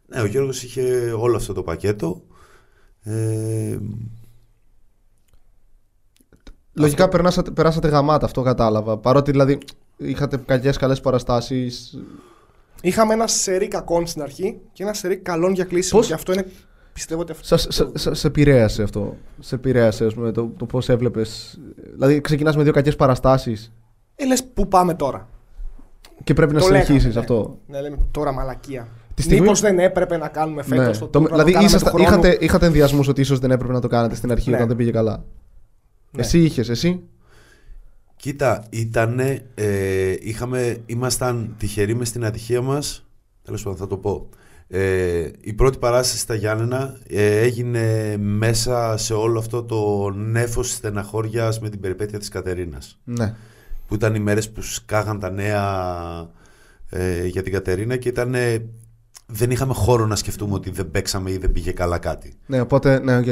Ναι, 0.08 0.22
ο 0.22 0.26
Γιώργος 0.26 0.64
είχε 0.64 1.12
όλο 1.12 1.36
αυτό 1.36 1.54
το 1.54 1.64
πακέτο 1.64 2.24
ε, 3.02 3.78
Λογικά 6.74 7.10
περάσατε, 7.10 7.52
περάσατε 7.52 7.88
γαμάτα, 7.88 8.26
αυτό 8.26 8.42
κατάλαβα. 8.42 8.98
Παρότι 8.98 9.32
δηλαδή 9.32 9.58
είχατε 9.98 10.38
κακές 10.38 10.78
καλές 10.78 11.00
παραστάσεις. 11.02 12.00
Είχαμε 12.82 13.14
ένα 13.14 13.28
σερί 13.28 13.68
κακών 13.68 14.08
στην 14.08 14.22
αρχή 14.22 14.60
και 14.74 14.84
ένα 14.84 14.94
σερί 14.94 15.18
καλών 15.18 15.54
για 15.54 15.64
κλείσιμο. 15.66 16.00
Πώς- 16.00 16.08
Και 16.10 16.14
αυτό 16.16 16.34
είναι. 16.34 16.46
Πιστεύω 16.96 17.22
ότι 17.22 17.32
αυτό. 17.32 17.58
Σε 18.16 18.28
επηρέασε 18.28 18.84
αυτό. 18.84 19.16
Σε 19.40 19.56
επηρέασε, 19.56 20.06
ας 20.06 20.14
πούμε, 20.14 20.32
το, 20.32 20.52
το 20.58 20.66
πώς 20.66 20.90
έβλεπες. 20.90 21.60
Δηλαδή, 21.94 22.22
ξεκινάς 22.22 22.56
με 22.56 22.64
δύο 22.64 22.72
κακές 22.72 22.96
παραστάσεις 22.96 23.72
Ε, 24.16 24.26
λες, 24.26 24.44
πού 24.44 24.68
πάμε 24.68 24.94
τώρα; 24.94 25.28
και 26.24 26.34
πρέπει 26.34 26.54
να 26.54 26.60
Το 26.60 26.66
λέγαμε, 26.66 26.84
συνεχίσεις 26.86 27.14
ναι. 27.14 27.20
αυτό. 27.20 27.58
Ναι, 27.68 27.82
λέμε 27.82 27.98
τώρα 28.12 28.32
μαλακία. 28.32 28.88
Τη 29.14 29.22
στιγμή- 29.22 29.42
Μήπως 29.42 29.60
δεν 29.60 29.80
έπρεπε 29.80 30.18
να 30.18 30.28
κάνουμε 30.28 30.64
φέτος 30.64 30.86
Ναι. 31.00 31.08
το 31.08 31.08
Το- 31.08 31.20
tour, 31.20 31.22
να 31.22 31.28
δηλαδή, 31.30 31.52
το 31.52 31.58
κάναμε 31.58 31.66
ήσασταν- 31.66 31.96
του 31.96 32.04
χρόνου. 32.04 32.20
είχατε, 32.24 32.38
είχατε 32.46 32.66
ενδιασμούς 32.66 33.08
ότι 33.08 33.22
ίσως 33.22 33.40
δεν 33.40 33.52
έπρεπε 33.52 33.74
να 33.74 33.82
το 33.82 33.88
κάνετε 33.88 34.16
στην 34.16 34.32
αρχή 34.32 34.50
Ναι. 34.50 34.56
όταν 34.56 34.68
δεν 34.68 34.78
πήγε 34.78 34.92
καλά; 34.92 35.24
Ναι. 36.12 36.22
Εσύ 36.22 36.40
είχες, 36.40 36.70
εσύ; 36.70 37.02
Κοίτα, 38.16 38.64
ήτανε, 38.70 39.42
ε, 39.56 40.16
είχαμε, 40.20 40.78
ήμασταν 40.86 41.56
τυχεροί 41.58 41.96
μες 41.96 42.08
στην 42.08 42.26
ατυχία 42.26 42.62
μας, 42.62 43.06
τέλος 43.44 43.64
πάντων 43.64 43.78
θα 43.80 43.88
το 43.88 43.98
πω. 43.98 44.30
Ε, 44.68 45.30
η 45.42 45.54
πρώτη 45.54 45.78
παράσταση 45.78 46.18
στα 46.18 46.36
Γιάννενα 46.36 46.98
ε, 47.08 47.40
έγινε 47.40 48.16
μέσα 48.18 48.98
σε 48.98 49.14
όλο 49.14 49.40
αυτό 49.40 49.64
το 49.64 50.10
νέφος 50.10 50.72
στεναχώριας 50.72 51.60
με 51.60 51.70
την 51.70 51.80
περιπέτεια 51.80 52.20
της 52.20 52.30
Κατερίνας. 52.30 53.00
Ναι. 53.04 53.36
Που 53.88 53.96
ήταν 53.96 54.16
οι 54.16 54.20
μέρες 54.20 54.50
που 54.50 54.62
σκάγαν 54.62 55.20
τα 55.20 55.30
νέα 55.30 55.64
ε, 56.90 57.26
για 57.26 57.44
την 57.44 57.52
Κατερίνα 57.52 57.98
και 57.98 58.10
ήταν, 58.10 58.36
δεν 59.26 59.52
είχαμε 59.52 59.74
χώρο 59.74 60.06
να 60.06 60.16
σκεφτούμε 60.16 60.54
ότι 60.54 60.70
δεν 60.70 60.92
παίξαμε 60.92 61.32
ή 61.32 61.38
δεν 61.38 61.52
πήγε 61.52 61.72
καλά 61.72 61.98
κάτι. 61.98 62.34
Ναι, 62.46 62.62
οπότε, 62.62 63.00
ναι, 63.00 63.18
οκ. 63.18 63.28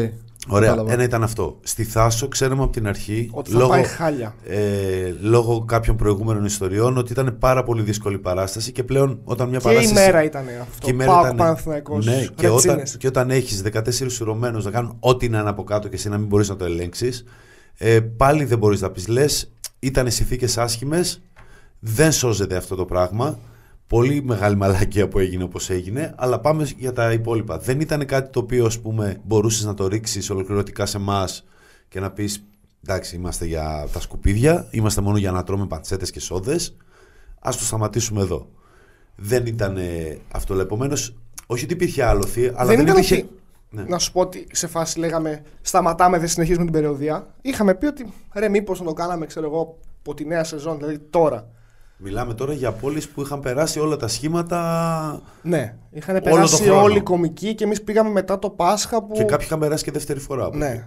Ωραία, 0.48 0.70
Κατάλαβα. 0.70 0.94
ένα 0.94 1.04
ήταν 1.04 1.24
αυτό. 1.24 1.60
Στη 1.64 1.84
Θάσο 1.84 2.28
ξέραμε 2.28 2.64
από 2.64 2.72
την 2.72 2.88
αρχή, 2.88 3.30
Ότι 3.32 3.52
θα 3.52 3.68
πάει 3.68 3.84
χάλια. 3.84 4.36
ε, 4.48 5.14
λόγω 5.22 5.66
κάποιων 5.66 5.96
προηγούμενων 5.96 6.46
ιστοριών, 6.46 6.98
ότι 6.98 7.12
ήταν 7.12 7.38
πάρα 7.40 7.64
πολύ 7.64 7.82
δύσκολη 7.82 8.18
παράσταση 8.20 8.72
και 8.72 8.84
πλέον 8.84 9.20
όταν 9.24 9.50
μια 9.50 9.60
Και 9.60 9.70
η 9.70 9.72
παράσταση. 9.74 9.94
μέρα 10.06 10.24
ήταν 10.24 10.44
αυτό. 10.62 10.86
και 10.86 10.92
η 10.92 10.94
μέρα 10.94 11.12
Πάοκ 11.12 11.24
ήταν- 11.24 11.38
Παναθηναϊκός, 11.38 12.06
Ναι, 12.06 12.26
και 12.36 12.48
όταν, 12.48 12.54
Ρετσίνες. 12.76 12.98
και 12.98 13.08
όταν 13.08 13.30
έχεις 13.32 13.62
14 13.62 14.22
σουρωμένους 14.22 14.62
να 14.64 14.72
κάνουν 14.72 14.98
ό,τι 15.00 15.30
να 15.30 15.40
είναι 15.40 15.50
από 15.50 15.64
κάτω 15.64 15.88
και 15.88 15.96
εσύ 15.96 16.10
να 16.10 16.18
μην 16.18 16.28
μπορείς 16.28 16.50
να 16.50 16.56
το 16.56 16.66
ελέγξεις, 16.66 17.24
ε, 17.78 18.00
πάλι 18.00 18.44
δεν 18.46 18.58
μπορείς 18.58 18.82
να 18.82 18.90
πεις 18.92 19.08
λες, 19.08 19.52
ήταν 19.80 20.12
συνθήκες 20.12 20.58
άσχημες, 20.58 21.22
δεν 21.80 22.12
σώζεται 22.12 22.56
αυτό 22.56 22.76
το 22.76 22.86
πράγμα. 22.86 23.40
Πολύ 23.94 24.24
μεγάλη 24.24 24.56
μαλακία 24.56 25.08
που 25.08 25.20
έγινε 25.20 25.44
όπως 25.44 25.70
έγινε, 25.70 26.14
αλλά 26.18 26.40
πάμε 26.40 26.68
για 26.78 26.94
τα 26.94 27.12
υπόλοιπα. 27.12 27.58
Δεν 27.58 27.80
ήταν 27.80 28.06
κάτι 28.06 28.30
το 28.30 28.40
οποίο 28.40 28.66
ας 28.66 28.80
πούμε 28.80 29.18
μπορούσες 29.24 29.64
να 29.66 29.74
το 29.74 29.88
ρίξεις 29.88 30.30
ολοκληρωτικά 30.30 30.86
σε 30.86 30.98
εμάς 30.98 31.46
και 31.88 32.00
να 32.00 32.12
πεις 32.12 32.44
εντάξει, 32.84 33.16
είμαστε 33.16 33.46
για 33.46 33.88
τα 33.94 34.00
σκουπίδια, 34.00 34.68
είμαστε 34.72 35.02
μόνο 35.02 35.18
για 35.18 35.32
να 35.32 35.44
τρώμε 35.44 35.66
παντσέτες 35.66 36.12
και 36.12 36.20
σόδες. 36.20 36.78
Α 37.40 37.50
το 37.52 37.64
σταματήσουμε 37.64 38.22
εδώ. 38.22 38.50
Δεν 39.16 39.46
ήταν 39.46 39.78
ε, 39.78 40.18
αυτό. 40.32 40.60
Επομένω, 40.60 40.94
όχι 41.48 41.64
ότι 41.64 41.74
υπήρχε 41.74 42.04
άλοθη, 42.04 42.48
αλλά 42.56 42.66
δεν 42.66 42.76
δεν, 42.78 42.80
ήταν 42.88 42.96
υπήρχε. 42.98 43.16
ότι- 43.16 43.30
Ναι. 43.70 43.84
Να 43.88 43.98
σου 44.00 44.12
πω 44.12 44.20
ότι 44.22 44.48
σε 44.52 44.68
φάση 44.68 45.00
λέγαμε 45.00 45.42
σταματάμε, 45.62 46.18
δεν 46.20 46.28
συνεχίζουμε 46.28 46.64
την 46.64 46.74
περιοδία. 46.74 47.28
Είχαμε 47.42 47.74
πει 47.76 47.86
ότι 47.86 48.14
ρε, 48.34 48.50
μήπως 48.50 48.80
να 48.80 48.86
το 48.86 48.94
κάναμε, 48.94 49.26
ξέρω 49.26 49.46
εγώ, 49.46 49.78
από 50.00 50.14
τη 50.14 50.26
νέα 50.26 50.44
σεζόν, 50.44 50.78
δηλαδή 50.78 51.00
τώρα. 51.00 51.48
Μιλάμε 51.98 52.34
τώρα 52.34 52.54
για 52.54 52.72
πόλεις 52.72 53.10
που 53.10 53.22
είχαν 53.22 53.40
περάσει 53.40 53.80
όλα 53.80 53.98
τα 53.98 54.08
σχήματα 54.08 55.22
Ναι, 55.42 55.76
είχαν 55.92 56.16
Όλο 56.16 56.24
περάσει 56.24 56.58
το 56.58 56.64
χρόνο. 56.64 56.82
όλοι 56.82 56.98
οι 56.98 57.02
κομικοί 57.02 57.56
και 57.56 57.64
εμείς 57.64 57.82
πήγαμε 57.84 58.10
μετά 58.10 58.40
το 58.40 58.50
Πάσχα 58.50 59.04
που. 59.04 59.14
και 59.14 59.24
κάποιοι 59.24 59.46
είχαν 59.50 59.60
περάσει 59.60 59.84
και 59.84 59.92
δεύτερη 59.92 60.20
φορά. 60.20 60.46
από 60.46 60.58
εκεί. 60.58 60.66
Ναι. 60.66 60.86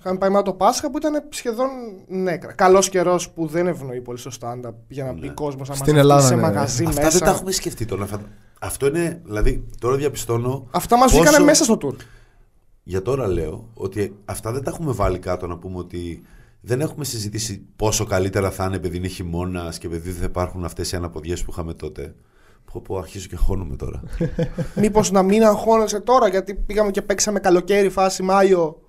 Είχαμε 0.00 0.18
πάει 0.18 0.30
μετά 0.30 0.42
το 0.42 0.52
Πάσχα 0.52 0.90
που 0.90 0.96
ήταν 0.96 1.22
σχεδόν 1.28 1.68
νέκρα. 2.08 2.52
Καλός 2.52 2.88
καιρός 2.88 3.30
που 3.30 3.46
δεν 3.46 3.66
ευνοεί 3.66 4.00
πολύ 4.00 4.18
στο 4.18 4.30
stand-up 4.40 4.72
για 4.88 5.04
να 5.04 5.12
μπει 5.12 5.28
κόσμος 5.30 5.68
να 5.68 5.74
Στην 5.74 5.94
μαζευτεί 5.94 5.98
Ελλάδα, 5.98 6.26
σε 6.26 6.34
ναι. 6.34 6.40
μαγαζί 6.40 6.84
Αυτά 6.84 7.00
μέσα. 7.02 7.18
δεν 7.18 7.28
τα 7.28 7.34
έχουμε 7.34 7.50
σκεφτεί 7.50 7.84
τώρα. 7.84 8.06
Φαντα- 8.06 8.28
Αυτό 8.60 8.86
είναι, 8.86 9.20
δηλαδή, 9.24 9.64
τώρα 9.80 9.96
διαπιστώνω. 9.96 10.66
Αυτά 10.70 10.96
μας 10.98 11.10
πόσο- 11.10 11.22
βγήκανε 11.22 11.44
μέσα 11.44 11.64
στο 11.64 11.78
tour. 11.82 11.94
Για 12.82 13.02
τώρα 13.02 13.26
λέω 13.28 13.68
ότι 13.74 14.16
αυτά 14.24 14.52
δεν 14.52 14.62
τα 14.62 14.70
έχουμε 14.70 14.92
βάλει 14.92 15.18
κάτω 15.18 15.46
να 15.46 15.56
πούμε 15.58 15.78
ότι 15.78 16.22
δεν 16.64 16.80
έχουμε 16.80 17.04
συζητήσει 17.04 17.66
πόσο 17.76 18.04
καλύτερα 18.04 18.50
θα 18.50 18.64
είναι 18.64 18.76
επειδή 18.76 18.96
είναι 18.96 19.08
χειμώνας 19.08 19.78
και 19.78 19.86
επειδή 19.86 20.10
δεν 20.10 20.18
θα 20.20 20.24
υπάρχουν 20.24 20.64
αυτές 20.64 20.92
οι 20.92 20.96
αναποδιές 20.96 21.42
που 21.44 21.50
είχαμε 21.50 21.74
τότε. 21.74 22.14
Πω, 22.72 22.80
πω, 22.80 22.98
αρχίζω 22.98 23.26
και 23.26 23.36
χώνομαι 23.36 23.76
τώρα. 23.76 24.02
Μήπως 24.82 25.10
να 25.10 25.22
μην 25.22 25.44
αγχώνεσαι 25.44 26.00
τώρα 26.00 26.28
γιατί 26.28 26.54
πήγαμε 26.54 26.90
και 26.90 27.02
παίξαμε 27.02 27.40
καλοκαίρι, 27.40 27.88
φάση 27.88 28.22
Μάιο. 28.22 28.80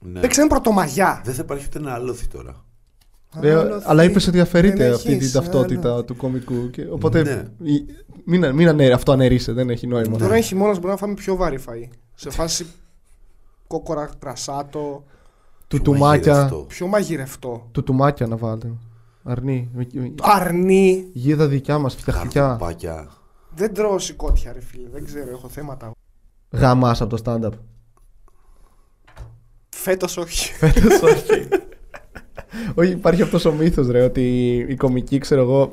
ναι. 0.00 0.20
Παίξαμε 0.20 0.48
πρωτομαγιά. 0.48 1.20
Δεν 1.24 1.34
θα 1.34 1.42
υπάρχει 1.44 1.64
ούτε 1.66 1.78
ένα 1.78 1.94
άλοθη 1.94 2.26
τώρα. 2.26 2.64
Ε, 3.40 3.54
Άλλο 3.54 3.80
αλλά 3.84 4.02
θη- 4.02 4.10
είπες 4.10 4.26
ότι 4.26 4.40
αφαιρείται 4.40 4.84
δεν 4.84 4.92
αυτή 4.94 5.12
έχεις 5.12 5.30
την 5.30 5.40
ταυτότητα 5.40 5.92
άλλο. 5.92 6.04
του 6.04 6.16
κομικού. 6.16 6.70
Και, 6.70 6.86
οπότε 6.90 7.22
Ναι. 7.22 7.70
η- 7.70 7.84
μην, 8.24 8.54
μην 8.54 8.68
ανέ, 8.68 8.86
αυτό 8.90 9.12
αναιρείσαι, 9.12 9.52
δεν 9.52 9.70
έχει 9.70 9.86
νόημα. 9.86 10.18
Τώρα 10.18 10.34
έχει 10.34 10.54
μόνο 10.54 10.72
μπορεί 10.74 10.86
να 10.86 10.96
φάμε 10.96 11.14
πιο 11.14 11.36
βαρύ 11.36 11.58
φαΐ. 11.68 11.88
Σε 12.14 12.30
φάση 12.30 12.66
κόκορα 13.66 14.10
κρασάτο, 14.18 15.04
Του 15.76 15.82
Πιο 15.82 15.92
τουμάκια, 15.92 16.32
μαγειρευτό. 16.32 16.64
πιο 16.68 16.86
μαγειρευτό. 16.86 17.68
του 17.72 17.82
τουμάκια 17.82 18.26
να 18.26 18.36
βάλετε. 18.36 18.72
Αρνή. 19.22 19.68
με- 19.74 19.86
με- 19.92 20.12
Αρνί. 20.22 21.10
Γίδα 21.12 21.46
δικιά 21.48 21.78
μας, 21.78 21.94
φτιαχτικά. 21.94 22.40
Καρπουπάκια. 22.40 23.08
Δεν 23.54 23.74
τρώω 23.74 23.98
σηκώτια, 23.98 24.52
ρε 24.52 24.60
φίλε. 24.60 24.88
Δεν 24.88 25.04
ξέρω, 25.04 25.30
έχω 25.30 25.48
θέματα. 25.48 25.90
Γαμάς 26.50 27.00
από 27.00 27.16
το 27.16 27.22
stand-up. 27.24 27.52
Φέτος 29.68 30.16
όχι. 30.16 30.52
Φέτος 30.60 31.02
όχι. 31.02 31.48
όχι, 32.74 32.90
υπάρχει 32.90 33.22
αυτός 33.22 33.44
ο 33.44 33.52
μύθος, 33.52 33.86
ρε, 33.88 34.02
ότι 34.04 34.54
η 34.68 34.74
κομική, 34.76 35.18
ξέρω 35.18 35.40
εγώ. 35.40 35.72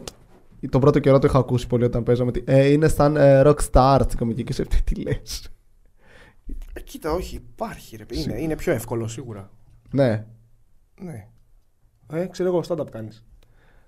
Τον 0.69 0.81
πρώτο 0.81 0.99
καιρό 0.99 1.19
το 1.19 1.27
είχα 1.27 1.37
ακούσει 1.39 1.67
πολύ 1.67 1.83
όταν 1.83 2.03
παίζαμε. 2.03 2.29
ότι, 2.29 2.43
Ε, 2.47 2.67
είναι 2.71 2.87
σαν 2.87 3.15
ε, 3.17 3.41
rock 3.45 3.55
star 3.71 3.99
η 4.13 4.15
κομικής 4.15 4.43
και 4.43 4.53
σε 4.53 4.61
αυτή 4.61 4.81
τι 4.83 5.01
λες. 5.01 5.49
Ε, 6.73 6.81
κοίτα, 6.81 7.11
όχι, 7.11 7.35
υπάρχει 7.35 7.95
ρε. 7.97 8.05
Είναι, 8.09 8.41
είναι 8.41 8.55
πιο 8.55 8.73
εύκολο 8.73 9.07
σίγουρα. 9.07 9.49
Ναι, 9.91 10.25
Ναι. 11.01 11.25
Ε, 12.13 12.25
ξέρω 12.25 12.49
εγώ, 12.49 12.63
stand-up 12.67 12.89
κάνεις. 12.91 13.23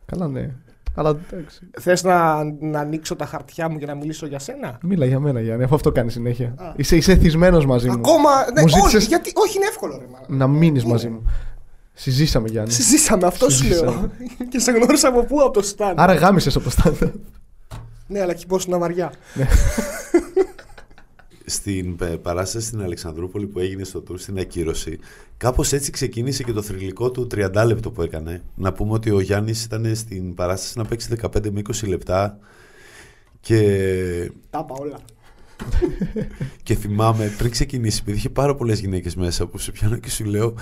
καλά, 0.06 0.28
ναι. 0.28 0.50
Αλλά 0.96 1.10
εντάξει. 1.32 1.70
Θες 1.80 2.04
να, 2.04 2.44
να 2.60 2.80
ανοίξω 2.80 3.16
τα 3.16 3.26
χαρτιά 3.26 3.70
μου 3.70 3.78
και 3.78 3.86
να 3.86 3.96
μιλήσω 3.96 4.26
για 4.26 4.40
σένα; 4.40 4.78
Μίλα 4.84 5.06
για 5.06 5.20
μένα, 5.20 5.42
Γιάννη, 5.42 5.64
αφού 5.64 5.76
αυτό 5.76 5.92
κάνεις 5.92 6.14
συνέχεια. 6.14 6.54
Α. 6.58 6.74
Είσαι, 6.76 6.96
είσαι 6.96 7.12
εθισμένος 7.12 7.66
μαζί 7.66 7.88
μου. 7.88 7.94
Ακόμα. 7.94 8.30
Ναι, 8.54 8.62
Μου 8.62 8.68
όχι, 8.68 8.76
ζήτησες 8.80 9.06
γιατί, 9.06 9.32
όχι, 9.36 9.58
είναι 9.58 9.66
εύκολο, 9.66 9.98
ρε. 9.98 10.06
μάνα. 10.12 10.26
να 10.28 10.48
μείνεις 10.48 10.82
Είναι. 10.84 10.92
μαζί 10.92 11.10
μου. 11.10 11.24
Συζήσαμε, 11.94 12.48
Γιάννη. 12.50 12.72
Συζήσαμε, 12.72 13.26
αυτό 13.28 13.50
σου 13.50 13.68
λέω. 13.68 13.78
Συζήσαμε. 13.78 14.10
και 14.50 14.60
σε 14.60 14.72
γνώρισα 14.72 15.08
από 15.08 15.24
πού, 15.26 15.42
από 15.42 15.52
το 15.62 15.74
stand. 15.78 15.94
Άρα 15.96 16.14
γάμισες 16.14 16.56
από 16.56 16.70
το 16.70 16.76
stand-up. 16.84 17.12
Ναι, 18.08 18.22
αλλά 18.22 18.32
εκεί 18.32 18.48
πώς 18.48 18.66
είναι 18.66 18.78
βαριά. 18.78 19.12
Στην 21.46 21.98
ε, 22.02 22.06
παράσταση 22.06 22.66
στην 22.68 22.82
Αλεξανδρούπολη 22.82 23.48
που 23.48 23.60
έγινε 23.60 23.84
στο 23.84 24.04
tour 24.10 24.16
στην 24.20 24.40
ακύρωση, 24.40 25.00
κάπως 25.38 25.74
έτσι 25.74 25.92
ξεκίνησε 25.92 26.44
και 26.44 26.52
το 26.52 26.62
θρηλυκό 26.62 27.12
του 27.12 27.28
30 27.36 27.64
λεπτό 27.66 27.92
που 27.92 28.02
έκανε. 28.02 28.42
Να 28.56 28.74
πούμε 28.74 28.94
ότι 28.94 29.12
ο 29.12 29.20
Γιάννης 29.20 29.64
ήταν 29.64 29.96
στην 29.96 30.34
παράσταση 30.34 30.78
να 30.78 30.86
παίξει 30.86 31.16
15 31.22 31.50
με 31.52 31.62
20 31.82 31.88
λεπτά 31.88 32.38
και, 33.40 33.58
Τα 34.50 34.66
είπα 34.70 34.76
όλα. 34.80 35.00
και 36.64 36.76
θυμάμαι 36.76 37.34
πριν 37.38 37.52
ξεκινήσει, 37.52 38.00
επειδή 38.02 38.18
είχε 38.18 38.30
πάρα 38.30 38.56
πολλές 38.56 38.80
γυναίκες 38.80 39.16
μέσα 39.16 39.48
που 39.48 39.58
σε 39.58 39.72
πιάνω 39.72 39.96
και 39.98 40.10
σου 40.10 40.26
λέω 40.26 40.54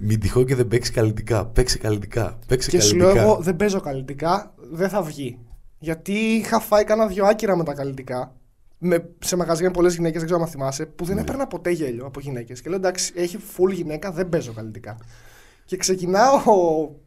μην 0.00 0.20
τυχόν 0.20 0.46
και 0.46 0.54
δεν 0.54 0.68
παίξεις 0.68 0.94
καλλιτικά, 0.94 1.46
παίξε 1.46 1.78
καλλιτικά, 1.78 2.38
παίξε 2.46 2.70
Και 2.70 2.80
σου 2.80 2.96
καλλιτικά. 2.96 3.14
λέω 3.22 3.22
εγώ 3.32 3.42
δεν 3.42 3.56
παίζω 3.56 3.80
καλλιτικά, 3.80 4.54
δεν 4.72 4.88
θα 4.88 5.02
βγει. 5.02 5.38
Γιατί 5.78 6.12
είχα 6.12 6.60
φάει 6.60 6.84
κάνα 6.84 7.06
δυο 7.06 7.24
άκυρα 7.24 7.56
με 7.56 7.64
τα 7.64 7.74
καλλιτικά. 7.74 8.34
Με, 8.86 9.08
σε 9.18 9.36
μαγαζιά 9.36 9.66
με 9.66 9.72
πολλές 9.72 9.94
γυναίκες, 9.94 10.16
δεν 10.18 10.26
ξέρω 10.26 10.42
αν 10.42 10.48
θυμάσαι, 10.48 10.86
που 10.86 11.04
δεν 11.04 11.18
έπαιρνα 11.18 11.46
ποτέ 11.46 11.70
γέλιο 11.70 12.06
από 12.06 12.20
γυναίκες. 12.20 12.60
Και 12.60 12.68
λέω 12.68 12.78
εντάξει, 12.78 13.12
έχει 13.16 13.38
full 13.56 13.72
γυναίκα, 13.72 14.10
δεν 14.12 14.28
παίζω 14.28 14.52
καλλιτικά. 14.52 14.98
Και 15.64 15.76
ξεκινάω 15.76 16.40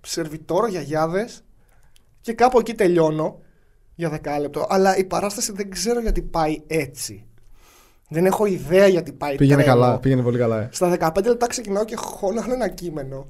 σερβιτόρο 0.01 0.67
για 0.67 0.81
γιάδε 0.81 1.27
και 2.21 2.33
κάπου 2.33 2.59
εκεί 2.59 2.73
τελειώνω 2.73 3.39
για 3.95 4.09
δεκάλεπτο. 4.09 4.65
Αλλά 4.69 4.97
η 4.97 5.03
παράσταση 5.03 5.51
δεν 5.51 5.69
ξέρω 5.69 5.99
γιατί 5.99 6.21
πάει 6.21 6.61
έτσι. 6.67 7.25
Δεν 8.09 8.25
έχω 8.25 8.45
ιδέα 8.45 8.87
γιατί 8.87 9.11
πάει 9.11 9.35
Πήγαινε 9.35 9.63
τρένο. 9.63 9.79
καλά, 9.79 9.99
πήγαινε 9.99 10.21
πολύ 10.21 10.37
καλά. 10.37 10.61
ε. 10.61 10.69
Στα 10.71 10.97
15 10.99 11.23
λεπτά 11.25 11.47
ξεκινάω 11.47 11.85
και 11.85 11.95
χώνω 11.95 12.41
άλλο 12.41 12.53
ένα 12.53 12.67
κείμενο. 12.67 13.27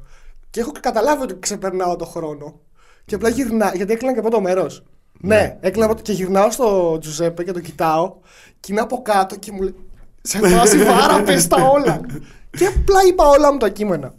Και 0.49 0.59
έχω 0.59 0.71
καταλάβει 0.81 1.21
ότι 1.23 1.39
ξεπερνάω 1.39 1.95
το 1.95 2.05
χρόνο. 2.05 2.59
Και 3.05 3.15
απλά 3.15 3.29
γυρνάω, 3.29 3.71
γιατί 3.75 3.93
έκλεινα 3.93 4.13
και 4.13 4.19
από 4.19 4.29
το 4.29 4.41
μέρος. 4.41 4.83
Ναι, 5.19 5.57
έκλεινα 5.59 5.85
από 5.85 5.95
το... 5.95 6.01
και 6.01 6.11
γυρνάω 6.11 6.51
στο 6.51 6.97
Τζουζέπε 6.99 7.43
και 7.43 7.51
το 7.51 7.59
κοιτάω. 7.59 8.13
Και 8.59 8.71
είναι 8.71 8.81
από 8.81 9.01
κάτω 9.01 9.35
και 9.35 9.51
μου 9.51 9.61
λέει. 9.61 9.75
Σε 10.21 10.39
φάση 10.39 10.77
βάρα, 10.77 11.23
πες 11.23 11.47
τα 11.47 11.63
όλα. 11.63 12.01
και 12.57 12.65
απλά 12.65 12.99
είπα 13.07 13.27
όλα 13.27 13.51
μου 13.51 13.57
τα 13.57 13.69
κείμενα. 13.69 14.13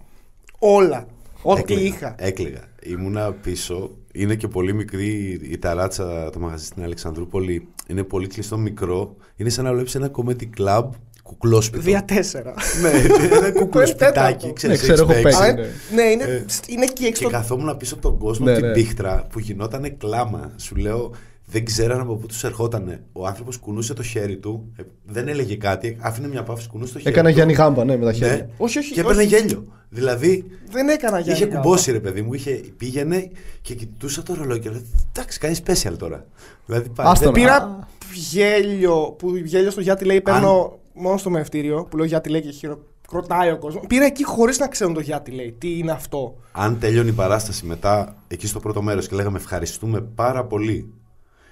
Όλα. 0.58 1.06
Ό,τι 1.42 1.60
Έκλαιγα, 1.60 1.82
είχα. 1.82 2.14
Έκλαιγα. 2.18 2.60
Ήμουνα 2.82 3.32
πίσω. 3.32 3.90
Είναι 4.12 4.34
και 4.34 4.48
πολύ 4.48 4.72
μικρή 4.72 5.40
η 5.50 5.58
ταράτσα 5.58 6.30
το 6.30 6.38
μαγαζί 6.38 6.64
στην 6.64 6.82
Αλεξανδρούπολη. 6.82 7.68
Είναι 7.86 8.02
πολύ 8.02 8.26
κλειστό 8.26 8.58
μικρό. 8.58 9.16
Είναι 9.36 9.48
σαν 9.48 9.64
να 9.64 9.72
βλέπεις 9.72 9.94
ένα 9.94 10.10
comedy 10.16 10.48
club 10.58 10.88
κουκλόσπιτο. 11.28 11.82
Δια 11.82 12.04
τέσσερα. 12.04 12.54
ναι, 12.82 12.88
ένα 13.36 13.52
κουκλοσπιτάκι. 13.52 14.12
τέταρτο. 14.12 14.52
Ξέρεις, 14.52 14.76
Ναι, 14.82 14.82
ξέρω, 14.94 15.10
έχεις 15.10 15.16
έχω 15.16 15.22
παίξει. 15.22 15.38
παίξει. 15.38 15.42
Αλλά, 15.42 15.54
ναι. 15.54 16.02
ναι, 16.02 16.10
είναι, 16.10 16.24
Ε, 16.24 16.44
είναι 16.66 16.84
εκεί 16.84 17.04
έξω. 17.04 17.24
Και 17.24 17.30
καθόμουν 17.30 17.76
πίσω 17.76 17.94
από 17.94 18.02
τον 18.02 18.18
κόσμο 18.18 18.44
Ναι, 18.44 18.50
από 18.50 18.60
την 18.60 18.68
ναι. 18.68 18.74
πίχτρα 18.74 19.26
που 19.32 19.38
γινόταν 19.38 19.96
κλάμα. 19.98 20.52
Σου 20.56 20.76
λέω, 20.76 21.10
δεν 21.46 21.64
ξέραν 21.64 22.00
από 22.00 22.14
πού 22.16 22.26
τους 22.26 22.44
ερχόταν. 22.44 23.00
Ο 23.12 23.26
άνθρωπος 23.26 23.56
κουνούσε 23.56 23.94
το 23.94 24.02
χέρι 24.02 24.36
του, 24.36 24.72
ε, 24.76 24.82
δεν 25.06 25.28
έλεγε 25.28 25.56
κάτι, 25.56 25.96
άφηνε 26.00 26.28
μια 26.28 26.42
παύση, 26.42 26.68
κουνούσε 26.68 26.92
το 26.92 26.98
χέρι 26.98 27.10
Έκανα 27.10 27.28
του. 27.28 27.34
Γιάννη 27.34 27.52
Γάμπα, 27.52 27.84
ναι, 27.84 27.96
με 27.96 28.04
τα 28.04 28.10
Ναι, 28.10 28.16
χέρια. 28.16 28.48
Όχι, 28.56 28.78
όχι, 28.78 28.92
και 28.92 29.00
έπαιρνε 29.00 29.22
όχι. 29.22 29.28
γέλιο. 29.36 29.64
Δηλαδή, 29.90 30.44
Δεν 30.70 30.88
έκανα 30.88 31.18
για 31.18 31.32
είχε 31.32 31.46
κουμπώσει 31.46 31.92
ρε 31.92 32.00
παιδί 32.00 32.22
μου, 32.22 32.34
είχε, 32.34 32.60
πήγαινε 32.76 33.30
και 33.62 33.74
κοιτούσα 33.74 34.22
το 34.22 34.34
ρολόι 34.34 34.58
και 34.58 34.70
λέω, 34.70 34.80
εντάξει, 35.12 35.38
κάνει 35.38 35.56
special 35.66 35.92
τώρα. 35.98 36.26
Δηλαδή, 36.66 36.88
πάει, 36.88 37.06
Άστο 37.06 37.30
δεν- 37.30 37.42
να- 37.42 37.48
Πήρα 37.58 37.88
γέλιο 38.14 39.14
που 39.18 39.36
γέλιο 39.36 39.70
στο 39.70 39.80
Γιάτι 39.80 40.04
λέει 40.04 40.20
παίρνω 40.20 40.78
μόνο 40.98 41.16
στο 41.16 41.30
μευτήριο 41.30 41.84
που 41.90 41.96
λέω 41.96 42.06
Γιάτι 42.06 42.28
λέει 42.28 42.40
και 42.40 42.50
χειροκροτάει 42.50 43.50
ο 43.50 43.58
κόσμος. 43.58 43.84
Πήρα 43.88 44.04
εκεί 44.04 44.24
χωρίς 44.24 44.58
να 44.58 44.68
ξέρουν 44.68 44.94
το 44.94 45.00
Γιάτι 45.00 45.30
λέει 45.30 45.54
τι 45.58 45.78
είναι 45.78 45.90
αυτό. 45.90 46.36
Αν 46.52 46.78
τέλειωνε 46.78 47.08
η 47.08 47.12
παράσταση 47.12 47.66
μετά, 47.66 48.16
εκεί 48.28 48.46
στο 48.46 48.60
πρώτο 48.60 48.82
μέρος 48.82 49.08
και 49.08 49.14
λέγαμε 49.16 49.38
ευχαριστούμε 49.38 50.00
πάρα 50.00 50.44
πολύ. 50.44 50.92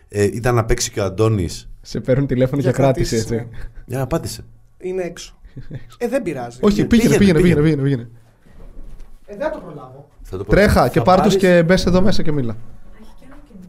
Ε, 0.09 0.25
ήταν 0.25 0.55
να 0.55 0.65
παίξει 0.65 0.91
και 0.91 1.01
ο 1.01 1.05
Αντώνης. 1.05 1.69
Σε 1.83 2.01
παίρνουν 2.01 2.27
τηλέφωνο 2.27 2.61
για, 2.61 2.71
Για 2.71 2.79
κράτηση, 2.83 3.09
κρατήσεις, 3.17 3.33
έτσι. 3.39 3.49
ναι. 3.53 3.59
Για 3.87 3.97
να 3.97 4.03
απάντησε. 4.05 4.45
Είναι 4.79 5.03
έξω. 5.03 5.39
ε, 5.99 6.09
δεν 6.09 6.23
πειράζει. 6.23 6.59
Όχι, 6.63 6.85
πήγαινε, 6.87 7.17
πήγαινε, 7.17 7.39
πήγαινε, 7.41 7.61
πήγαινε, 7.61 7.61
πήγαινε. 7.63 7.83
πήγαινε, 7.83 7.83
πήγαινε. 7.83 8.09
Ε, 9.27 9.37
δεν 9.37 9.47
θα 9.47 9.51
το 9.53 9.59
προλάβω. 9.65 10.09
Θα 10.23 10.37
το 10.37 10.45
πω. 10.45 10.51
Τρέχα 10.51 10.89
και 10.89 10.99
Θα 10.99 11.05
πάρ' 11.05 11.21
τους 11.21 11.37
πάρεις- 11.37 11.41
και 11.57 11.63
μπες 11.63 11.87
εδώ 11.87 12.01
μέσα 12.03 12.23
και 12.23 12.33
μίλα. 12.33 12.57
Έχει 13.01 13.11
και 13.19 13.25
ένα 13.27 13.37
κινητό. 13.49 13.69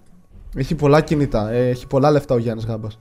Έχει 0.56 0.76
πολλά 0.76 1.02
κινητά. 1.02 1.50
ε, 1.50 1.70
Έχει 1.70 1.88
πολλά 1.88 2.12
λεφτά 2.12 2.36
ο 2.36 2.38
Γιάννης 2.38 2.66
Γάμπας. 2.66 3.00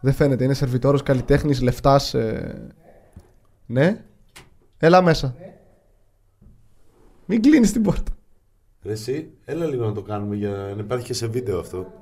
Δεν 0.00 0.12
φαίνεται. 0.12 0.44
Είναι 0.44 0.54
σερβιτόρος 0.54 1.02
καλλιτέχνης 1.02 1.60
λεφτάς. 1.60 2.14
Ναι. 3.66 4.04
Έλα 4.78 5.02
μέσα. 5.02 5.34
Μην 7.26 7.42
κλείνεις 7.42 7.72
την 7.72 7.82
πόρτα. 7.82 8.12
Ρε 8.82 8.92
εσύ, 8.92 9.30
έλα 9.44 9.66
λίγο 9.66 9.86
να 9.86 9.92
το 9.92 10.02
κάνουμε 10.02 10.36
για 10.36 10.50
να 10.50 10.80
υπάρχει 10.82 11.06
και 11.06 11.14
σε 11.14 11.26
βίντεο 11.26 11.58
αυτό. 11.58 11.92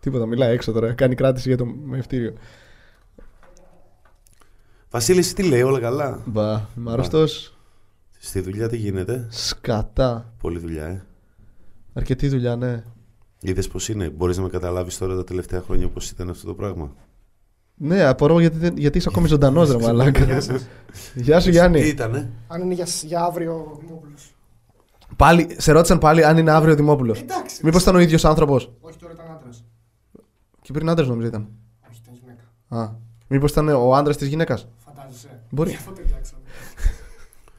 Τίποτα, 0.00 0.26
μιλάει 0.26 0.52
έξω 0.52 0.72
τώρα. 0.72 0.92
Κάνει 0.92 1.14
κράτηση 1.14 1.48
για 1.48 1.56
το 1.56 1.66
μευτήριο. 1.66 2.34
Βασίλη, 4.90 5.18
εσύ 5.18 5.34
τι 5.34 5.42
λέει, 5.42 5.62
όλα 5.62 5.80
καλά; 5.80 6.22
Μπα, 6.26 6.60
είμαι 6.76 6.92
άρρωστος. 6.92 7.58
Στη 8.18 8.40
δουλειά 8.40 8.68
τι 8.68 8.76
γίνεται; 8.76 9.26
Σκατά. 9.30 10.34
Πολλή 10.38 10.58
δουλειά, 10.58 10.84
ε. 10.86 11.04
Αρκετή 11.92 12.28
δουλειά, 12.28 12.56
ναι. 12.56 12.84
Είδες 13.40 13.68
πώς 13.68 13.88
είναι; 13.88 14.10
Μπορείς 14.10 14.36
να 14.36 14.42
με 14.42 14.48
καταλάβεις 14.48 14.98
τώρα 14.98 15.16
τα 15.16 15.24
τελευταία 15.24 15.60
χρόνια 15.60 15.88
πώς 15.88 16.10
ήταν 16.10 16.30
αυτό 16.30 16.46
το 16.46 16.54
πράγμα; 16.54 16.94
Ναι, 17.78 18.02
απορώ 18.04 18.40
γιατί, 18.40 18.56
δεν- 18.58 18.76
γιατί 18.76 18.98
είσαι 18.98 19.08
ακόμη 19.10 19.26
ζωντανός, 19.28 19.70
ρε 19.70 19.78
μαλάκα. 19.78 20.24
Γεια 21.14 21.40
σου, 21.40 21.46
Τι 21.46 21.50
Γιάννη. 21.50 21.80
ήτανε; 21.80 22.30
Αν 22.46 22.62
είναι 22.62 22.74
για, 22.74 22.86
για 23.02 23.20
αύριο 23.24 23.52
ο 23.72 23.78
Δημόπουλος. 23.80 24.34
Πάλι, 25.16 25.46
σε 25.58 25.72
ρώτησαν 25.72 25.98
πάλι 25.98 26.24
αν 26.24 26.38
είναι 26.38 26.50
αύριο 26.50 26.74
Δημόπουλος. 26.74 27.20
Εντάξει. 27.20 27.60
Μήπως 27.64 27.82
ήταν 27.82 27.94
ο 27.94 27.98
ίδιος 27.98 28.24
άνθρωπος; 28.24 28.72
Όχι, 28.80 28.98
τώρα 28.98 29.12
ήταν 29.12 29.26
άντρας. 29.38 29.64
Και 30.62 30.72
πριν 30.72 30.88
άντρας 30.88 31.08
νομίζω 31.08 31.28
ήταν. 31.28 31.48
Όχι, 31.90 32.00
ήταν 32.02 32.14
γυναίκα. 32.20 32.42
Α. 32.84 32.90
Μήπως 33.28 33.50
ήταν 33.50 33.68
ο 33.68 33.94
άντρας 33.94 34.16
της 34.16 34.28
γυναίκας; 34.28 34.68
Φαντάζεσαι. 34.84 35.40
Μπορεί. 35.50 35.70
Γι' 35.70 35.76
αυτό 35.76 35.90
ταιριάξαμε. 35.92 36.40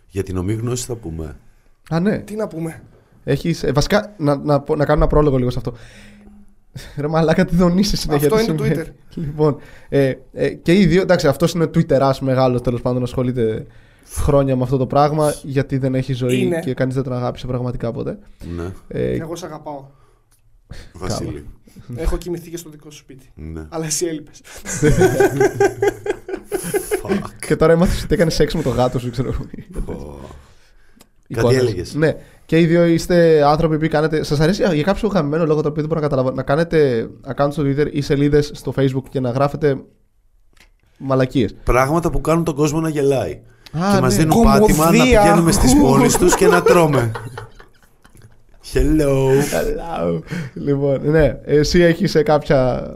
Για 0.07 0.23
την 0.23 0.37
ομή 0.37 0.53
γνώση 0.53 0.85
θα 0.85 0.95
πούμε. 0.95 1.35
Α, 1.89 1.99
ναι. 1.99 2.17
Τι 2.17 2.35
να 2.35 2.47
πούμε. 2.47 2.81
Έχεις, 3.23 3.63
ε, 3.63 3.71
βασικά, 3.71 4.13
να, 4.17 4.35
να, 4.35 4.59
πω- 4.59 4.75
να 4.77 4.85
κάνω 4.85 4.99
ένα 5.01 5.07
πρόλογο 5.07 5.37
λίγο 5.37 5.49
σε 5.49 5.57
αυτό. 5.57 5.73
Ρε 6.97 7.07
μαλάκα, 7.07 7.45
τι 7.45 7.55
δονείσαι 7.55 7.97
συνέχεια. 7.97 8.27
Αυτό 8.27 8.37
τι 8.37 8.43
είναι 8.43 8.57
το 8.57 8.63
συμβαίνει. 8.63 8.95
Λοιπόν, 9.15 9.57
ε, 9.89 10.13
ε, 10.33 10.49
και 10.49 10.73
οι 10.73 10.85
δύο, 10.85 11.01
εντάξει, 11.01 11.27
αυτός 11.27 11.51
είναι 11.51 11.69
Twitterάς 11.73 12.19
μεγάλος 12.19 12.61
τέλος 12.61 12.81
πάντων, 12.81 13.03
ασχολείται 13.03 13.65
χρόνια 14.09 14.55
με 14.55 14.63
αυτό 14.63 14.77
το 14.77 14.87
πράγμα, 14.87 15.33
γιατί 15.43 15.77
δεν 15.77 15.95
έχει 15.95 16.13
ζωή 16.13 16.41
Είναι. 16.41 16.59
και 16.59 16.73
κανείς 16.73 16.95
δεν 16.95 17.03
τον 17.03 17.13
αγάπησε 17.13 17.47
πραγματικά 17.47 17.91
ποτέ. 17.91 18.17
Ναι. 18.55 18.71
Ε, 18.87 19.11
Εγώ 19.11 19.35
σε 19.35 19.45
αγαπάω. 19.45 19.85
Βασίλη. 20.93 21.45
Έχω 21.95 22.17
κοιμηθεί 22.17 22.49
και 22.49 22.57
στο 22.57 22.69
δικό 22.69 22.91
σου 22.91 22.97
σπίτι. 22.97 23.31
Ναι. 23.35 23.65
Αλλά 23.69 23.85
εσύ 23.85 24.05
έλειπες. 24.05 24.41
και 27.47 27.55
τώρα 27.55 27.73
έμαθες 27.73 28.03
ότι 28.03 28.13
έκανες 28.13 28.33
σεξ 28.33 28.53
με 28.53 28.61
το 28.61 28.69
γάτο 28.69 28.99
σου, 28.99 29.11
ξέρω 29.11 29.29
εγώ. 29.29 29.45
Πω. 29.85 30.19
Εικόνες. 31.27 31.57
έλεγες. 31.57 31.93
Ναι. 31.93 32.15
Και 32.47 32.59
οι 32.59 32.65
δύο 32.65 32.85
είστε 32.85 33.43
άνθρωποι 33.45 33.77
που 33.77 33.87
κάνετε. 33.87 34.23
Σας 34.23 34.39
αρέσει 34.39 34.63
για 34.73 34.83
κάποιο 34.83 35.09
γαμμένο 35.09 35.45
λόγο 35.45 35.61
το 35.61 35.67
οποίο 35.67 35.81
δεν 35.81 35.89
μπορώ 35.89 36.01
να 36.01 36.07
καταλάβω. 36.07 36.31
Να 36.35 36.43
κάνετε 36.43 37.09
account 37.35 37.47
στο 37.51 37.63
Twitter 37.63 37.87
ή 37.91 38.01
σελίδες 38.01 38.51
στο 38.53 38.73
Facebook 38.77 39.03
και 39.09 39.19
να 39.19 39.29
γράφετε 39.29 39.77
μαλακίες. 40.97 41.55
Πράγματα 41.63 42.09
που 42.09 42.21
κάνουν 42.21 42.43
τον 42.43 42.55
κόσμο 42.55 42.79
να 42.79 42.89
γελάει. 42.89 43.41
και 43.71 44.01
μας 44.01 44.17
ναι. 44.17 44.23
δίνουν 44.23 44.43
πάτημα 44.43 44.85
να 44.85 44.91
Κομμωδία. 44.91 45.21
πηγαίνουμε 45.21 45.51
στις 45.51 45.75
πόλεις 45.81 46.17
τους 46.17 46.35
και 46.35 46.47
να 46.47 46.61
τρώμε. 46.61 47.11
Hello. 48.73 49.27
Hello. 49.53 50.21
λοιπόν, 50.53 50.99
ναι. 51.03 51.39
Εσύ 51.45 51.81
έχεις 51.81 52.21
κάποια 52.25 52.89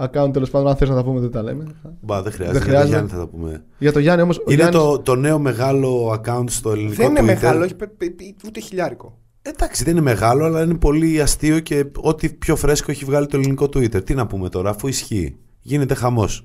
account 0.00 0.32
τέλος 0.32 0.50
πάντων. 0.50 0.68
Αν 0.68 0.76
θες 0.76 0.88
να 0.88 0.94
τα 0.94 1.04
πούμε, 1.04 1.20
δεν 1.20 1.30
τα 1.30 1.42
λέμε. 1.42 1.64
Μπα, 2.00 2.22
δεν 2.22 2.32
χρειάζεται. 2.32 2.58
Δεν 2.58 2.68
Για 2.68 2.78
τον 2.78 2.88
χρειάζεται. 2.88 2.88
Γιάννη 2.88 3.08
θα 3.10 3.16
τα 3.18 3.26
πούμε. 3.26 3.64
Για 3.78 3.92
το 3.92 3.98
Γιάννη 3.98 4.22
όμως. 4.22 4.42
Είναι 4.48 4.68
το, 4.68 4.98
το 4.98 5.14
νέο 5.14 5.38
μεγάλο 5.38 6.12
account 6.20 6.44
στο 6.46 6.70
ελληνικό 6.70 6.94
Δεν 7.02 7.10
είναι 7.10 7.20
Twitter. 7.20 7.24
μεγάλο, 7.24 7.64
όχι 7.64 7.74
πε- 7.74 7.88
πε- 7.90 8.10
πε- 8.16 8.34
ούτε 8.46 8.60
χιλιάρικο. 8.60 9.18
Εντάξει, 9.42 9.84
δεν 9.84 9.92
είναι 9.92 10.02
μεγάλο, 10.02 10.44
αλλά 10.44 10.62
είναι 10.62 10.74
πολύ 10.74 11.20
αστείο 11.20 11.60
και 11.60 11.84
ό,τι 12.00 12.28
πιο 12.28 12.56
φρέσκο 12.56 12.90
έχει 12.90 13.04
βγάλει 13.04 13.26
το 13.26 13.36
ελληνικό 13.36 13.64
Twitter. 13.64 14.04
Τι 14.04 14.14
να 14.14 14.26
πούμε 14.26 14.48
τώρα, 14.48 14.70
αφού 14.70 14.88
ισχύει. 14.88 15.36
Γίνεται 15.60 15.94
χαμός. 15.94 16.44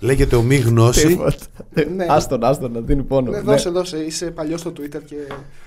Λέγεται 0.00 0.36
ομή 0.36 0.56
γνώση. 0.56 1.18
Ναι. 1.96 2.06
Άστον, 2.08 2.44
άστον, 2.44 2.72
να 2.72 2.80
δίνει 2.80 3.02
πόνο. 3.02 3.30
Ναι, 3.30 3.36
Ναι. 3.36 3.42
δώσε, 3.42 3.70
δώσε. 3.70 3.96
Είσαι 3.98 4.30
παλιός 4.30 4.60
στο 4.60 4.70
Twitter 4.70 5.00
και. 5.04 5.16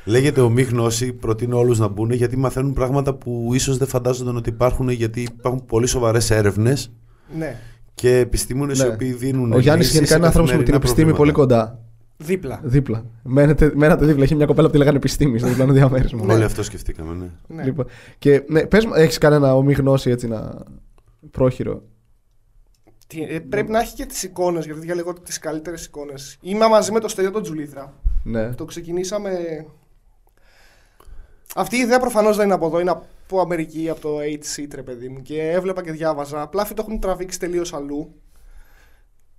Λέγεται 0.05 0.41
ομή 0.41 0.61
γνώση. 0.61 1.13
Προτείνω 1.13 1.57
όλους 1.57 1.79
να 1.79 1.87
μπουν 1.87 2.11
γιατί 2.11 2.37
μαθαίνουν 2.37 2.73
πράγματα 2.73 3.13
που 3.13 3.49
ίσως 3.53 3.77
δεν 3.77 3.87
φαντάζονταν 3.87 4.35
ότι 4.37 4.49
υπάρχουν 4.49 4.89
γιατί 4.89 5.21
υπάρχουν 5.21 5.65
πολύ 5.65 5.87
σοβαρές 5.87 6.31
έρευνες 6.31 6.91
Ναι, 7.37 7.59
και 7.93 8.17
επιστήμονες 8.17 8.79
Ναι. 8.79 8.85
οι 8.85 8.89
οποίοι 8.89 9.11
δίνουν. 9.13 9.53
Ο 9.53 9.59
Γιάννης 9.59 9.85
λύσεις 9.85 9.93
γενικά 9.93 10.11
σε 10.11 10.17
είναι 10.17 10.25
άνθρωπος 10.25 10.51
με 10.51 10.57
την 10.63 10.65
καθημερινά 10.65 10.91
επιστήμη 10.91 11.17
πολύ 11.17 11.31
προβλήματα. 11.31 11.65
κοντά. 11.65 11.83
δίπλα. 12.17 12.59
Δίπλα. 12.63 13.05
Μένετε, 13.23 13.71
μένατε 13.75 14.05
δίπλα. 14.05 14.23
Έχει 14.23 14.35
μια 14.35 14.45
κοπέλα 14.45 14.65
που 14.67 14.71
τη 14.73 14.77
λέγανε 14.79 14.97
επιστήμης 14.97 15.41
στο 15.41 15.49
διπλανό 15.49 15.73
διαμέρισμα. 15.73 16.33
Όλοι 16.33 16.43
αυτό 16.43 16.63
σκεφτήκαμε, 16.63 17.13
ναι. 17.15 17.55
Ναι. 17.55 17.63
Λοιπόν, 17.63 17.85
και 18.17 18.43
ναι, 18.47 18.65
πες 18.65 18.85
μου, 18.85 18.93
έχεις 18.93 19.17
κανένα 19.17 19.55
ομή 19.55 19.73
γνώση 19.73 20.09
έτσι 20.09 20.27
να 20.27 20.63
πρόχειρο; 21.31 21.81
Τι, 23.07 23.21
ε, 23.23 23.39
πρέπει 23.39 23.71
να 23.71 23.79
έχει 23.79 23.95
και 23.95 24.05
τις 24.05 24.23
εικόνες, 24.23 24.65
γιατί 24.65 24.79
διαλέγω 24.79 25.13
τις 25.13 25.39
καλύτερες 25.39 25.85
εικόνες. 25.85 26.37
Είμαι 26.41 26.67
μαζί 26.67 26.91
με 26.91 26.99
το 26.99 27.07
Στέλιο 27.07 27.31
τον 27.31 27.41
Τζουλίδρα. 27.41 27.93
Ναι. 28.23 28.53
Το 28.53 28.65
ξεκινήσαμε. 28.65 29.29
Αυτή 31.55 31.75
η 31.75 31.79
ιδέα 31.79 31.99
προφανώς 31.99 32.35
δεν 32.35 32.45
είναι 32.45 32.53
από 32.53 32.65
εδώ, 32.65 32.79
είναι 32.79 32.89
από 32.89 33.39
Αμερική, 33.41 33.89
από 33.89 33.99
το 34.01 34.17
8 34.19 34.73
ρε 34.75 34.83
παιδί 34.83 35.09
μου. 35.09 35.21
Και 35.21 35.49
έβλεπα 35.51 35.83
και 35.83 35.91
διάβαζα. 35.91 36.41
Απλά 36.41 36.61
αυτοί 36.61 36.73
το 36.73 36.83
έχουν 36.87 36.99
τραβήξει 36.99 37.39
τελείως 37.39 37.73
αλλού. 37.73 38.15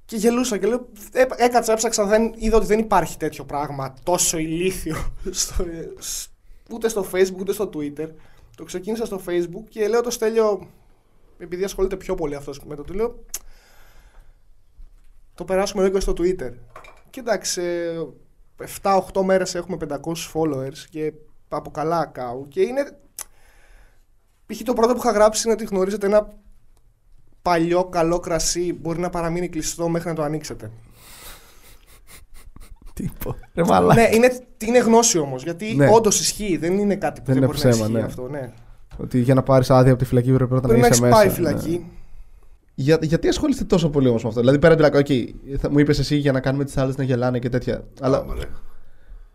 Και 0.04 0.16
γελούσα 0.16 0.58
και 0.58 0.66
λέω. 0.66 0.88
«Ε, 1.12 1.24
Έκατσα, 1.36 1.72
έψαξα, 1.72 2.04
δεν, 2.06 2.32
είδα 2.36 2.56
ότι 2.56 2.66
δεν 2.66 2.78
υπάρχει 2.78 3.16
τέτοιο 3.16 3.44
πράγμα 3.44 3.94
τόσο 4.02 4.38
ηλίθιο. 4.38 4.96
Στο, 5.30 5.64
σ- 5.98 6.30
ούτε 6.70 6.88
στο 6.88 7.06
Facebook 7.12 7.38
ούτε 7.38 7.52
στο 7.52 7.70
Twitter. 7.74 8.08
Το 8.56 8.64
ξεκίνησα 8.64 9.06
στο 9.06 9.20
Facebook 9.26 9.64
και 9.68 9.88
λέω 9.88 10.00
το 10.00 10.10
Στέλιο. 10.10 10.68
Επειδή 11.38 11.64
ασχολείται 11.64 11.96
πιο 11.96 12.14
πολύ 12.14 12.34
αυτός 12.34 12.60
με 12.64 12.74
το 12.74 12.82
του 12.82 12.94
λέω. 12.94 13.24
Το 15.34 15.44
περάσουμε 15.44 15.82
λίγο 15.82 15.94
και 15.94 16.00
στο 16.00 16.12
Twitter. 16.16 16.52
Και 17.10 17.20
εντάξει, 17.20 17.62
ε, 17.62 18.00
7-8 18.82 19.22
μέρες 19.24 19.54
έχουμε 19.54 19.76
500 19.76 20.30
followers 20.34 20.78
και 20.90 21.12
από 21.56 21.70
καλά 21.70 22.12
account 22.12 22.48
και 22.48 22.60
είναι... 22.60 22.98
Π.χ. 24.46 24.62
το 24.62 24.72
πρώτο 24.72 24.92
που 24.92 24.98
είχα 24.98 25.10
γράψει 25.12 25.42
είναι 25.44 25.52
ότι 25.52 25.64
γνωρίζετε 25.64 26.06
ένα 26.06 26.28
παλιό 27.42 27.84
καλό 27.84 28.18
κρασί 28.18 28.78
μπορεί 28.80 28.98
να 28.98 29.10
παραμείνει 29.10 29.48
κλειστό 29.48 29.88
μέχρι 29.88 30.08
να 30.08 30.14
το 30.14 30.22
ανοίξετε. 30.22 30.70
Τύπο. 32.94 33.36
Ρε 33.54 33.64
μαλάκα. 33.64 34.00
ναι, 34.00 34.08
είναι, 34.16 34.38
είναι 34.64 34.78
γνώση 34.78 35.18
όμως, 35.18 35.42
γιατί 35.42 35.74
Ναι. 35.74 35.88
όντως 35.92 36.20
ισχύει, 36.20 36.56
δεν 36.56 36.78
είναι 36.78 36.96
κάτι 36.96 37.20
που 37.20 37.26
Δεν 37.26 37.34
δεν, 37.34 37.36
είναι 37.42 37.46
μπορεί 37.52 37.58
να 37.66 37.70
ψέμα, 37.70 37.84
ισχύει 37.86 37.98
ναι. 37.98 38.04
αυτό. 38.06 38.28
Ναι. 38.28 38.52
Ότι 38.96 39.18
για 39.20 39.34
να 39.34 39.42
πάρεις 39.42 39.70
άδεια 39.70 39.90
από 39.92 40.00
τη 40.02 40.08
φυλακή 40.08 40.28
πρέπει 40.32 40.48
πρώτα 40.50 40.66
να 40.66 40.68
Πρέπει 40.68 40.80
να 40.80 40.86
είσαι 40.86 41.04
έχεις 41.04 41.14
μέσα. 41.14 41.22
πάει 41.22 41.34
φυλακή. 41.34 41.78
ναι. 41.78 41.84
Για, 42.74 42.98
γιατί 43.02 43.28
ασχολείστε 43.28 43.64
τόσο 43.64 43.90
πολύ 43.90 44.08
όμως 44.08 44.22
με 44.22 44.28
αυτό; 44.28 44.40
Δηλαδή 44.40 44.58
πέρα 44.58 44.74
από 44.86 45.02
την 45.02 45.04
okay, 45.06 45.56
θα 45.58 45.70
μου 45.70 45.78
είπες 45.78 45.98
εσύ 45.98 46.16
για 46.16 46.32
να 46.32 46.40
κάνουμε 46.40 46.64
τις 46.64 46.76
άλλες 46.76 46.96
να 46.96 47.04
γελάνε 47.04 47.38
και 47.38 47.48
τέτοια. 47.48 47.84
Αλλά 48.00 48.18
Άμα, 48.18 48.34
ρε. 48.34 48.44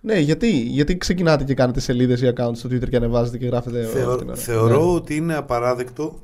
Ναι, 0.06 0.20
γιατί, 0.20 0.50
γιατί 0.50 0.98
ξεκινάτε 0.98 1.44
και 1.44 1.54
κάνετε 1.54 1.80
σελίδες 1.80 2.22
ή 2.22 2.34
accounts 2.38 2.52
στο 2.56 2.70
Twitter 2.72 2.90
και 2.90 2.96
ανεβάζετε 2.96 3.38
και 3.38 3.46
γράφετε. 3.46 3.78
όλη 3.78 3.88
Θεω- 3.88 4.16
την 4.18 4.28
ώρα. 4.28 4.38
θεωρώ 4.38 4.86
Ναι. 4.86 4.92
ότι 4.94 5.16
είναι 5.16 5.36
απαράδεκτο 5.36 6.20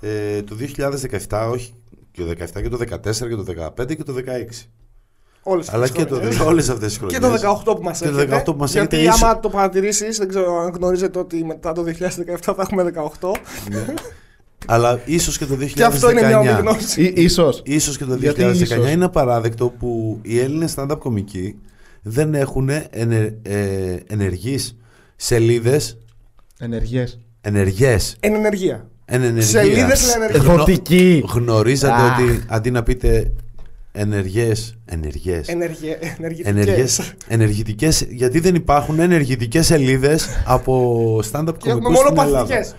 ε, 0.00 0.42
το 0.42 0.54
2017, 1.28 1.48
όχι 1.52 1.72
και 2.12 2.22
το 2.22 2.28
2017 2.28 2.62
και 2.62 2.68
το 2.68 2.76
2014 2.76 3.28
και 3.28 3.34
το 3.36 3.44
2015 3.76 3.96
και 3.96 4.04
το 4.04 4.12
2016. 4.12 4.66
Όλες 5.42 5.68
Αλλά 5.72 5.84
αυτές 5.84 5.98
και 5.98 6.04
τις 6.04 6.12
το, 6.18 6.20
χρονιές. 6.22 6.40
όλες 6.40 6.68
αυτές 6.68 6.88
τις 6.88 6.98
Και 7.08 7.16
χρονιές. 7.16 7.40
το 7.42 7.48
18 7.72 7.76
που 7.76 7.82
μας 7.82 7.98
Και 8.00 8.08
το 8.08 8.18
έρχεται. 8.18 8.42
18 8.46 8.52
που 8.52 8.58
μας 8.58 8.72
γιατί 8.72 8.96
έρχεται, 8.96 9.12
άμα 9.14 9.28
ίσως- 9.30 9.42
το 9.42 9.48
παρατηρήσεις, 9.48 10.18
δεν 10.18 10.28
ξέρω 10.28 10.58
αν 10.60 10.70
γνωρίζετε 10.76 11.18
ότι 11.18 11.44
μετά 11.44 11.72
το 11.72 11.82
2017 11.82 12.54
θα 12.54 12.62
έχουμε 12.62 12.82
18. 12.82 13.32
Ναι. 13.70 13.94
Αλλά 14.66 15.00
ίσως 15.04 15.38
και 15.38 15.46
το 15.46 15.54
2019. 15.54 15.74
και 15.74 15.84
αυτό 15.84 16.10
είναι 16.10 16.22
μια 16.26 16.38
ομιγνώση. 16.38 17.02
Ή- 17.02 17.12
ίσως. 17.16 17.62
Ίσως 17.64 17.98
και 17.98 18.04
το 18.04 18.12
2019 18.14 18.18
Γιατί 18.20 18.42
ίσως; 18.62 18.90
είναι 18.92 19.04
απαράδεκτο 19.04 19.68
που 19.78 20.18
οι 20.22 20.38
Έλληνες 20.38 20.74
stand-up 20.76 20.98
κομικοί 20.98 21.56
δεν 22.02 22.34
έχουν 22.34 22.68
ενε, 22.90 23.38
ε, 23.42 23.96
ενεργείς 24.06 24.76
σελίδες 25.16 25.98
Ενεργές. 26.58 27.20
ενεργές. 27.40 28.16
Εν 28.20 28.34
ενεργεία. 28.34 28.88
Εν 29.04 29.22
ενεργείας. 29.22 29.46
Σελίδες 29.50 30.14
εν 30.14 30.22
ενεργεία. 30.22 30.42
Γνω- 30.42 30.56
Δοτική. 30.56 31.24
Γνωρίζατε 31.32 32.02
Α. 32.02 32.14
ότι 32.16 32.44
αντί 32.48 32.70
να 32.70 32.82
πείτε 32.82 33.32
ενεργές, 33.92 34.78
ενεργές, 34.84 35.48
Ενεργε... 35.48 35.98
Ενεργητικές. 36.18 36.46
ενεργές, 36.52 37.12
ενεργητικές, 37.28 38.06
γιατί 38.10 38.40
δεν 38.40 38.54
υπάρχουν 38.54 38.98
ενεργητικές 38.98 39.66
σελίδες 39.66 40.28
από 40.46 41.16
stand-up 41.32 41.54
Και 41.58 41.68
έχουμε 41.70 41.82
κομικούς 41.82 41.92
μόνο 42.04 42.08
στην 42.08 42.18
Ελλάδα. 42.18 42.46
παθητικές. 42.46 42.74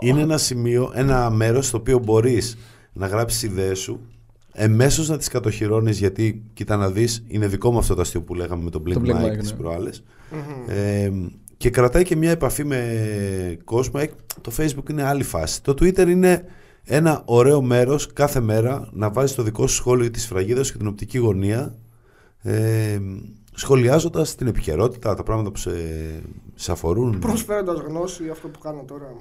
Είναι 0.00 0.20
ένα 0.20 0.38
σημείο, 0.38 0.92
ένα 0.94 1.30
μέρος 1.30 1.66
στο 1.66 1.78
οποίο 1.78 1.98
μπορείς 1.98 2.58
να 2.92 3.06
γράψεις 3.06 3.42
ιδέες 3.42 3.78
σου, 3.78 4.00
εμέσως 4.54 5.08
να 5.08 5.16
τις 5.16 5.28
κατοχυρώνεις 5.28 5.98
γιατί, 5.98 6.42
κοίτα 6.54 6.76
να 6.76 6.90
δεις, 6.90 7.24
είναι 7.26 7.46
δικό 7.46 7.72
μου 7.72 7.78
αυτό 7.78 7.94
το 7.94 8.00
αστείο 8.00 8.22
που 8.22 8.34
λέγαμε 8.34 8.62
με 8.62 8.70
τον 8.70 8.82
Blink 8.86 8.92
Το 8.92 9.00
Blink 9.04 9.10
Mike 9.10 9.24
Mike, 9.24 9.38
τις 9.38 9.50
ναι. 9.50 9.56
προάλλες. 9.56 10.04
Μμμ. 10.30 10.64
Ε, 10.68 11.12
και 11.56 11.70
κρατάει 11.70 12.04
και 12.04 12.16
μια 12.16 12.30
επαφή 12.30 12.64
με 12.64 13.58
κόσμο. 13.64 14.00
Ε, 14.02 14.10
Το 14.40 14.52
Facebook 14.56 14.90
είναι 14.90 15.02
άλλη 15.02 15.22
φάση. 15.22 15.62
Το 15.62 15.72
Twitter 15.72 16.08
είναι 16.08 16.44
ένα 16.84 17.22
ωραίο 17.24 17.62
μέρος 17.62 18.12
κάθε 18.12 18.40
μέρα 18.40 18.88
να 18.92 19.10
βάζεις 19.10 19.34
το 19.36 19.42
δικό 19.42 19.66
σου 19.66 19.74
σχόλιο 19.74 20.10
της 20.10 20.26
φραγίδας 20.26 20.72
και 20.72 20.78
την 20.78 20.86
οπτική 20.86 21.18
γωνία 21.18 21.78
ε, 22.42 22.98
σχολιάζοντας 23.54 24.34
την 24.34 24.46
επικαιρότητα, 24.46 25.14
τα 25.14 25.22
πράγματα 25.22 25.50
που 25.50 25.58
σε, 25.58 25.70
σε 26.54 26.72
αφορούν. 26.72 27.18
Προσφέροντας 27.18 27.78
γνώση, 27.78 28.28
αυτό 28.30 28.48
που 28.48 28.58
κάνω 28.58 28.84
τώρα. 28.86 29.16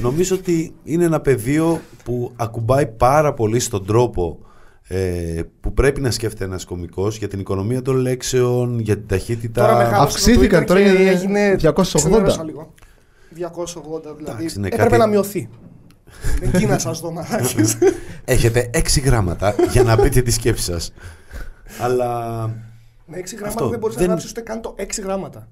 Νομίζω 0.00 0.36
ότι 0.36 0.74
είναι 0.84 1.04
ένα 1.04 1.20
πεδίο 1.20 1.80
που 2.04 2.32
ακουμπάει 2.36 2.86
πάρα 2.86 3.34
πολύ 3.34 3.60
στον 3.60 3.86
τρόπο 3.86 4.38
ε, 4.88 5.42
που 5.60 5.72
πρέπει 5.72 6.00
να 6.00 6.10
σκέφτεται 6.10 6.44
ένας 6.44 6.64
κομικός 6.64 7.16
για 7.18 7.28
την 7.28 7.40
οικονομία 7.40 7.82
των 7.82 7.96
λέξεων, 7.96 8.78
για 8.78 8.96
την 8.96 9.06
ταχύτητα. 9.06 9.62
Τώρα 9.62 9.76
μεγάλωσε 9.76 10.02
αυξήθηκαν, 10.02 10.64
το 10.66 10.74
Twitter 10.74 10.76
τώρα 10.78 10.80
και 10.96 11.02
είναι 11.02 11.10
έγινε 11.10 11.56
280. 11.62 11.82
ξενέρωσα 11.82 12.44
λίγο. 12.44 12.74
280 13.38 14.14
δηλαδή. 14.16 14.20
Εντάξει, 14.20 14.58
είναι 14.58 14.66
Έπρεπε 14.66 14.82
κάτι- 14.88 14.96
να 14.98 15.06
μειωθεί. 15.06 15.48
Εκεί 16.40 16.66
να 16.66 16.78
σας 16.78 17.00
δω 17.00 17.10
μαλάκες. 17.12 17.76
Έχετε 18.24 18.70
έξι 18.72 19.00
γράμματα 19.00 19.54
για 19.72 19.82
να 19.82 19.96
πείτε 19.96 20.22
τη 20.22 20.30
σκέψη 20.30 20.62
σας. 20.64 20.92
Αλλά 21.80 22.16
Με 23.06 23.16
6 23.18 23.22
Αυτό, 23.22 23.36
γράμματα 23.38 23.68
δεν 23.68 23.78
μπορείς 23.78 23.96
δεν- 23.96 24.04
να 24.04 24.10
γράψεις 24.10 24.30
ούτε 24.30 24.40
καν 24.40 24.60
το 24.60 24.74
6 24.78 25.02
γράμματα. 25.02 25.48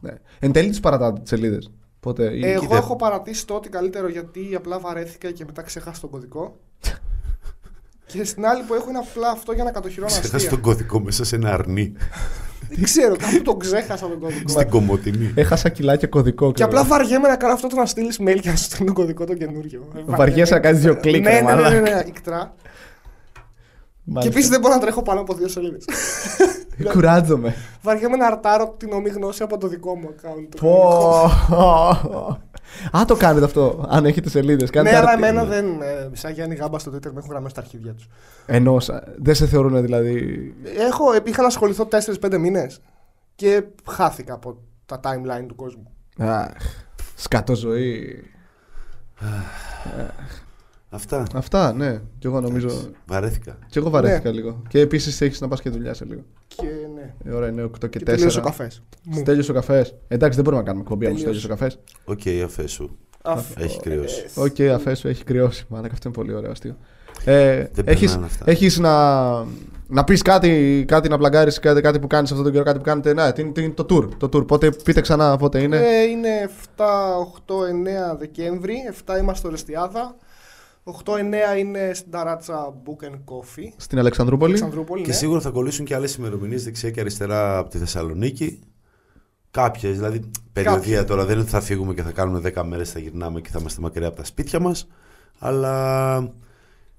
Ναι. 0.00 0.12
Εν 0.38 0.52
τέλει 0.52 0.70
τι 0.70 0.80
παρατάτε 0.80 1.20
τις 1.20 1.28
σελίδες. 1.28 1.70
Πότε. 2.06 2.24
ή- 2.36 2.44
Εγώ 2.50 2.60
κοίτα. 2.60 2.76
έχω 2.76 2.96
παρατήσει 2.96 3.46
το 3.46 3.54
ότι 3.54 3.68
καλύτερο 3.68 4.08
γιατί 4.08 4.52
απλά 4.56 4.78
βαρέθηκα 4.78 5.30
και 5.30 5.44
μετά 5.46 5.62
ξεχάσει 5.62 6.00
τον 6.00 6.10
κωδικό. 6.10 6.56
Και 8.06 8.24
στην 8.24 8.46
άλλη 8.46 8.62
που 8.62 8.74
έχω 8.74 8.88
είναι 8.88 8.98
απλά 8.98 9.30
αυτό 9.30 9.52
για 9.52 9.64
να 9.64 9.70
κατοχυρώνω 9.70 10.10
Ξέχασε 10.10 10.36
αστεία. 10.36 10.50
τον 10.50 10.60
κωδικό 10.60 11.00
μέσα 11.00 11.24
σε 11.24 11.36
ένα 11.36 11.52
αρνί. 11.52 11.92
Δεν 12.68 12.82
ξέρω, 12.84 13.16
κάπου 13.16 13.42
τον 13.42 13.58
ξέχασα 13.58 14.08
τον 14.08 14.18
κωδικό. 14.20 14.48
Στην 14.48 14.68
κομμωτινή. 14.70 15.32
Έχασα 15.34 15.68
κιλά 15.68 15.96
και 15.96 16.06
κωδικό. 16.06 16.46
Και 16.46 16.52
ξέρω. 16.52 16.68
απλά 16.68 16.84
βαριέμαι 16.84 17.28
να 17.28 17.36
κάνω 17.36 17.52
αυτό 17.52 17.66
το 17.68 17.76
να 17.76 17.86
στείλει 17.86 18.12
mail 18.18 18.38
και 18.40 18.48
να 18.50 18.56
σου 18.56 18.64
στείλει 18.64 18.86
τον 18.86 18.94
κωδικό 18.94 19.24
το 19.24 19.34
καινούριο. 19.34 19.88
Βαριέσαι 20.04 20.54
να 20.54 20.60
κάνεις 20.60 20.80
δύο 20.80 20.96
κλικ, 20.96 21.22
Ναι, 21.22 21.30
ρε 21.30 21.34
ναι, 21.40 21.40
ναι, 21.40 21.54
ναι, 21.54 21.62
μαλάκα. 21.62 21.80
ναι, 21.80 22.02
ικτρά. 24.06 24.12
Και 24.12 24.12
Μάλιστα. 24.12 24.30
επίσης 24.32 24.48
δεν 24.48 24.60
μπορώ 24.60 24.74
να 24.74 24.80
τρέχω 24.80 25.02
πάνω 25.02 25.20
από 25.20 25.34
δύο 25.34 25.48
σελίδες. 25.48 25.84
Κουράζομαι. 26.92 27.54
Βαριέμαι 27.82 28.16
να 28.16 28.26
αρτάρω 28.26 28.74
την 28.76 28.92
ομή 28.92 29.08
γνώση 29.08 29.42
από 29.42 29.58
το 29.58 29.66
δικό 29.68 29.96
μου 29.96 30.08
account. 30.14 30.48
Πω. 30.60 30.90
Α, 32.96 33.04
το 33.06 33.16
κάνετε 33.16 33.44
αυτό. 33.44 33.84
Αν 33.88 34.04
έχετε 34.04 34.28
σελίδες. 34.28 34.70
Ναι, 34.70 34.96
αλλά 34.96 35.12
εμένα 35.12 35.44
δεν. 35.44 35.66
ε, 35.82 36.08
Σαν 36.12 36.32
Γιάννη 36.32 36.54
Γάμπα 36.54 36.78
στο 36.78 36.90
Twitter 36.92 37.06
με 37.12 37.18
έχουν 37.18 37.28
γραμμένο 37.28 37.48
στα 37.48 37.60
αρχίδια 37.60 37.94
τους. 37.94 38.08
Ενώ 38.46 38.76
δεν 39.18 39.34
σε 39.34 39.46
θεωρούν 39.46 39.82
δηλαδή. 39.82 40.54
Έχω, 40.78 41.04
είχα 41.24 41.40
να 41.42 41.48
ασχοληθώ 41.48 41.88
4-5 42.20 42.38
μήνες 42.38 42.80
και 43.34 43.62
χάθηκα 43.90 44.34
από 44.34 44.56
τα 44.86 45.00
timeline 45.04 45.44
του 45.48 45.54
κόσμου. 45.54 45.90
Αχ, 46.18 46.50
σκατοζωή. 47.14 48.24
Αυτά. 50.90 51.26
Αυτά, 51.34 51.72
ναι. 51.72 52.00
Και 52.18 52.26
εγώ 52.26 52.40
νομίζω. 52.40 52.68
Βαρέθηκα. 53.06 53.58
Και 53.70 53.78
εγώ 53.78 53.90
βαρέθηκα 53.90 54.28
Ναι. 54.30 54.34
λίγο. 54.34 54.62
Και 54.68 54.80
επίσης 54.80 55.20
έχεις 55.20 55.40
να 55.40 55.48
πας 55.48 55.60
και 55.60 55.70
δουλειά 55.70 55.94
σε 55.94 56.04
λίγο. 56.04 56.20
Και 56.46 56.62
ναι. 56.94 57.14
Η 57.30 57.34
ώρα 57.34 57.48
είναι 57.48 57.62
8 57.62 57.88
και 57.88 57.98
Και 57.98 57.98
4. 57.98 58.04
τελείωσε 58.04 58.38
ο 58.38 58.42
καφές. 58.42 58.82
Τέλειωσε 59.24 59.50
ο 59.50 59.54
καφές. 59.54 59.94
Εντάξει, 60.08 60.34
δεν 60.34 60.44
μπορούμε 60.44 60.62
να 60.62 60.68
κάνουμε 60.68 60.84
εκπομπή 60.84 61.06
όμως. 61.06 61.22
Τελείωσε. 61.22 61.46
Τέλειωσε 61.46 61.46
ο 61.46 61.56
καφές. 61.56 61.78
Οκ, 62.04 62.44
αφέσου. 62.44 62.90
Έχει 63.58 63.80
κρυώσει. 63.80 64.24
Οκ, 64.34 64.60
αφέ 64.74 64.94
σου 64.94 65.08
έχει 65.08 65.24
κρυώσει. 65.24 65.64
Μάνα, 65.68 65.88
αυτό 65.92 66.08
είναι 66.08 66.16
πολύ 66.16 66.34
ωραίο 66.34 66.50
αστείο. 66.50 66.76
Ε, 67.24 67.66
Δεν 67.72 67.84
έχεις, 67.88 68.06
περνάνε 68.10 68.26
αυτά. 68.26 68.44
έχεις 68.50 68.78
να, 68.78 69.28
να 69.86 70.04
πεις 70.04 70.22
κάτι, 70.22 70.84
κάτι 70.88 71.08
να 71.08 71.18
πλαγκάρεις, 71.18 71.58
κάτι, 71.58 71.80
κάτι 71.80 71.98
που 71.98 72.06
κάνεις 72.06 72.30
αυτόν 72.30 72.44
τον 72.44 72.52
καιρό, 72.52 72.64
κάτι 72.64 72.78
που 72.78 72.84
κάνετε. 72.84 73.12
Ναι, 73.14 73.32
τι, 73.32 73.44
τι, 73.52 73.70
το 73.70 73.86
tour. 73.90 74.08
Το 74.18 74.28
tour. 74.32 74.46
Πότε, 74.46 74.70
πείτε 74.84 75.00
ξανά 75.00 75.36
πότε 75.36 75.60
είναι. 75.62 75.76
Ε, 75.76 76.02
είναι 76.02 76.28
7, 76.76 76.84
8, 77.46 78.12
9 78.12 78.16
Δεκέμβρη. 78.18 78.74
7 79.06 79.18
είμαστε 79.18 79.34
στο 79.38 79.48
Ρεστιάδα. 79.50 80.16
8-9 81.04 81.58
είναι 81.58 81.90
στην 81.94 82.10
Ταράτσα 82.10 82.74
Book 82.84 83.04
and 83.04 83.14
Coffee. 83.14 83.72
Στην 83.76 83.98
Αλεξανδρούπολη. 83.98 84.50
Αλεξανδρούπολη, 84.50 85.02
Και 85.02 85.08
ναι. 85.08 85.14
σίγουρα 85.14 85.40
θα 85.40 85.50
κολλήσουν 85.50 85.84
και 85.84 85.94
άλλες 85.94 86.14
ημερομηνίες 86.14 86.64
δεξιά 86.64 86.90
και 86.90 87.00
αριστερά 87.00 87.58
από 87.58 87.70
τη 87.70 87.78
Θεσσαλονίκη. 87.78 88.60
Κάποιες, 89.50 89.96
δηλαδή 89.96 90.30
περιοδία 90.52 91.04
τώρα 91.04 91.22
δεν 91.24 91.32
είναι 91.32 91.42
ότι 91.42 91.50
θα 91.50 91.60
φύγουμε 91.60 91.94
και 91.94 92.02
θα 92.02 92.10
κάνουμε 92.12 92.52
10 92.54 92.62
μέρες, 92.66 92.90
θα 92.92 92.98
γυρνάμε 92.98 93.40
και 93.40 93.48
θα 93.50 93.58
είμαστε 93.60 93.80
μακριά 93.80 94.06
από 94.06 94.16
τα 94.16 94.24
σπίτια 94.24 94.60
μας. 94.60 94.88
Αλλά 95.38 96.32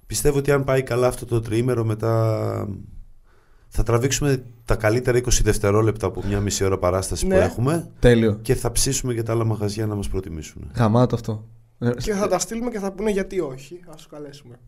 πιστεύω 0.07 0.37
ότι 0.37 0.51
αν 0.51 0.63
πάει 0.63 0.83
καλά 0.83 1.07
αυτό 1.07 1.25
το 1.25 1.41
τριήμερο 1.41 1.83
μετά 1.85 2.67
θα 3.67 3.83
τραβήξουμε 3.83 4.43
τα 4.65 4.75
καλύτερα 4.75 5.17
20 5.17 5.23
δευτερόλεπτα 5.43 6.07
από 6.07 6.23
μια 6.27 6.39
μισή 6.39 6.63
ώρα 6.63 6.77
παράσταση 6.77 7.27
Ναι. 7.27 7.35
που 7.35 7.41
έχουμε 7.41 7.89
Τέλειο. 7.99 8.39
και 8.41 8.55
θα 8.55 8.71
ψήσουμε 8.71 9.13
και 9.13 9.23
τα 9.23 9.31
άλλα 9.31 9.43
μαγαζιά 9.45 9.85
να 9.85 9.95
μας 9.95 10.07
προτιμήσουν. 10.09 10.71
Γαμάτο 10.75 11.15
αυτό. 11.15 11.45
Ε, 11.79 11.89
Και 11.91 12.13
θα 12.13 12.27
τα 12.27 12.39
στείλουμε 12.39 12.69
και 12.69 12.79
θα 12.79 12.91
πούνε 12.91 13.09
γιατί 13.11 13.39
όχι. 13.39 13.79
Α 13.89 13.93
τους 13.95 14.07
καλέσουμε. 14.07 14.59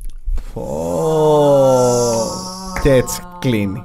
Πω. 0.53 0.65
Και 2.81 2.93
έτσι 2.93 3.21
κλείνει. 3.39 3.81